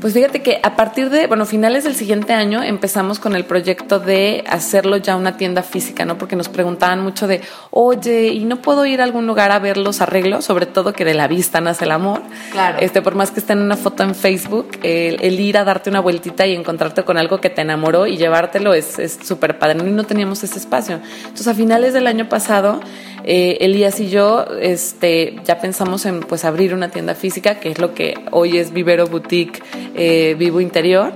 Pues 0.00 0.14
fíjate 0.14 0.42
que 0.42 0.60
a 0.62 0.76
partir 0.76 1.10
de, 1.10 1.26
bueno, 1.26 1.46
finales 1.46 1.84
del 1.84 1.94
siguiente 1.94 2.32
año 2.32 2.62
empezamos 2.62 3.18
con 3.18 3.34
el 3.34 3.44
proyecto 3.44 3.98
de 3.98 4.44
hacerlo 4.48 4.96
ya 4.96 5.16
una 5.16 5.36
tienda 5.36 5.62
física, 5.62 6.04
¿no? 6.04 6.18
Porque 6.18 6.36
nos 6.36 6.48
preguntaban 6.48 7.00
mucho 7.00 7.26
de, 7.26 7.40
oye, 7.70 8.28
¿y 8.28 8.44
no 8.44 8.62
puedo 8.62 8.86
ir 8.86 9.00
a 9.00 9.04
algún 9.04 9.26
lugar 9.26 9.52
a 9.52 9.58
ver 9.58 9.76
los 9.76 10.00
arreglos? 10.00 10.44
Sobre 10.44 10.66
todo 10.66 10.92
que 10.92 11.04
de 11.04 11.14
la 11.14 11.28
vista 11.28 11.60
nace 11.60 11.84
el 11.84 11.90
amor. 11.90 12.22
Claro. 12.52 12.78
Este, 12.80 13.02
por 13.02 13.14
más 13.14 13.30
que 13.30 13.40
esté 13.40 13.52
en 13.52 13.60
una 13.60 13.76
foto 13.76 14.02
en 14.02 14.14
Facebook, 14.14 14.78
el, 14.82 15.40
ir 15.40 15.58
a 15.58 15.64
darte 15.64 15.90
una 15.90 16.00
vueltita 16.00 16.46
y 16.46 16.54
encontrarte 16.54 17.04
con 17.04 17.18
algo 17.18 17.40
que 17.40 17.50
te 17.50 17.62
enamoró 17.62 18.06
y 18.06 18.16
llevártelo 18.16 18.74
es 18.74 19.18
súper 19.22 19.58
padre. 19.58 19.78
Y 19.86 19.90
no 19.90 20.04
teníamos 20.04 20.42
ese 20.44 20.58
espacio. 20.58 21.00
Entonces, 21.20 21.48
a 21.48 21.54
finales 21.54 21.92
del 21.92 22.06
año 22.06 22.28
pasado, 22.28 22.80
eh, 23.26 23.58
Elías 23.60 23.98
y 23.98 24.08
yo 24.08 24.46
este, 24.60 25.36
ya 25.44 25.58
pensamos 25.58 26.06
en 26.06 26.20
pues 26.20 26.44
abrir 26.44 26.72
una 26.72 26.90
tienda 26.90 27.16
física, 27.16 27.58
que 27.58 27.70
es 27.70 27.78
lo 27.80 27.92
que 27.92 28.14
hoy 28.30 28.58
es 28.58 28.72
Vivero 28.72 29.06
Boutique 29.08 29.60
eh, 29.94 30.36
Vivo 30.38 30.60
Interior. 30.60 31.12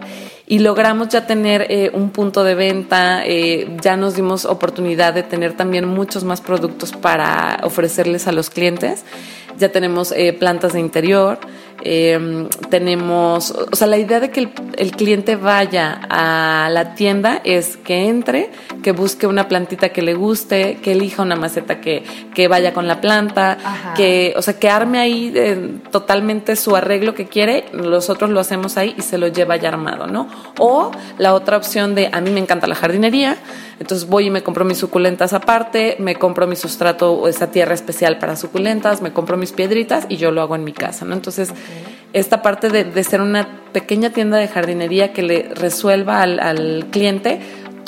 Y 0.47 0.59
logramos 0.59 1.11
ya 1.11 1.29
tener 1.29 1.67
eh, 1.71 1.93
un 1.95 2.11
punto 2.11 2.43
de 2.43 2.57
venta, 2.57 3.23
ya 3.81 3.97
nos 3.97 4.17
dimos 4.17 4.45
oportunidad 4.45 5.15
de 5.15 5.23
tener 5.23 5.53
también 5.53 5.87
muchos 5.87 6.25
más 6.25 6.41
productos 6.41 6.91
para 6.91 7.61
ofrecerles 7.63 8.27
a 8.27 8.33
los 8.33 8.51
clientes. 8.51 9.05
Ya 9.59 9.71
tenemos 9.71 10.13
plantas 10.41 10.73
de 10.73 10.81
interior, 10.81 11.39
Em, 11.83 12.49
tenemos, 12.69 13.53
o 13.53 13.75
sea, 13.75 13.87
la 13.87 13.97
idea 13.97 14.21
de 14.21 14.31
que 14.31 14.51
el, 14.77 14.93
cliente 14.93 15.37
vaya 15.37 16.01
a 16.11 16.69
la 16.71 16.95
tienda 16.95 17.41
es 17.43 17.79
que 17.79 18.09
entre, 18.09 18.51
que 18.83 18.93
busque 18.93 19.27
una 19.27 19.49
plantita 19.49 19.89
que 19.89 20.03
le 20.03 20.15
guste, 20.15 20.79
que 20.83 20.93
elija 20.93 21.23
una 21.23 21.37
maceta 21.37 21.81
que, 21.81 22.03
que 22.35 22.49
vaya 22.49 22.75
con 22.75 22.87
la 22.87 23.01
planta, 23.01 23.57
que, 23.97 24.35
o 24.37 24.43
sea, 24.43 24.59
que 24.59 24.69
arme 24.69 24.99
ahí 24.99 25.33
eh, 25.35 25.79
totalmente 25.91 26.55
su 26.57 26.77
arreglo 26.77 27.15
que 27.15 27.27
quiere, 27.27 27.65
nosotros 27.73 28.31
lo 28.31 28.41
hacemos 28.41 28.77
ahí 28.77 28.95
y 28.99 29.03
se 29.03 29.17
lo 29.17 29.29
lleva 29.29 29.57
ya 29.57 29.69
armado, 29.69 30.07
¿no? 30.07 30.29
O 30.59 30.91
la 31.19 31.33
otra 31.35 31.57
opción 31.57 31.95
de, 31.95 32.11
a 32.13 32.21
mí 32.21 32.31
me 32.31 32.41
encanta 32.41 32.67
la 32.67 32.75
jardinería, 32.75 33.39
entonces 33.81 34.07
voy 34.07 34.27
y 34.27 34.31
me 34.31 34.43
compro 34.43 34.67
mis 34.67 34.77
suculentas 34.77 35.33
aparte, 35.33 35.97
me 35.99 36.15
compro 36.15 36.47
mi 36.47 36.55
sustrato 36.55 37.15
o 37.15 37.29
esa 37.29 37.51
tierra 37.51 37.73
especial 37.73 38.19
para 38.19 38.37
suculentas, 38.37 39.01
me 39.01 39.15
compro 39.15 39.39
mis 39.39 39.53
piedritas 39.53 40.05
y 40.11 40.19
yo 40.19 40.31
lo 40.31 40.43
hago 40.43 40.55
en 40.55 40.65
mi 40.65 40.75
casa, 40.75 41.07
¿no? 41.07 41.15
Entonces, 41.15 41.49
esta 42.13 42.43
parte 42.43 42.69
de, 42.69 43.03
ser 43.03 43.23
una 43.23 43.63
pequeña 43.73 44.11
tienda 44.11 44.37
de 44.37 44.49
jardinería 44.49 45.15
que 45.15 45.23
le 45.23 45.49
resuelva 45.55 46.21
al, 46.21 46.89
cliente 46.91 47.41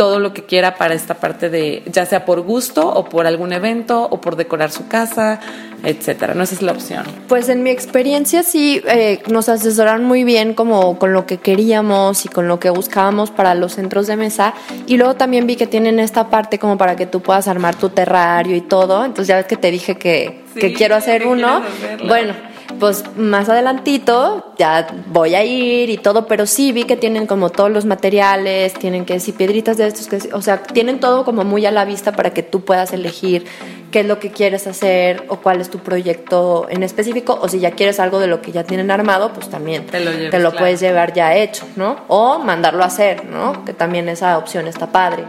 todo 0.03 0.19
lo 0.19 0.35
que 0.35 0.43
quiera 0.43 0.75
para 0.75 0.95
esta 0.95 1.15
parte 1.15 1.49
de, 1.49 1.85
ya 1.87 2.05
sea 2.07 2.25
por 2.25 2.41
gusto 2.41 2.89
o 2.89 3.05
por 3.05 3.29
algún 3.29 3.53
evento 3.53 4.09
o 4.11 4.21
por 4.21 4.35
decorar 4.35 4.73
su 4.73 4.89
casa, 4.89 5.39
etcétera. 5.85 6.35
No 6.35 6.43
esa 6.43 6.57
es 6.57 6.63
la 6.63 6.73
opción. 6.73 7.05
Pues 7.29 7.49
en 7.49 7.63
mi 7.63 7.71
experiencia 7.71 8.43
sí 8.43 8.83
eh, 8.89 9.23
nos 9.29 9.49
asesoraron 9.49 10.03
muy 10.05 10.25
bien 10.25 10.55
como 10.55 10.99
con 10.99 11.13
lo 11.13 11.25
que 11.25 11.37
queríamos 11.37 12.25
y 12.25 12.29
con 12.29 12.49
lo 12.49 12.59
que 12.59 12.71
buscábamos 12.71 13.31
para 13.31 13.55
los 13.55 13.75
centros 13.75 14.09
de 14.09 14.17
mesa. 14.17 14.55
Y 14.89 14.97
luego 14.97 15.15
también 15.15 15.47
vi 15.47 15.55
que 15.55 15.69
tienen 15.69 16.01
esta 16.01 16.31
parte 16.31 16.59
como 16.59 16.77
para 16.77 16.97
que 16.97 17.07
tú 17.07 17.21
puedas 17.21 17.47
armar 17.47 17.77
tu 17.77 17.91
terrario 17.91 18.57
y 18.57 18.61
todo. 18.61 19.05
Entonces 19.05 19.29
ya 19.29 19.37
ves 19.37 19.47
que 19.47 19.57
te 19.57 19.71
dije 19.71 19.95
que, 19.99 20.43
que 20.57 20.73
quiero 20.73 20.97
hacer 20.97 21.29
uno. 21.29 21.63
Bueno 22.09 22.52
pues 22.79 23.05
más 23.17 23.49
adelantito 23.49 24.55
ya 24.59 24.87
voy 25.07 25.35
a 25.35 25.45
ir 25.45 25.91
y 25.91 25.97
todo, 25.99 26.27
pero 26.27 26.47
sí 26.47 26.73
vi 26.73 26.85
que 26.85 26.97
tienen 26.97 27.27
como 27.27 27.51
todos 27.51 27.71
los 27.71 27.85
materiales, 27.85 28.75
tienen 28.75 29.05
que 29.05 29.21
si 29.21 29.33
piedritas 29.33 29.77
de 29.77 29.87
estos, 29.87 30.09
que, 30.09 30.33
o 30.33 30.43
sea, 30.43 30.63
tienen 30.63 31.01
todo 31.01 31.25
como 31.25 31.45
muy 31.45 31.65
a 31.67 31.71
la 31.71 31.85
vista 31.85 32.13
para 32.13 32.31
que 32.31 32.43
tú 32.43 32.65
puedas 32.65 32.93
elegir 32.93 33.45
qué 33.91 34.01
es 34.01 34.07
lo 34.07 34.19
que 34.19 34.31
quieres 34.31 34.67
hacer 34.67 35.25
o 35.29 35.37
cuál 35.37 35.61
es 35.61 35.71
tu 35.71 35.79
proyecto 35.79 36.67
en 36.69 36.83
específico, 36.83 37.39
o 37.41 37.49
si 37.49 37.61
ya 37.61 37.73
quieres 37.73 38.01
algo 38.01 38.19
de 38.19 38.27
lo 38.27 38.43
que 38.43 38.51
ya 38.51 38.65
tienen 38.65 38.91
armado, 38.91 39.33
pues 39.33 39.49
también 39.49 39.87
te 39.87 40.39
lo, 40.41 40.53
puedes 40.53 40.81
llevar 40.81 41.13
ya 41.13 41.37
hecho, 41.37 41.65
¿no? 41.77 41.97
O 42.09 42.39
mandarlo 42.39 42.83
a 42.83 42.87
hacer, 42.87 43.25
¿no? 43.27 43.65
Que 43.65 43.75
también 43.75 44.09
esa 44.09 44.39
opción 44.39 44.67
está 44.67 44.91
padre. 44.91 45.25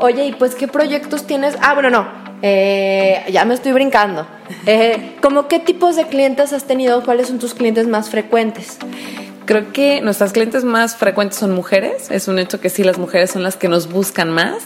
Oye, 0.00 0.26
¿y 0.26 0.32
pues 0.32 0.54
qué 0.54 0.68
proyectos 0.68 1.26
tienes? 1.26 1.56
Ah, 1.60 1.74
bueno, 1.74 1.90
no, 1.90 2.23
eh, 2.42 3.24
ya 3.30 3.44
me 3.44 3.54
estoy 3.54 3.72
brincando. 3.72 4.26
Eh, 4.66 5.16
¿Cómo 5.20 5.48
qué 5.48 5.58
tipos 5.58 5.96
de 5.96 6.06
clientes 6.06 6.52
has 6.52 6.64
tenido? 6.64 7.02
¿Cuáles 7.04 7.28
son 7.28 7.38
tus 7.38 7.54
clientes 7.54 7.86
más 7.86 8.10
frecuentes? 8.10 8.78
Creo 9.46 9.72
que 9.72 10.00
nuestras 10.00 10.32
clientes 10.32 10.64
más 10.64 10.96
frecuentes 10.96 11.38
son 11.38 11.52
mujeres. 11.52 12.10
Es 12.10 12.28
un 12.28 12.38
hecho 12.38 12.60
que 12.60 12.70
sí, 12.70 12.82
las 12.82 12.98
mujeres 12.98 13.30
son 13.30 13.42
las 13.42 13.56
que 13.56 13.68
nos 13.68 13.90
buscan 13.90 14.30
más. 14.30 14.62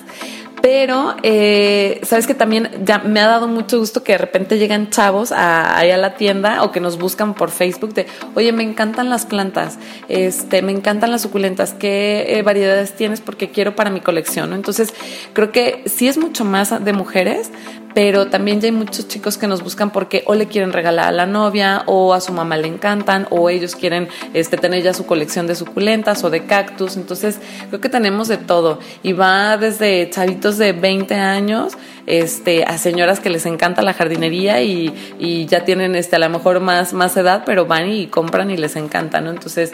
Pero, 0.60 1.14
eh, 1.22 2.00
sabes 2.02 2.26
que 2.26 2.34
también 2.34 2.70
ya 2.84 2.98
me 2.98 3.20
ha 3.20 3.28
dado 3.28 3.48
mucho 3.48 3.78
gusto 3.78 4.02
que 4.02 4.12
de 4.12 4.18
repente 4.18 4.58
llegan 4.58 4.90
chavos 4.90 5.32
ahí 5.32 5.90
a 5.90 5.96
la 5.96 6.14
tienda 6.14 6.62
o 6.62 6.72
que 6.72 6.80
nos 6.80 6.98
buscan 6.98 7.34
por 7.34 7.50
Facebook 7.50 7.94
de, 7.94 8.06
oye, 8.34 8.52
me 8.52 8.62
encantan 8.62 9.08
las 9.08 9.26
plantas, 9.26 9.78
este, 10.08 10.62
me 10.62 10.72
encantan 10.72 11.10
las 11.10 11.22
suculentas, 11.22 11.74
¿qué 11.74 12.26
eh, 12.28 12.42
variedades 12.42 12.94
tienes? 12.94 13.20
Porque 13.20 13.50
quiero 13.50 13.76
para 13.76 13.90
mi 13.90 14.00
colección, 14.00 14.52
Entonces, 14.52 14.92
creo 15.32 15.52
que 15.52 15.84
sí 15.86 16.08
es 16.08 16.18
mucho 16.18 16.44
más 16.44 16.84
de 16.84 16.92
mujeres, 16.92 17.50
pero 17.98 18.28
también 18.28 18.60
ya 18.60 18.66
hay 18.66 18.72
muchos 18.72 19.08
chicos 19.08 19.38
que 19.38 19.48
nos 19.48 19.64
buscan 19.64 19.90
porque 19.90 20.22
o 20.26 20.36
le 20.36 20.46
quieren 20.46 20.72
regalar 20.72 21.06
a 21.06 21.10
la 21.10 21.26
novia 21.26 21.82
o 21.86 22.14
a 22.14 22.20
su 22.20 22.32
mamá 22.32 22.56
le 22.56 22.68
encantan 22.68 23.26
o 23.30 23.50
ellos 23.50 23.74
quieren 23.74 24.06
este, 24.34 24.56
tener 24.56 24.84
ya 24.84 24.94
su 24.94 25.04
colección 25.04 25.48
de 25.48 25.56
suculentas 25.56 26.22
o 26.22 26.30
de 26.30 26.44
cactus. 26.44 26.96
Entonces 26.96 27.40
creo 27.66 27.80
que 27.80 27.88
tenemos 27.88 28.28
de 28.28 28.36
todo 28.36 28.78
y 29.02 29.14
va 29.14 29.56
desde 29.56 30.08
chavitos 30.10 30.58
de 30.58 30.74
20 30.74 31.12
años 31.16 31.72
este, 32.06 32.62
a 32.62 32.78
señoras 32.78 33.18
que 33.18 33.30
les 33.30 33.46
encanta 33.46 33.82
la 33.82 33.94
jardinería 33.94 34.62
y, 34.62 34.94
y 35.18 35.46
ya 35.46 35.64
tienen 35.64 35.96
este, 35.96 36.14
a 36.14 36.20
lo 36.20 36.28
mejor 36.28 36.60
más, 36.60 36.92
más 36.92 37.16
edad, 37.16 37.42
pero 37.44 37.66
van 37.66 37.90
y 37.90 38.06
compran 38.06 38.52
y 38.52 38.56
les 38.56 38.76
encanta, 38.76 39.20
¿no? 39.20 39.30
Entonces 39.30 39.72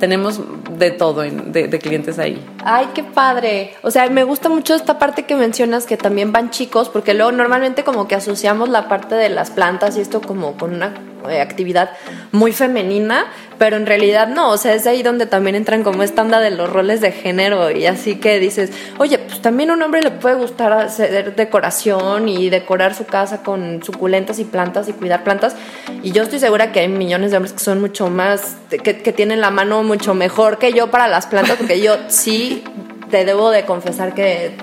tenemos 0.00 0.40
de 0.78 0.90
todo 0.90 1.20
de, 1.20 1.68
de, 1.68 1.78
clientes 1.78 2.18
ahí. 2.18 2.44
Ay, 2.64 2.88
qué 2.94 3.04
padre. 3.04 3.74
O 3.82 3.92
sea, 3.92 4.08
me 4.08 4.24
gusta 4.24 4.48
mucho 4.48 4.74
esta 4.74 4.98
parte 4.98 5.24
que 5.24 5.36
mencionas 5.36 5.86
que 5.86 5.96
también 5.96 6.32
van 6.32 6.50
chicos, 6.50 6.88
porque 6.88 7.14
luego 7.14 7.30
normalmente 7.30 7.84
como 7.84 8.08
que 8.08 8.16
asociamos 8.16 8.68
la 8.68 8.88
parte 8.88 9.14
de 9.14 9.28
las 9.28 9.50
plantas 9.50 9.96
y 9.96 10.00
esto 10.00 10.20
como 10.20 10.56
con 10.56 10.74
una 10.74 10.94
eh, 11.28 11.40
actividad 11.40 11.90
muy 12.32 12.52
femenina, 12.52 13.26
pero 13.58 13.76
en 13.76 13.86
realidad 13.86 14.28
no, 14.28 14.50
o 14.50 14.56
sea, 14.56 14.74
es 14.74 14.86
ahí 14.86 15.02
donde 15.02 15.26
también 15.26 15.54
entran 15.54 15.82
como 15.82 16.02
esta 16.02 16.22
onda 16.22 16.40
de 16.40 16.50
los 16.50 16.70
roles 16.70 17.00
de 17.00 17.12
género 17.12 17.70
y 17.70 17.86
así 17.86 18.16
que 18.16 18.38
dices, 18.38 18.70
oye, 18.98 19.18
pues 19.18 19.42
también 19.42 19.70
a 19.70 19.74
un 19.74 19.82
hombre 19.82 20.02
le 20.02 20.10
puede 20.10 20.36
gustar 20.36 20.72
hacer 20.72 21.34
decoración 21.34 22.28
y 22.28 22.48
decorar 22.50 22.94
su 22.94 23.04
casa 23.04 23.42
con 23.42 23.82
suculentas 23.82 24.38
y 24.38 24.44
plantas 24.44 24.88
y 24.88 24.92
cuidar 24.92 25.24
plantas 25.24 25.56
y 26.02 26.12
yo 26.12 26.22
estoy 26.22 26.38
segura 26.38 26.72
que 26.72 26.80
hay 26.80 26.88
millones 26.88 27.30
de 27.30 27.36
hombres 27.36 27.52
que 27.52 27.60
son 27.60 27.80
mucho 27.80 28.08
más, 28.08 28.56
que, 28.70 28.78
que 28.78 29.12
tienen 29.12 29.40
la 29.40 29.50
mano 29.50 29.82
mucho 29.82 30.14
mejor 30.14 30.58
que 30.58 30.72
yo 30.72 30.90
para 30.90 31.08
las 31.08 31.26
plantas, 31.26 31.56
porque 31.56 31.80
yo 31.80 31.96
sí 32.08 32.64
te 33.10 33.24
debo 33.24 33.50
de 33.50 33.64
confesar 33.64 34.14
que 34.14 34.56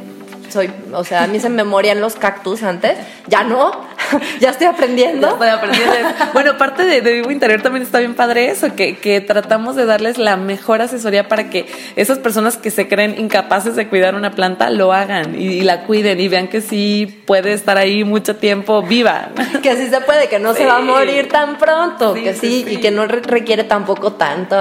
soy, 0.49 0.71
o 0.93 1.03
sea, 1.03 1.23
a 1.23 1.27
mí 1.27 1.39
se 1.39 1.49
me 1.49 1.63
morían 1.63 2.01
los 2.01 2.15
cactus 2.15 2.63
antes, 2.63 2.97
ya 3.27 3.43
no, 3.43 3.71
ya 4.39 4.51
estoy 4.51 4.67
aprendiendo. 4.67 5.27
estoy 5.27 5.49
aprendiendo. 5.49 6.09
bueno, 6.33 6.57
parte 6.57 6.83
de, 6.85 7.01
Vivo 7.01 7.31
Interior 7.31 7.61
también 7.61 7.83
está 7.83 7.99
bien 7.99 8.15
padre 8.15 8.49
eso, 8.49 8.75
que, 8.75 8.97
que, 8.97 9.21
tratamos 9.21 9.75
de 9.75 9.85
darles 9.85 10.17
la 10.17 10.37
mejor 10.37 10.81
asesoría 10.81 11.27
para 11.27 11.49
que 11.49 11.65
esas 11.95 12.19
personas 12.19 12.57
que 12.57 12.71
se 12.71 12.87
creen 12.87 13.19
incapaces 13.19 13.75
de 13.75 13.87
cuidar 13.87 14.15
una 14.15 14.31
planta 14.31 14.69
lo 14.69 14.93
hagan 14.93 15.39
y, 15.39 15.61
la 15.61 15.83
cuiden 15.83 16.19
y 16.19 16.27
vean 16.27 16.47
que 16.47 16.61
sí 16.61 17.23
puede 17.25 17.53
estar 17.53 17.77
ahí 17.77 18.03
mucho 18.03 18.35
tiempo 18.35 18.81
viva. 18.81 19.29
Que 19.61 19.75
sí 19.75 19.89
se 19.89 20.01
puede, 20.01 20.29
que 20.29 20.39
no 20.39 20.53
se 20.53 20.65
va 20.65 20.77
a 20.77 20.79
morir 20.79 21.29
tan 21.29 21.57
pronto, 21.57 22.13
que 22.13 22.33
sí, 22.33 22.63
y 22.69 22.77
que 22.77 22.91
no 22.91 23.05
requiere 23.05 23.63
tampoco 23.63 24.13
tanto, 24.13 24.55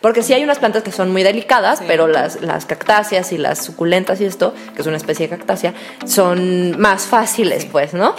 porque 0.00 0.22
sí 0.22 0.34
hay 0.34 0.42
unas 0.42 0.58
plantas 0.58 0.82
que 0.82 0.92
son 0.92 1.12
muy 1.12 1.22
delicadas, 1.22 1.82
pero 1.86 2.06
las, 2.06 2.42
las 2.42 2.66
cactáceas 2.66 3.32
y 3.32 3.38
las 3.38 3.64
suculentas 3.64 4.20
y 4.20 4.24
esto, 4.24 4.54
que 4.74 4.82
es 4.82 4.86
una 4.86 4.96
especie 4.96 5.28
de 5.28 5.36
cactácea, 5.36 5.72
son 6.04 6.78
más 6.78 7.04
fáciles, 7.06 7.64
pues, 7.64 7.94
¿no? 7.94 8.14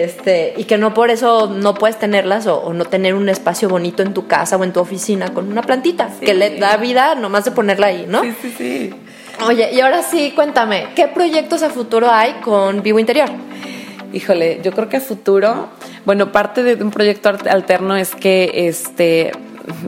Este, 0.00 0.54
y 0.56 0.64
que 0.64 0.78
no 0.78 0.94
por 0.94 1.10
eso 1.10 1.48
no 1.48 1.74
puedes 1.74 1.98
tenerlas 1.98 2.46
o, 2.46 2.72
no 2.72 2.84
tener 2.84 3.14
un 3.14 3.28
espacio 3.28 3.68
bonito 3.68 4.02
en 4.02 4.14
tu 4.14 4.26
casa 4.26 4.56
o 4.56 4.64
en 4.64 4.72
tu 4.72 4.80
oficina 4.80 5.32
con 5.34 5.50
una 5.50 5.62
plantita 5.62 6.08
que 6.20 6.34
le 6.34 6.58
da 6.58 6.76
vida 6.76 7.14
nomás 7.14 7.44
de 7.44 7.50
ponerla 7.50 7.88
ahí, 7.88 8.06
¿no? 8.08 8.22
Sí, 8.22 8.34
sí, 8.40 8.54
sí. 8.56 8.94
Oye, 9.46 9.70
y 9.72 9.80
ahora 9.80 10.02
sí, 10.02 10.32
cuéntame, 10.34 10.88
¿qué 10.94 11.08
proyectos 11.08 11.62
a 11.62 11.70
futuro 11.70 12.10
hay 12.10 12.34
con 12.42 12.82
Vivo 12.82 12.98
Interior? 12.98 13.28
Híjole, 14.12 14.60
yo 14.62 14.72
creo 14.72 14.88
que 14.88 14.96
a 14.96 15.00
futuro, 15.00 15.68
bueno, 16.04 16.32
parte 16.32 16.62
de 16.62 16.82
un 16.82 16.90
proyecto 16.90 17.28
alterno 17.28 17.96
es 17.96 18.14
que 18.14 18.68
este 18.68 19.32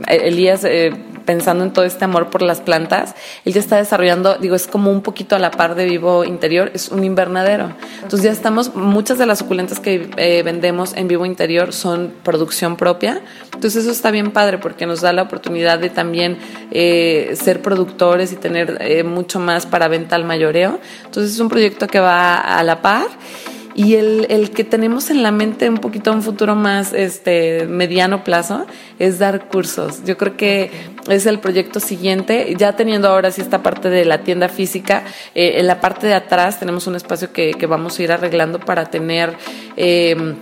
Elías 0.07 0.63
eh, 0.63 0.93
pensando 1.25 1.63
en 1.63 1.73
todo 1.73 1.85
este 1.85 2.05
amor 2.05 2.29
por 2.29 2.41
las 2.41 2.61
plantas, 2.61 3.15
él 3.45 3.53
ya 3.53 3.59
está 3.59 3.77
desarrollando, 3.77 4.35
digo, 4.35 4.55
es 4.55 4.67
como 4.67 4.91
un 4.91 5.01
poquito 5.01 5.35
a 5.35 5.39
la 5.39 5.51
par 5.51 5.75
de 5.75 5.85
Vivo 5.85 6.23
Interior, 6.23 6.71
es 6.73 6.89
un 6.89 7.03
invernadero. 7.03 7.71
Entonces 7.97 8.23
ya 8.23 8.31
estamos, 8.31 8.75
muchas 8.75 9.17
de 9.17 9.25
las 9.25 9.39
suculentas 9.39 9.79
que 9.79 10.09
eh, 10.17 10.43
vendemos 10.43 10.93
en 10.95 11.07
Vivo 11.07 11.25
Interior 11.25 11.73
son 11.73 12.13
producción 12.23 12.75
propia. 12.75 13.21
Entonces 13.45 13.83
eso 13.83 13.91
está 13.91 14.11
bien 14.11 14.31
padre 14.31 14.57
porque 14.57 14.85
nos 14.85 15.01
da 15.01 15.13
la 15.13 15.23
oportunidad 15.23 15.79
de 15.79 15.89
también 15.89 16.37
eh, 16.71 17.35
ser 17.35 17.61
productores 17.61 18.31
y 18.31 18.35
tener 18.35 18.77
eh, 18.81 19.03
mucho 19.03 19.39
más 19.39 19.65
para 19.65 19.87
venta 19.87 20.15
al 20.15 20.25
mayoreo. 20.25 20.79
Entonces 21.05 21.33
es 21.33 21.39
un 21.39 21.49
proyecto 21.49 21.87
que 21.87 21.99
va 21.99 22.35
a 22.35 22.63
la 22.63 22.81
par. 22.81 23.07
Y 23.75 23.95
el, 23.95 24.27
el, 24.29 24.51
que 24.51 24.63
tenemos 24.63 25.09
en 25.09 25.23
la 25.23 25.31
mente 25.31 25.67
un 25.67 25.77
poquito 25.77 26.11
un 26.11 26.21
futuro 26.21 26.55
más 26.55 26.93
este, 26.93 27.65
mediano 27.65 28.23
plazo 28.23 28.67
es 28.99 29.19
dar 29.19 29.47
cursos. 29.47 30.03
Yo 30.05 30.15
creo 30.17 30.37
que 30.37 30.69
es 31.07 31.25
el 31.25 31.39
proyecto 31.39 31.79
siguiente. 31.79 32.53
Ya 32.57 32.75
teniendo 32.75 33.07
ahora 33.07 33.31
sí 33.31 33.41
esta 33.41 33.63
parte 33.63 33.89
de 33.89 34.05
la 34.05 34.19
tienda 34.19 34.47
física, 34.47 35.03
eh, 35.33 35.55
en 35.57 35.67
la 35.67 35.81
parte 35.81 36.05
de 36.07 36.13
atrás 36.13 36.59
tenemos 36.59 36.85
un 36.85 36.95
espacio 36.95 37.33
que, 37.33 37.53
que 37.53 37.65
vamos 37.65 37.97
a 37.97 38.03
ir 38.03 38.11
arreglando 38.11 38.59
para 38.59 38.85
tener... 38.85 39.33
Eh, 39.75 40.35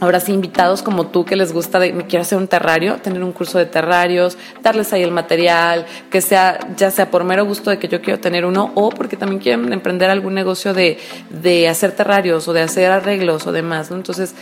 ahora 0.00 0.20
sí 0.20 0.32
invitados 0.32 0.82
como 0.82 1.08
tú 1.08 1.24
que 1.24 1.36
les 1.36 1.52
gusta 1.52 1.78
de 1.78 1.92
me 1.92 2.06
quiero 2.06 2.22
hacer 2.22 2.38
un 2.38 2.48
terrario, 2.48 2.96
tener 2.96 3.22
un 3.22 3.32
curso 3.32 3.58
de 3.58 3.66
terrarios, 3.66 4.38
darles 4.62 4.92
ahí 4.92 5.02
el 5.02 5.10
material, 5.10 5.86
que 6.10 6.20
sea 6.20 6.58
ya 6.76 6.90
sea 6.90 7.10
por 7.10 7.24
mero 7.24 7.44
gusto 7.44 7.70
de 7.70 7.78
que 7.78 7.88
yo 7.88 8.00
quiero 8.00 8.20
tener 8.20 8.44
uno 8.44 8.72
o 8.74 8.90
porque 8.90 9.16
también 9.16 9.40
quieren 9.40 9.72
emprender 9.72 10.10
algún 10.10 10.34
negocio 10.34 10.74
de, 10.74 10.98
de 11.30 11.68
hacer 11.68 11.92
terrarios 11.92 12.48
o 12.48 12.52
de 12.52 12.62
hacer 12.62 12.90
arreglos 12.90 13.46
o 13.46 13.52
demás, 13.52 13.90
¿no? 13.90 13.96
Entonces, 13.96 14.34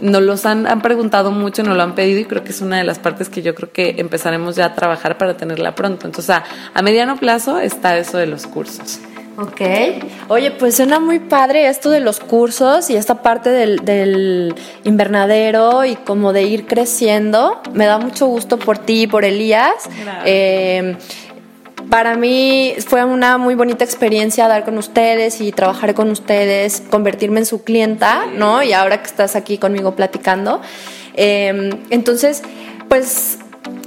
nos 0.00 0.22
los 0.22 0.46
han, 0.46 0.66
han 0.66 0.82
preguntado 0.82 1.30
mucho, 1.30 1.62
nos 1.62 1.76
lo 1.76 1.82
han 1.82 1.94
pedido 1.94 2.20
y 2.20 2.24
creo 2.24 2.44
que 2.44 2.50
es 2.50 2.60
una 2.60 2.78
de 2.78 2.84
las 2.84 2.98
partes 2.98 3.28
que 3.28 3.42
yo 3.42 3.54
creo 3.54 3.72
que 3.72 3.96
empezaremos 3.98 4.56
ya 4.56 4.66
a 4.66 4.74
trabajar 4.74 5.18
para 5.18 5.36
tenerla 5.36 5.74
pronto. 5.74 6.06
Entonces, 6.06 6.30
a, 6.30 6.44
a 6.74 6.82
mediano 6.82 7.16
plazo 7.16 7.58
está 7.58 7.96
eso 7.98 8.18
de 8.18 8.26
los 8.26 8.46
cursos. 8.46 9.00
Ok. 9.40 9.60
Oye, 10.26 10.50
pues 10.50 10.74
suena 10.74 10.98
muy 10.98 11.20
padre 11.20 11.68
esto 11.68 11.90
de 11.90 12.00
los 12.00 12.18
cursos 12.18 12.90
y 12.90 12.96
esta 12.96 13.22
parte 13.22 13.50
del, 13.50 14.52
invernadero 14.82 15.84
y 15.84 15.94
como 15.94 16.32
de 16.32 16.42
ir 16.42 16.66
creciendo. 16.66 17.62
Me 17.72 17.86
da 17.86 17.98
mucho 17.98 18.26
gusto 18.26 18.58
por 18.58 18.78
ti 18.78 19.02
y 19.02 19.06
por 19.06 19.24
Elías. 19.24 19.74
Eh, 20.24 20.96
para 21.88 22.16
mí 22.16 22.74
fue 22.84 23.04
una 23.04 23.38
muy 23.38 23.54
bonita 23.54 23.84
experiencia 23.84 24.48
dar 24.48 24.64
con 24.64 24.76
ustedes 24.76 25.40
y 25.40 25.52
trabajar 25.52 25.94
con 25.94 26.10
ustedes, 26.10 26.82
convertirme 26.90 27.38
en 27.38 27.46
su 27.46 27.62
clienta, 27.62 28.26
¿no? 28.34 28.64
Y 28.64 28.72
ahora 28.72 29.00
que 29.00 29.06
estás 29.06 29.36
aquí 29.36 29.56
conmigo 29.56 29.94
platicando. 29.94 30.60
Eh, 31.14 31.70
entonces, 31.90 32.42
pues 32.88 33.38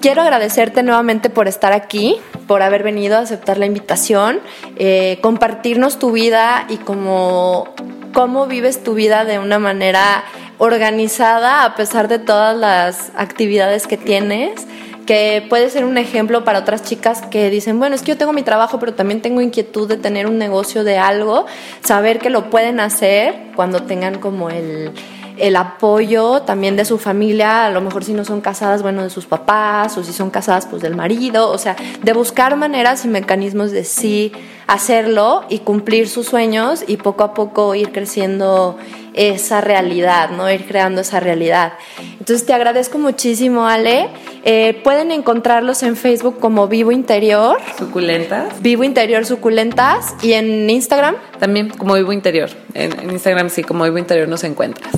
quiero 0.02 0.22
agradecerte 0.24 0.84
nuevamente 0.84 1.30
por 1.30 1.47
estar 1.47 1.72
aquí, 1.72 2.18
por 2.47 2.64
haber 2.64 2.84
venido 2.84 3.18
a 3.18 3.20
aceptar 3.20 3.58
la 3.58 3.68
invitación, 3.68 4.39
eh, 4.78 5.20
compartirnos 5.22 5.99
tu 5.99 6.12
vida 6.12 6.66
y 6.68 6.78
cómo, 6.78 7.70
cómo 8.14 8.47
vives 8.47 8.84
tu 8.84 8.95
vida 8.95 9.24
de 9.24 9.39
una 9.39 9.60
manera 9.60 10.26
organizada 10.58 11.64
a 11.64 11.76
pesar 11.76 12.08
de 12.08 12.20
todas 12.20 12.58
las 12.58 13.12
actividades 13.16 13.88
que 13.88 13.97
tienes 13.97 14.68
que 15.06 15.43
puede 15.49 15.70
ser 15.70 15.84
un 15.84 15.97
ejemplo 15.97 16.43
para 16.43 16.60
otras 16.60 16.84
chicas 16.84 17.24
que 17.24 17.49
dicen, 17.49 17.80
bueno, 17.80 17.95
es 17.95 18.02
que 18.02 18.10
yo 18.10 18.18
tengo 18.18 18.34
mi 18.34 18.43
trabajo, 18.43 18.80
pero 18.80 18.93
también 18.93 19.22
tengo 19.22 19.41
inquietud 19.41 19.88
de 19.88 19.97
tener 19.97 20.28
un 20.28 20.38
negocio 20.38 20.84
de 20.84 20.99
algo, 20.99 21.47
saber 21.84 22.20
que 22.20 22.30
lo 22.30 22.49
pueden 22.49 22.80
hacer 22.80 23.34
cuando 23.56 23.82
tengan 23.82 24.20
como 24.20 24.52
el, 24.52 24.91
el 25.38 25.56
apoyo 25.56 26.42
también 26.42 26.76
de 26.76 26.86
su 26.86 26.98
familia, 26.98 27.66
a 27.66 27.70
lo 27.72 27.82
mejor 27.82 28.04
si 28.04 28.14
no 28.14 28.26
son 28.26 28.42
casadas, 28.42 28.82
bueno, 28.82 29.04
de 29.04 29.10
sus 29.10 29.26
papás, 29.26 29.98
o 29.98 30.04
si 30.04 30.14
son 30.14 30.30
casadas, 30.30 30.66
pues 30.66 30.82
del 30.82 30.96
marido, 30.96 31.50
o 31.50 31.58
sea, 31.58 31.76
de 32.02 32.14
buscar 32.14 32.56
maneras 32.56 33.06
y 33.06 33.08
mecanismos 33.08 33.72
de 33.72 33.84
sí 33.84 34.32
hacerlo 34.68 35.44
y 35.50 35.60
cumplir 35.60 36.08
sus 36.08 36.28
sueños 36.28 36.84
y 36.88 36.98
poco 36.98 37.24
a 37.24 37.34
poco 37.34 37.76
ir 37.76 37.92
creciendo 37.92 38.78
esa 39.14 39.62
realidad, 39.62 40.30
¿no? 40.32 40.51
Ir 40.51 40.66
creando 40.66 41.01
esa 41.01 41.20
realidad. 41.20 41.74
Entonces 42.20 42.45
te 42.45 42.53
agradezco 42.53 42.97
muchísimo, 42.97 43.68
Ale. 43.68 44.09
Eh, 44.43 44.80
pueden 44.84 45.12
encontrarlos 45.12 45.84
en 45.84 45.95
Facebook 45.95 46.39
como 46.39 46.68
Vivo 46.68 46.91
Interior. 46.91 47.57
Suculentas. 47.78 48.62
Vivo 48.62 48.84
Interior 48.84 49.26
Suculentas. 49.26 50.16
Y 50.22 50.34
en 50.34 50.70
Instagram. 50.70 51.16
También 51.39 51.70
como 51.70 51.95
Vivo 51.95 52.14
Interior. 52.14 52.49
En, 52.74 52.99
en 52.99 53.12
Instagram 53.12 53.49
sí, 53.49 53.64
como 53.64 53.84
Vivo 53.84 53.97
Interior 53.97 54.28
nos 54.28 54.43
encuentras 54.43 54.91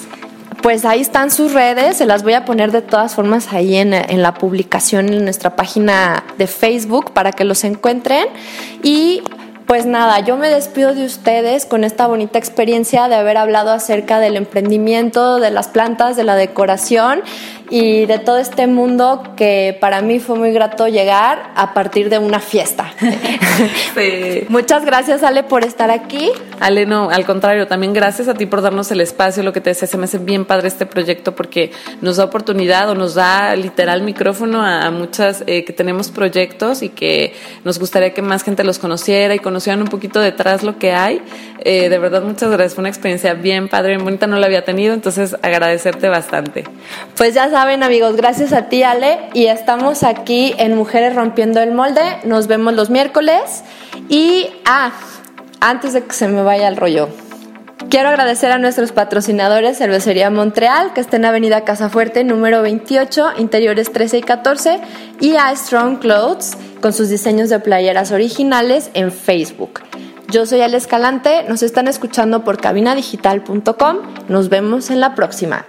pues 0.63 0.85
ahí 0.85 1.01
están 1.01 1.29
sus 1.29 1.51
redes, 1.51 1.97
se 1.97 2.05
las 2.05 2.23
voy 2.23 2.33
a 2.33 2.45
poner 2.45 2.71
de 2.71 2.81
todas 2.81 3.13
formas 3.13 3.51
ahí 3.51 3.75
en, 3.75 3.91
la 3.91 4.33
publicación 4.33 5.09
en 5.09 5.25
nuestra 5.25 5.57
página 5.57 6.23
de 6.37 6.47
Facebook 6.47 7.11
para 7.11 7.33
que 7.33 7.43
los 7.43 7.65
encuentren. 7.65 8.27
Y 8.81 9.23
pues 9.65 9.85
nada, 9.85 10.19
yo 10.19 10.35
me 10.37 10.49
despido 10.49 10.93
de 10.93 11.05
ustedes 11.05 11.65
con 11.65 11.83
esta 11.83 12.07
bonita 12.07 12.37
experiencia 12.37 13.07
de 13.07 13.15
haber 13.15 13.37
hablado 13.37 13.71
acerca 13.71 14.19
del 14.19 14.35
emprendimiento, 14.35 15.39
de 15.39 15.51
las 15.51 15.67
plantas, 15.67 16.15
de 16.15 16.23
la 16.23 16.35
decoración 16.35 17.21
y 17.73 18.05
de 18.05 18.19
todo 18.19 18.37
este 18.37 18.67
mundo 18.67 19.33
que 19.35 19.75
para 19.81 20.03
mí 20.03 20.19
fue 20.19 20.37
muy 20.37 20.51
grato 20.51 20.87
llegar 20.87 21.49
a 21.55 21.73
partir 21.73 22.11
de 22.11 22.19
una 22.19 22.39
fiesta. 22.39 22.93
Muchas 24.49 24.85
gracias 24.85 25.23
Ale 25.23 25.41
por 25.41 25.63
estar 25.63 25.89
aquí. 25.89 26.29
Ale, 26.59 26.85
no, 26.85 27.09
al 27.09 27.25
contrario, 27.25 27.65
también 27.65 27.93
gracias 27.93 28.27
a 28.27 28.35
ti 28.35 28.45
por 28.45 28.61
darnos 28.61 28.91
el 28.91 29.01
espacio, 29.01 29.41
lo 29.41 29.53
que 29.53 29.59
te 29.59 29.71
decía, 29.71 29.87
se 29.87 29.97
me 29.97 30.03
hace 30.03 30.19
bien 30.19 30.45
padre 30.45 30.67
este 30.67 30.85
proyecto 30.85 31.33
porque 31.33 31.71
nos 32.01 32.17
da 32.17 32.25
oportunidad 32.25 32.91
o 32.91 32.93
nos 32.93 33.15
da 33.15 33.55
literal 33.55 34.03
micrófono 34.03 34.63
a, 34.63 34.91
muchas 34.91 35.43
eh, 35.47 35.65
que 35.65 35.73
tenemos 35.73 36.11
proyectos 36.11 36.83
y 36.83 36.89
que 36.89 37.33
nos 37.63 37.79
gustaría 37.79 38.13
que 38.13 38.21
más 38.21 38.43
gente 38.43 38.63
los 38.63 38.77
conociera 38.77 39.33
y 39.33 39.39
conocieran 39.39 39.81
un 39.81 39.87
poquito 39.87 40.19
detrás 40.19 40.61
lo 40.61 40.77
que 40.77 40.91
hay. 40.91 41.23
Eh, 41.65 41.89
de 41.89 41.97
verdad, 41.97 42.21
muchas 42.21 42.51
gracias, 42.51 42.75
fue 42.75 42.83
una 42.83 42.89
experiencia 42.89 43.33
bien 43.33 43.67
padre, 43.67 43.93
bien 43.93 44.03
bonita, 44.03 44.27
no 44.27 44.37
la 44.37 44.45
había 44.45 44.63
tenido, 44.63 44.93
entonces 44.93 45.35
agradecerte 45.41 46.07
bastante. 46.09 46.65
Pues 47.17 47.33
ya 47.33 47.49
saben 47.63 47.81
amigos, 47.81 48.17
gracias 48.17 48.51
a 48.51 48.63
ti 48.63 48.83
Ale 48.83 49.29
y 49.33 49.45
estamos 49.45 50.03
aquí 50.03 50.53
en 50.57 50.75
Mujeres 50.75 51.15
Rompiendo 51.15 51.61
el 51.61 51.71
Molde, 51.71 52.01
nos 52.25 52.47
vemos 52.47 52.73
los 52.73 52.89
miércoles 52.89 53.63
y, 54.09 54.47
ah, 54.65 54.91
antes 55.61 55.93
de 55.93 56.03
que 56.03 56.11
se 56.11 56.27
me 56.27 56.43
vaya 56.43 56.67
el 56.67 56.75
rollo. 56.75 57.07
Quiero 57.89 58.09
agradecer 58.09 58.51
a 58.51 58.57
nuestros 58.57 58.91
patrocinadores 58.91 59.77
Cervecería 59.77 60.29
Montreal, 60.29 60.91
que 60.91 60.99
está 60.99 61.15
en 61.15 61.23
Avenida 61.23 61.63
Casa 61.63 61.87
Fuerte, 61.87 62.25
número 62.25 62.61
28, 62.63 63.35
interiores 63.37 63.93
13 63.93 64.17
y 64.17 64.21
14, 64.23 64.81
y 65.21 65.37
a 65.37 65.55
Strong 65.55 65.99
Clothes, 65.99 66.57
con 66.81 66.91
sus 66.91 67.07
diseños 67.07 67.47
de 67.47 67.61
playeras 67.61 68.11
originales 68.11 68.91
en 68.93 69.09
Facebook. 69.09 69.79
Yo 70.27 70.45
soy 70.45 70.59
Ale 70.59 70.75
Escalante, 70.75 71.45
nos 71.47 71.63
están 71.63 71.87
escuchando 71.87 72.43
por 72.43 72.59
cabinadigital.com, 72.59 73.99
nos 74.27 74.49
vemos 74.49 74.89
en 74.89 74.99
la 74.99 75.15
próxima. 75.15 75.65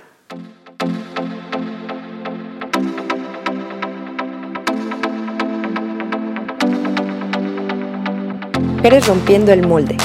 Mujeres 8.85 9.07
Rompiendo 9.07 9.51
el 9.51 9.67
Molde, 9.67 9.97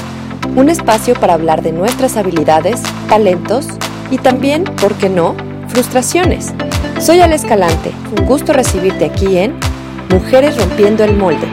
un 0.56 0.70
espacio 0.70 1.14
para 1.14 1.34
hablar 1.34 1.62
de 1.62 1.74
nuestras 1.74 2.16
habilidades, 2.16 2.82
talentos 3.10 3.68
y 4.10 4.20
también, 4.20 4.64
¿por 4.64 4.94
qué 4.94 5.10
no?, 5.10 5.36
frustraciones. 5.68 6.54
Soy 6.98 7.20
Ale 7.20 7.36
Escalante, 7.36 7.92
un 8.18 8.26
gusto 8.26 8.54
recibirte 8.54 9.04
aquí 9.04 9.38
en 9.38 9.60
Mujeres 10.10 10.56
Rompiendo 10.56 11.04
el 11.04 11.18
Molde. 11.18 11.46